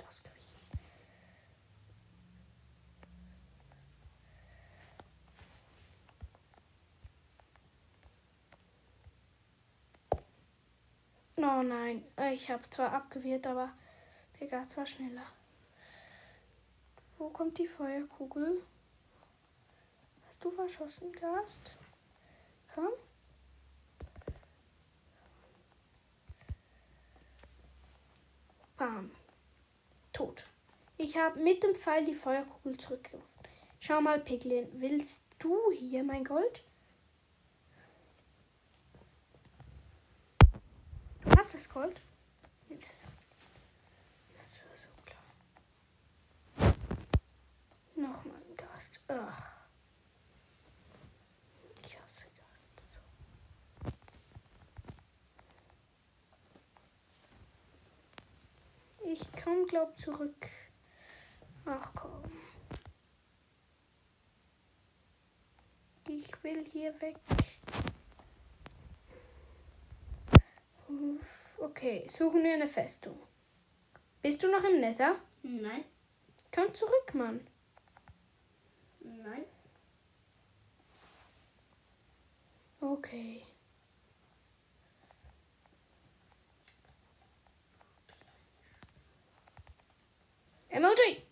Ausgewichen. 0.07 0.59
Oh 11.37 11.63
nein, 11.63 12.03
ich 12.33 12.49
habe 12.51 12.69
zwar 12.69 12.91
abgewehrt, 12.91 13.47
aber 13.47 13.71
der 14.39 14.47
Gast 14.47 14.75
war 14.75 14.85
schneller. 14.85 15.25
Wo 17.23 17.29
kommt 17.29 17.57
die 17.57 17.67
Feuerkugel? 17.67 18.61
Hast 20.27 20.43
du 20.43 20.51
verschossen, 20.51 21.09
Gast? 21.13 21.73
Komm. 22.75 22.89
Bam. 28.75 29.09
Tot. 30.11 30.45
Ich 30.97 31.17
habe 31.17 31.39
mit 31.39 31.63
dem 31.63 31.73
Pfeil 31.73 32.03
die 32.03 32.13
Feuerkugel 32.13 32.75
zurückgeworfen. 32.75 33.29
Schau 33.79 34.01
mal, 34.01 34.19
Piglin, 34.19 34.67
willst 34.81 35.25
du 35.39 35.71
hier 35.71 36.03
mein 36.03 36.25
Gold? 36.25 36.61
Du 41.21 41.29
hast 41.37 41.53
das 41.53 41.69
Gold? 41.69 42.01
Nimmst 42.67 42.91
es 42.93 43.05
war 43.05 43.13
so 44.75 44.87
klar. 45.05 46.73
Nochmal 47.95 48.37
ein 48.37 48.55
Gast. 48.57 49.03
Ach. 49.07 49.51
Ich 51.83 51.99
hasse 51.99 52.25
Gast. 52.25 53.93
Ich 59.05 59.43
komm, 59.43 59.65
glaub, 59.67 59.97
zurück. 59.97 60.47
Ach 61.65 61.91
komm. 61.95 62.23
Ich 66.07 66.43
will 66.43 66.65
hier 66.65 66.99
weg. 67.01 67.17
Okay, 71.57 72.07
suchen 72.09 72.43
wir 72.43 72.53
eine 72.53 72.67
Festung. 72.67 73.17
Bist 74.21 74.43
du 74.43 74.51
noch 74.51 74.63
im 74.63 74.79
Nether? 74.79 75.15
Nein. 75.41 75.85
Komm 76.51 76.73
zurück, 76.73 77.13
Mann. 77.13 77.47
Nein. 79.03 79.45
Okay. 82.79 83.45
Emoji! 90.69 91.23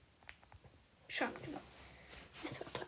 Schon, 1.07 1.30
genau. 1.43 1.59
Das 2.43 2.59
war 2.59 2.67
klar. 2.67 2.88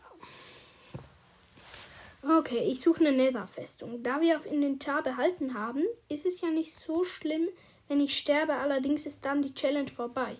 Okay, 2.39 2.59
ich 2.59 2.79
suche 2.79 3.01
eine 3.01 3.11
Nether-Festung. 3.11 4.01
Da 4.01 4.21
wir 4.21 4.37
auf 4.37 4.45
Inventar 4.45 5.03
behalten 5.03 5.55
haben, 5.55 5.83
ist 6.07 6.25
es 6.25 6.39
ja 6.39 6.49
nicht 6.49 6.73
so 6.73 7.03
schlimm, 7.03 7.49
wenn 7.87 7.99
ich 7.99 8.17
sterbe. 8.17 8.53
Allerdings 8.53 9.05
ist 9.05 9.25
dann 9.25 9.41
die 9.41 9.53
Challenge 9.53 9.89
vorbei. 9.89 10.37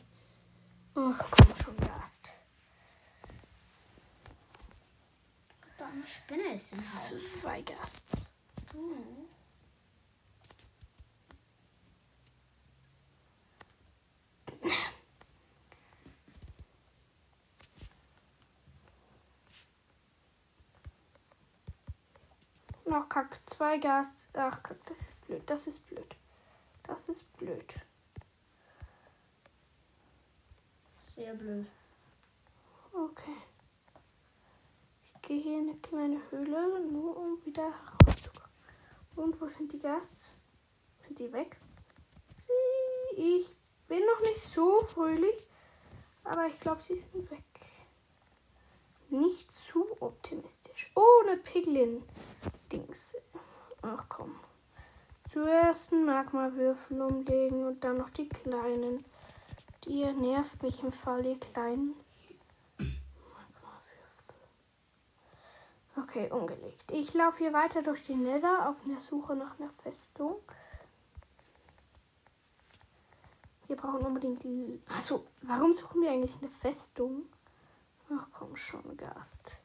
Ach, 0.96 1.20
komm 1.32 1.56
schon, 1.56 1.78
Gast. 1.78 2.32
Eine 5.94 6.08
Spinne 6.08 6.56
ist 6.56 6.74
im 6.74 6.78
Haus. 6.80 7.42
Zwei 7.42 7.62
Gasts. 7.62 8.34
Noch 22.86 23.10
kack, 23.10 23.40
zwei 23.46 23.78
Gas. 23.78 24.30
Ach 24.34 24.62
kack, 24.62 24.78
das 24.86 25.00
ist 25.00 25.22
blöd, 25.26 25.44
das 25.46 25.68
ist 25.68 25.86
blöd. 25.88 26.16
Das 26.84 27.10
ist 27.10 27.38
blöd. 27.38 27.74
Sehr 31.16 31.34
blöd. 31.34 31.68
Okay. 32.92 33.53
Gehe 35.24 35.42
hier 35.42 35.60
in 35.60 35.70
eine 35.70 35.80
kleine 35.80 36.22
Höhle, 36.30 36.80
nur 36.92 37.18
um 37.18 37.44
wieder 37.46 37.74
rauszukommen. 38.06 38.52
Und 39.16 39.42
wo 39.42 39.48
sind 39.48 39.72
die 39.74 39.80
Gasts? 39.80 40.38
Sind 41.06 41.18
die 41.18 41.34
weg? 41.34 41.58
Ich 43.16 43.48
bin 43.88 44.00
noch 44.06 44.20
nicht 44.22 44.42
so 44.42 44.82
fröhlich, 44.82 45.48
aber 46.24 46.48
ich 46.48 46.60
glaube, 46.60 46.82
sie 46.82 46.96
sind 46.96 47.30
weg. 47.32 47.44
Nicht 49.10 49.54
zu 49.54 49.86
optimistisch. 50.02 50.92
Ohne 50.96 51.38
Piglin-Dings. 51.38 53.16
Ach 53.84 54.06
komm. 54.10 54.36
Zuerst 55.32 55.92
ein 55.92 56.06
Magma-Würfel 56.06 57.02
umlegen 57.02 57.66
und 57.66 57.84
dann 57.84 57.98
noch 57.98 58.10
die 58.10 58.28
kleinen. 58.28 59.06
Die 59.86 60.04
nervt 60.06 60.64
mich 60.64 60.82
im 60.82 60.92
Fall, 60.92 61.26
ihr 61.26 61.40
kleinen. 61.40 61.94
Magma-Würfel. 62.78 64.48
Okay, 66.16 66.30
umgelegt. 66.30 66.92
Ich 66.92 67.16
laufe 67.16 67.40
hier 67.40 67.54
weiter 67.54 67.82
durch 67.82 68.04
die 68.04 68.14
Nether 68.14 68.70
auf 68.70 68.76
der 68.86 69.00
Suche 69.00 69.36
nach 69.36 69.60
einer 69.60 69.72
Festung. 69.82 70.36
Wir 73.66 73.76
brauchen 73.76 74.06
unbedingt 74.06 74.44
die. 74.44 74.80
Achso, 74.96 75.26
warum 75.42 75.74
suchen 75.74 76.04
wir 76.04 76.12
eigentlich 76.12 76.36
eine 76.40 76.52
Festung? 76.52 77.24
Ach 78.12 78.28
komm 78.32 78.56
schon, 78.56 78.96
Gast. 78.96 79.58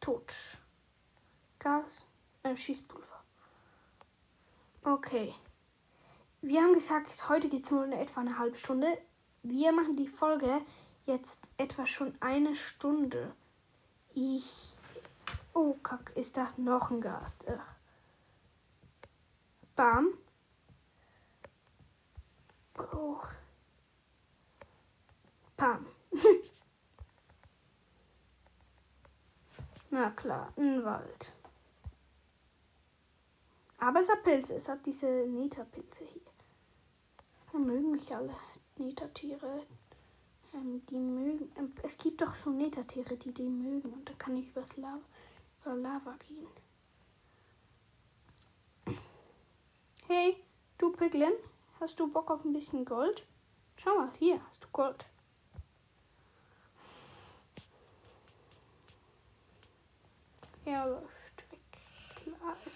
Tot. 0.00 0.34
Gas, 1.58 2.04
äh, 2.42 2.54
Schießpulver. 2.54 3.19
Okay. 4.82 5.34
Wir 6.40 6.62
haben 6.62 6.72
gesagt, 6.72 7.28
heute 7.28 7.50
geht 7.50 7.64
es 7.64 7.70
nur 7.70 7.84
in 7.84 7.92
etwa 7.92 8.22
eine 8.22 8.38
halbe 8.38 8.56
Stunde. 8.56 8.96
Wir 9.42 9.72
machen 9.72 9.96
die 9.96 10.08
Folge 10.08 10.62
jetzt 11.04 11.38
etwa 11.58 11.84
schon 11.84 12.14
eine 12.20 12.56
Stunde. 12.56 13.34
Ich. 14.14 14.76
Oh, 15.52 15.74
kack, 15.82 16.12
ist 16.14 16.38
da 16.38 16.52
noch 16.56 16.90
ein 16.90 17.02
Gast. 17.02 17.44
Ach. 17.48 17.74
Bam. 19.76 20.14
Oh. 22.92 23.20
Pam. 25.58 25.86
Na 29.90 30.10
klar, 30.10 30.52
ein 30.56 30.82
Wald. 30.84 31.32
Aber 33.80 34.00
es 34.02 34.10
hat 34.10 34.22
Pilze, 34.22 34.56
es 34.56 34.68
hat 34.68 34.84
diese 34.84 35.06
Netherpilze 35.06 36.04
hier. 36.04 36.20
Da 37.50 37.58
mögen 37.58 37.90
mich 37.92 38.14
alle 38.14 38.36
Nethertiere. 38.76 39.66
Ähm, 40.52 40.84
die 40.90 40.98
mögen. 40.98 41.50
Ähm, 41.56 41.72
es 41.82 41.96
gibt 41.96 42.20
doch 42.20 42.34
so 42.34 42.50
Nethertiere, 42.50 43.16
die 43.16 43.32
die 43.32 43.48
mögen. 43.48 43.90
Und 43.92 44.08
da 44.08 44.12
kann 44.14 44.36
ich 44.36 44.48
übers 44.48 44.76
Lava, 44.76 45.00
über 45.62 45.74
Lava 45.76 46.14
gehen. 46.28 46.46
Hey, 50.08 50.36
du 50.76 50.92
Piglin, 50.92 51.32
hast 51.78 51.98
du 51.98 52.06
Bock 52.12 52.30
auf 52.30 52.44
ein 52.44 52.52
bisschen 52.52 52.84
Gold? 52.84 53.26
Schau 53.76 53.94
mal, 53.94 54.10
hier 54.18 54.44
hast 54.46 54.64
du 54.64 54.68
Gold. 54.72 55.06
Er 60.66 60.86
läuft 60.86 61.19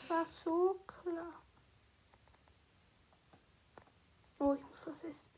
war 0.08 0.26
so 0.26 0.80
klar. 0.86 1.42
Oh, 4.38 4.54
ich 4.54 4.62
muss 4.68 4.86
was 4.86 5.04
essen. 5.04 5.32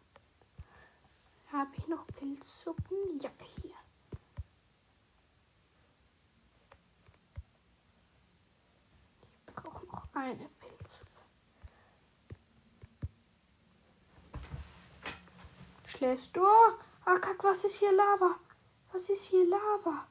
Habe 1.52 1.70
ich 1.76 1.86
noch 1.86 2.06
Pilzsuppen? 2.08 3.20
Ja, 3.20 3.30
hier. 3.40 3.74
Ich 9.48 9.54
brauche 9.54 9.86
noch 9.86 10.08
eine 10.14 10.48
Pilzsuppe. 10.60 11.06
Schläfst 15.86 16.36
du? 16.36 16.44
Ah, 17.04 17.18
Kack, 17.18 17.42
was 17.44 17.64
ist 17.64 17.76
hier 17.76 17.92
Lava? 17.92 18.36
Was 18.92 19.08
ist 19.08 19.24
hier 19.24 19.46
Lava? 19.46 20.06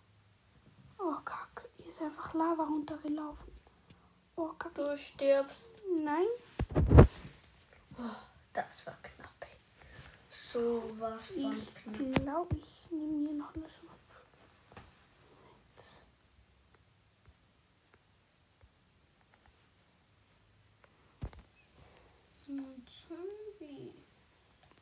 Oh, 0.98 1.16
Kack, 1.26 1.70
hier 1.78 1.88
ist 1.88 2.02
einfach 2.02 2.34
Lava 2.34 2.64
runtergelaufen. 2.64 3.55
Oh, 4.38 4.50
Kack. 4.60 4.74
Du 4.76 4.98
stirbst. 4.98 5.70
Nein. 6.04 6.28
Das 8.54 8.86
war 8.86 8.98
knapp. 9.02 9.30
ey. 9.42 9.58
So 10.30 10.84
was 11.00 11.26
von 11.28 11.52
Ich 11.54 11.76
knapp. 11.76 12.24
glaube, 12.24 12.56
ich 12.58 12.92
nehme 12.92 13.30
hier 13.30 13.38
noch 13.38 13.54
eine 13.56 13.64
Suppe. 13.70 13.96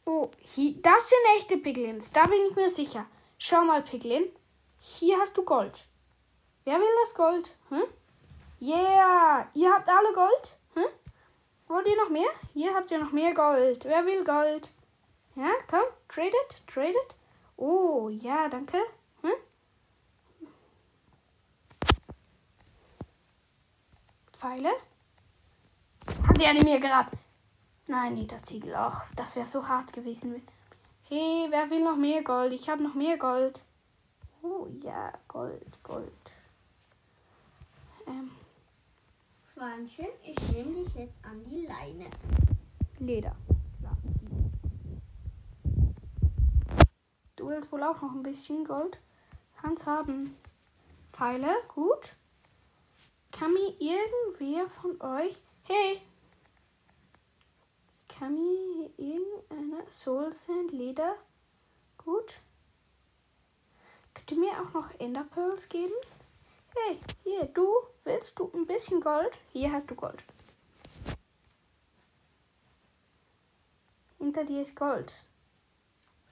Oh, 0.06 0.30
hier, 0.40 0.76
das 0.82 1.10
sind 1.10 1.20
echte 1.38 1.58
Piglins. 1.58 2.12
Da 2.12 2.26
bin 2.26 2.40
ich 2.50 2.56
mir 2.56 2.70
sicher. 2.70 3.06
Schau 3.38 3.64
mal, 3.64 3.82
Piglin. 3.82 4.26
Hier 4.80 5.18
hast 5.20 5.38
du 5.38 5.44
Gold. 5.44 5.86
Wer 6.66 6.78
will 6.80 6.88
das 7.04 7.16
Gold? 7.16 7.56
Hm? 7.70 7.84
Yeah. 8.64 9.46
Ihr 9.56 9.74
habt 9.74 9.90
alle 9.90 10.14
Gold? 10.14 10.56
Hm? 10.76 10.86
Wollt 11.68 11.86
ihr 11.86 11.98
noch 11.98 12.10
mehr? 12.10 12.30
Hier 12.54 12.74
habt 12.74 12.90
ihr 12.92 12.98
noch 12.98 13.12
mehr 13.12 13.34
Gold. 13.34 13.84
Wer 13.84 14.06
will 14.06 14.24
Gold? 14.24 14.72
Ja, 15.36 15.52
komm. 15.70 15.84
Trade 16.08 16.32
it. 16.46 16.66
Trade 16.66 16.92
it. 16.92 17.16
Oh, 17.58 18.08
ja, 18.08 18.48
danke. 18.48 18.78
Hm? 19.22 19.34
Pfeile? 24.32 24.70
Hat 26.26 26.40
der 26.40 26.54
mir 26.54 26.80
gerade. 26.80 27.12
Nein, 27.88 28.14
Niederziegel. 28.14 28.76
Ach, 28.76 29.04
das 29.18 29.36
wäre 29.36 29.46
so 29.46 29.68
hart 29.68 29.92
gewesen. 29.92 30.42
Hey, 31.10 31.48
wer 31.50 31.70
will 31.70 31.84
noch 31.84 31.98
mehr 31.98 32.24
Gold? 32.24 32.54
Ich 32.54 32.70
habe 32.70 32.82
noch 32.82 32.94
mehr 32.94 33.18
Gold. 33.18 33.62
Oh 34.42 34.68
ja, 34.82 35.12
Gold, 35.28 35.84
Gold. 35.84 36.32
Ähm, 38.08 38.32
Schweinchen, 39.64 40.08
ich 40.24 40.38
nehme 40.50 40.84
dich 40.84 40.94
jetzt 40.94 41.24
an 41.24 41.42
die 41.46 41.66
Leine. 41.66 42.10
Leder. 43.00 43.34
Du 47.38 47.48
willst 47.48 47.72
wohl 47.72 47.82
auch 47.84 48.02
noch 48.02 48.12
ein 48.12 48.24
bisschen 48.24 48.66
Gold? 48.66 49.00
Hans 49.62 49.86
haben. 49.86 50.36
Pfeile, 51.08 51.56
gut. 51.70 52.18
Kann 53.32 53.54
mir 53.54 53.70
irgendwer 53.80 54.68
von 54.68 55.02
euch. 55.02 55.42
Hey! 55.64 56.02
Kann 58.10 58.34
mir 58.34 58.90
irgendeine 58.98 59.90
Soul 59.90 60.34
Sand 60.34 60.72
Leder? 60.74 61.16
Gut. 61.98 62.42
Könnt 64.14 64.32
ihr 64.32 64.40
mir 64.40 64.62
auch 64.62 64.74
noch 64.74 65.00
Ender 65.00 65.24
Pearls 65.24 65.70
geben? 65.70 65.94
Hey, 66.76 67.00
hier, 67.24 67.46
du, 67.46 67.68
willst 68.04 68.38
du 68.40 68.52
ein 68.54 68.66
bisschen 68.66 69.00
Gold? 69.00 69.38
Hier 69.52 69.72
hast 69.72 69.90
du 69.92 69.96
Gold. 69.96 70.24
Hinter 74.18 74.44
dir 74.44 74.62
ist 74.62 74.76
Gold. 74.76 75.14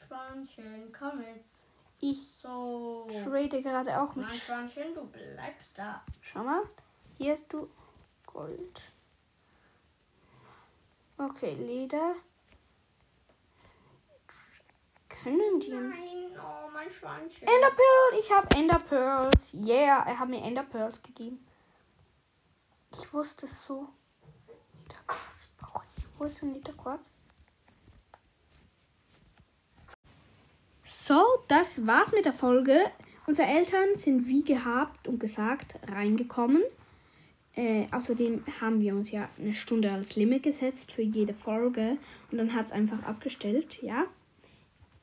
Schweinchen, 0.08 0.94
komm 0.98 1.22
jetzt. 1.22 1.66
Ich 2.00 2.32
So. 2.42 3.08
trade 3.24 3.62
gerade 3.62 4.02
auch 4.02 4.16
mit. 4.16 4.26
Nein, 4.28 4.34
Schweinchen, 4.38 4.96
du 4.96 5.06
bleibst 5.06 5.78
da. 5.78 6.04
Schau 6.22 6.44
mal, 6.44 6.64
hier 7.18 7.34
hast 7.34 7.52
du 7.54 7.70
Gold. 8.26 8.82
Okay, 11.18 11.54
Leder. 11.54 12.16
Können 15.24 15.59
die. 15.59 15.72
Nein, 15.72 16.38
oh 16.38 16.69
mein 16.74 16.89
Schweinchen. 16.89 17.47
Ender 17.47 17.72
Pearl, 17.72 18.19
ich 18.19 18.32
habe 18.32 18.47
Ender 18.55 18.80
Pearls. 18.80 19.53
Yeah, 19.53 20.03
er 20.05 20.19
hat 20.19 20.30
mir 20.30 20.41
Ender 20.41 20.63
Pearls 20.63 21.01
gegeben. 21.01 21.45
Ich 22.93 23.13
wusste 23.13 23.45
es 23.45 23.65
so. 23.65 23.88
Niederquarz 24.82 25.49
brauche 25.57 25.86
ich. 25.97 26.03
Wo 26.17 26.24
ist 26.24 26.41
denn 26.41 26.53
Niederquarz? 26.53 27.17
So, 30.86 31.24
das 31.47 31.86
war's 31.86 32.11
mit 32.11 32.26
der 32.26 32.34
Folge. 32.34 32.80
Unsere 33.28 33.47
Eltern 33.47 33.95
sind 33.95 34.28
wie 34.28 34.43
gehabt 34.43 35.07
und 35.07 35.19
gesagt 35.19 35.76
reingekommen. 35.89 36.63
Äh, 37.55 37.86
außerdem 37.91 38.43
haben 38.59 38.82
wir 38.82 38.95
uns 38.95 39.11
ja 39.11 39.30
eine 39.38 39.53
Stunde 39.53 39.91
als 39.91 40.15
Limit 40.15 40.43
gesetzt 40.43 40.91
für 40.91 41.01
jede 41.01 41.34
Folge 41.34 41.97
und 42.32 42.38
dann 42.38 42.53
hat 42.53 42.67
es 42.67 42.72
einfach 42.72 43.03
abgestellt, 43.03 43.82
ja. 43.82 44.05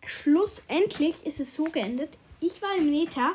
Schlussendlich 0.06 1.14
ist 1.24 1.40
es 1.40 1.54
so 1.54 1.64
geendet. 1.64 2.18
Ich 2.40 2.62
war 2.62 2.76
im 2.76 2.90
Neta 2.90 3.32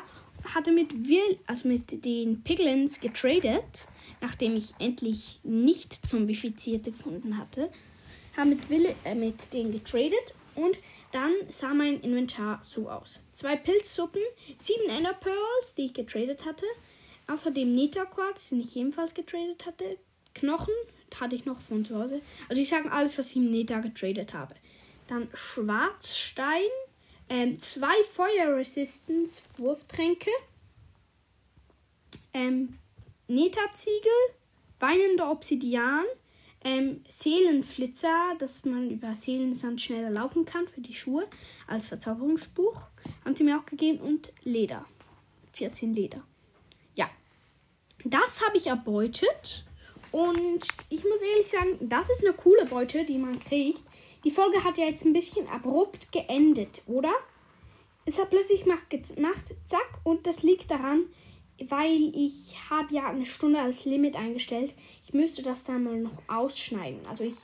hatte 0.52 0.72
mit 0.72 1.08
Will, 1.08 1.38
also 1.46 1.66
mit 1.68 2.04
den 2.04 2.42
Piglins 2.42 3.00
getradet, 3.00 3.86
nachdem 4.20 4.56
ich 4.56 4.74
endlich 4.78 5.40
nicht 5.42 6.06
Zombifizierte 6.06 6.92
gefunden 6.92 7.38
hatte. 7.38 7.70
Habe 8.36 8.50
mit 8.50 8.68
Will, 8.68 8.94
äh, 9.04 9.14
mit 9.14 9.52
denen 9.52 9.72
getradet 9.72 10.34
und 10.54 10.76
dann 11.12 11.32
sah 11.48 11.72
mein 11.72 12.00
Inventar 12.00 12.60
so 12.64 12.90
aus. 12.90 13.20
Zwei 13.32 13.56
Pilzsuppen, 13.56 14.22
sieben 14.58 14.88
Ender 14.88 15.14
Pearls, 15.14 15.74
die 15.76 15.86
ich 15.86 15.94
getradet 15.94 16.44
hatte. 16.44 16.66
Außerdem 17.26 17.72
Nita 17.72 18.04
Quartz, 18.04 18.50
den 18.50 18.60
ich 18.60 18.76
ebenfalls 18.76 19.14
getradet 19.14 19.64
hatte. 19.66 19.96
Knochen 20.34 20.74
hatte 21.20 21.36
ich 21.36 21.44
noch 21.44 21.60
von 21.60 21.84
zu 21.84 21.96
Hause. 21.96 22.20
Also 22.48 22.60
ich 22.60 22.68
sage 22.68 22.90
alles, 22.90 23.16
was 23.16 23.30
ich 23.30 23.36
im 23.36 23.50
Neta 23.50 23.78
getradet 23.78 24.34
habe. 24.34 24.54
Dann 25.08 25.28
Schwarzstein, 25.34 26.68
ähm, 27.28 27.60
zwei 27.60 28.02
Feuer 28.12 28.56
Resistance 28.56 29.42
Wurftränke, 29.56 30.30
ähm, 32.32 32.78
Neta-Ziegel, 33.28 34.12
weinender 34.80 35.30
Obsidian, 35.30 36.04
ähm, 36.64 37.04
Seelenflitzer, 37.08 38.34
dass 38.38 38.64
man 38.64 38.90
über 38.90 39.14
Seelensand 39.14 39.80
schneller 39.80 40.10
laufen 40.10 40.44
kann 40.46 40.66
für 40.66 40.80
die 40.80 40.94
Schuhe 40.94 41.26
als 41.66 41.86
Verzauberungsbuch. 41.86 42.80
Haben 43.24 43.36
sie 43.36 43.44
mir 43.44 43.58
auch 43.58 43.66
gegeben 43.66 44.00
und 44.00 44.32
Leder. 44.42 44.86
14 45.52 45.94
Leder. 45.94 46.22
Ja, 46.94 47.08
das 48.04 48.44
habe 48.44 48.56
ich 48.56 48.66
erbeutet. 48.66 49.64
Und 50.10 50.66
ich 50.88 51.02
muss 51.04 51.20
ehrlich 51.20 51.50
sagen, 51.50 51.88
das 51.88 52.08
ist 52.08 52.22
eine 52.22 52.32
coole 52.32 52.66
Beute, 52.66 53.04
die 53.04 53.18
man 53.18 53.40
kriegt. 53.40 53.82
Die 54.24 54.30
Folge 54.30 54.64
hat 54.64 54.78
ja 54.78 54.86
jetzt 54.86 55.04
ein 55.04 55.12
bisschen 55.12 55.48
abrupt 55.48 56.10
geendet, 56.10 56.82
oder? 56.86 57.12
Es 58.06 58.18
hat 58.18 58.30
plötzlich 58.30 58.64
gemacht, 58.64 58.86
zack, 59.66 60.00
und 60.02 60.26
das 60.26 60.42
liegt 60.42 60.70
daran, 60.70 61.06
weil 61.68 62.12
ich 62.14 62.56
habe 62.68 62.94
ja 62.94 63.06
eine 63.06 63.26
Stunde 63.26 63.60
als 63.60 63.84
Limit 63.84 64.16
eingestellt. 64.16 64.74
Ich 65.06 65.14
müsste 65.14 65.42
das 65.42 65.64
dann 65.64 65.84
mal 65.84 65.98
noch 65.98 66.22
ausschneiden. 66.26 67.06
Also 67.06 67.24
ich 67.24 67.36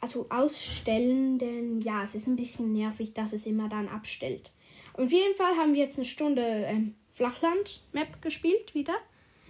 also 0.00 0.26
ausstellen, 0.28 1.38
denn 1.38 1.80
ja, 1.80 2.02
es 2.02 2.14
ist 2.14 2.26
ein 2.26 2.36
bisschen 2.36 2.72
nervig, 2.72 3.12
dass 3.14 3.32
es 3.32 3.46
immer 3.46 3.68
dann 3.68 3.88
abstellt. 3.88 4.52
Auf 4.92 5.10
jeden 5.10 5.34
Fall 5.34 5.56
haben 5.56 5.74
wir 5.74 5.82
jetzt 5.82 5.96
eine 5.96 6.04
Stunde 6.04 6.42
ähm, 6.42 6.94
Flachland-Map 7.14 8.22
gespielt 8.22 8.74
wieder. 8.74 8.94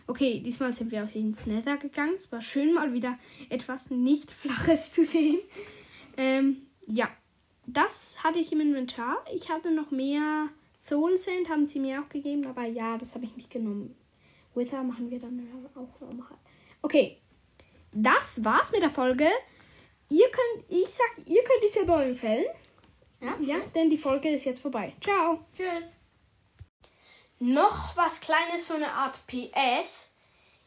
Okay, 0.06 0.40
diesmal 0.40 0.72
sind 0.72 0.92
wir 0.92 1.02
aus 1.02 1.14
ins 1.14 1.46
Nether 1.46 1.76
gegangen. 1.76 2.14
Es 2.16 2.30
war 2.30 2.40
schön, 2.40 2.74
mal 2.74 2.92
wieder 2.92 3.18
etwas 3.48 3.90
nicht 3.90 4.30
Flaches 4.30 4.92
zu 4.92 5.04
sehen. 5.04 5.38
Ähm, 6.16 6.62
ja, 6.86 7.08
das 7.66 8.22
hatte 8.22 8.38
ich 8.38 8.52
im 8.52 8.60
Inventar. 8.60 9.24
Ich 9.34 9.50
hatte 9.50 9.70
noch 9.70 9.90
mehr 9.90 10.48
Soul 10.78 11.16
Sand 11.16 11.48
haben 11.48 11.66
sie 11.66 11.80
mir 11.80 12.00
auch 12.00 12.08
gegeben, 12.08 12.46
aber 12.46 12.64
ja, 12.64 12.96
das 12.98 13.14
habe 13.14 13.24
ich 13.24 13.34
nicht 13.36 13.50
genommen. 13.50 13.96
Wither 14.54 14.82
machen 14.82 15.10
wir 15.10 15.18
dann 15.18 15.48
auch 15.74 16.00
nochmal. 16.00 16.38
Okay, 16.82 17.18
das 17.92 18.44
war's 18.44 18.72
mit 18.72 18.82
der 18.82 18.90
Folge. 18.90 19.28
Ihr 20.08 20.26
könnt, 20.30 20.64
ich 20.68 20.88
sag, 20.88 21.26
ihr 21.26 21.42
könnt 21.42 21.64
diese 21.64 21.84
Bäume 21.84 22.14
fällen. 22.14 22.46
Ja, 23.20 23.36
ja, 23.40 23.56
denn 23.74 23.90
die 23.90 23.98
Folge 23.98 24.28
ist 24.30 24.44
jetzt 24.44 24.60
vorbei. 24.60 24.92
Ciao. 25.00 25.40
Tschüss. 25.56 25.95
Noch 27.38 27.94
was 27.98 28.20
Kleines, 28.20 28.66
so 28.66 28.74
eine 28.74 28.90
Art 28.92 29.26
PS. 29.26 30.10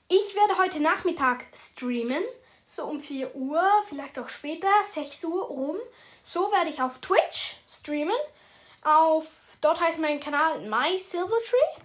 Ich 0.07 0.36
werde 0.36 0.59
heute 0.59 0.80
Nachmittag 0.80 1.47
streamen, 1.55 2.24
so 2.63 2.86
um 2.86 2.99
4 2.99 3.36
Uhr, 3.36 3.63
vielleicht 3.88 4.20
auch 4.20 4.30
später, 4.30 4.70
6 4.84 5.24
Uhr 5.26 5.45
rum. 5.45 5.78
So 6.22 6.51
werde 6.51 6.70
ich 6.70 6.80
auf 6.80 7.01
Twitch 7.01 7.57
streamen. 7.67 8.15
Auf 8.84 9.57
dort 9.61 9.82
heißt 9.82 9.97
mein 9.97 10.20
Kanal 10.20 10.59
My 10.59 10.99
Silvertree. 10.99 11.82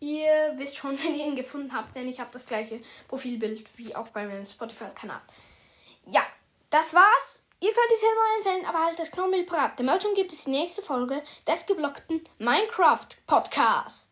Ihr 0.00 0.54
wisst 0.56 0.78
schon, 0.78 0.98
wenn 1.04 1.14
ihr 1.14 1.26
ihn 1.26 1.36
gefunden 1.36 1.74
habt, 1.74 1.94
denn 1.94 2.08
ich 2.08 2.20
habe 2.20 2.30
das 2.32 2.46
gleiche 2.46 2.80
Profilbild 3.06 3.66
wie 3.76 3.94
auch 3.94 4.08
bei 4.08 4.24
meinem 4.26 4.46
Spotify-Kanal. 4.46 5.20
Ja, 6.06 6.24
das 6.70 6.94
war's. 6.94 7.44
Ihr 7.62 7.74
könnt 7.74 7.92
es 7.92 8.00
selber 8.00 8.22
empfehlen, 8.38 8.66
aber 8.66 8.86
halt 8.86 8.98
das 8.98 9.10
Knobel 9.10 9.44
parat. 9.44 9.78
Dem 9.78 9.84
Meldung 9.84 10.14
gibt 10.14 10.32
es 10.32 10.44
die 10.44 10.50
nächste 10.50 10.80
Folge 10.80 11.22
des 11.46 11.66
geblockten 11.66 12.26
Minecraft 12.38 13.08
Podcasts. 13.26 14.09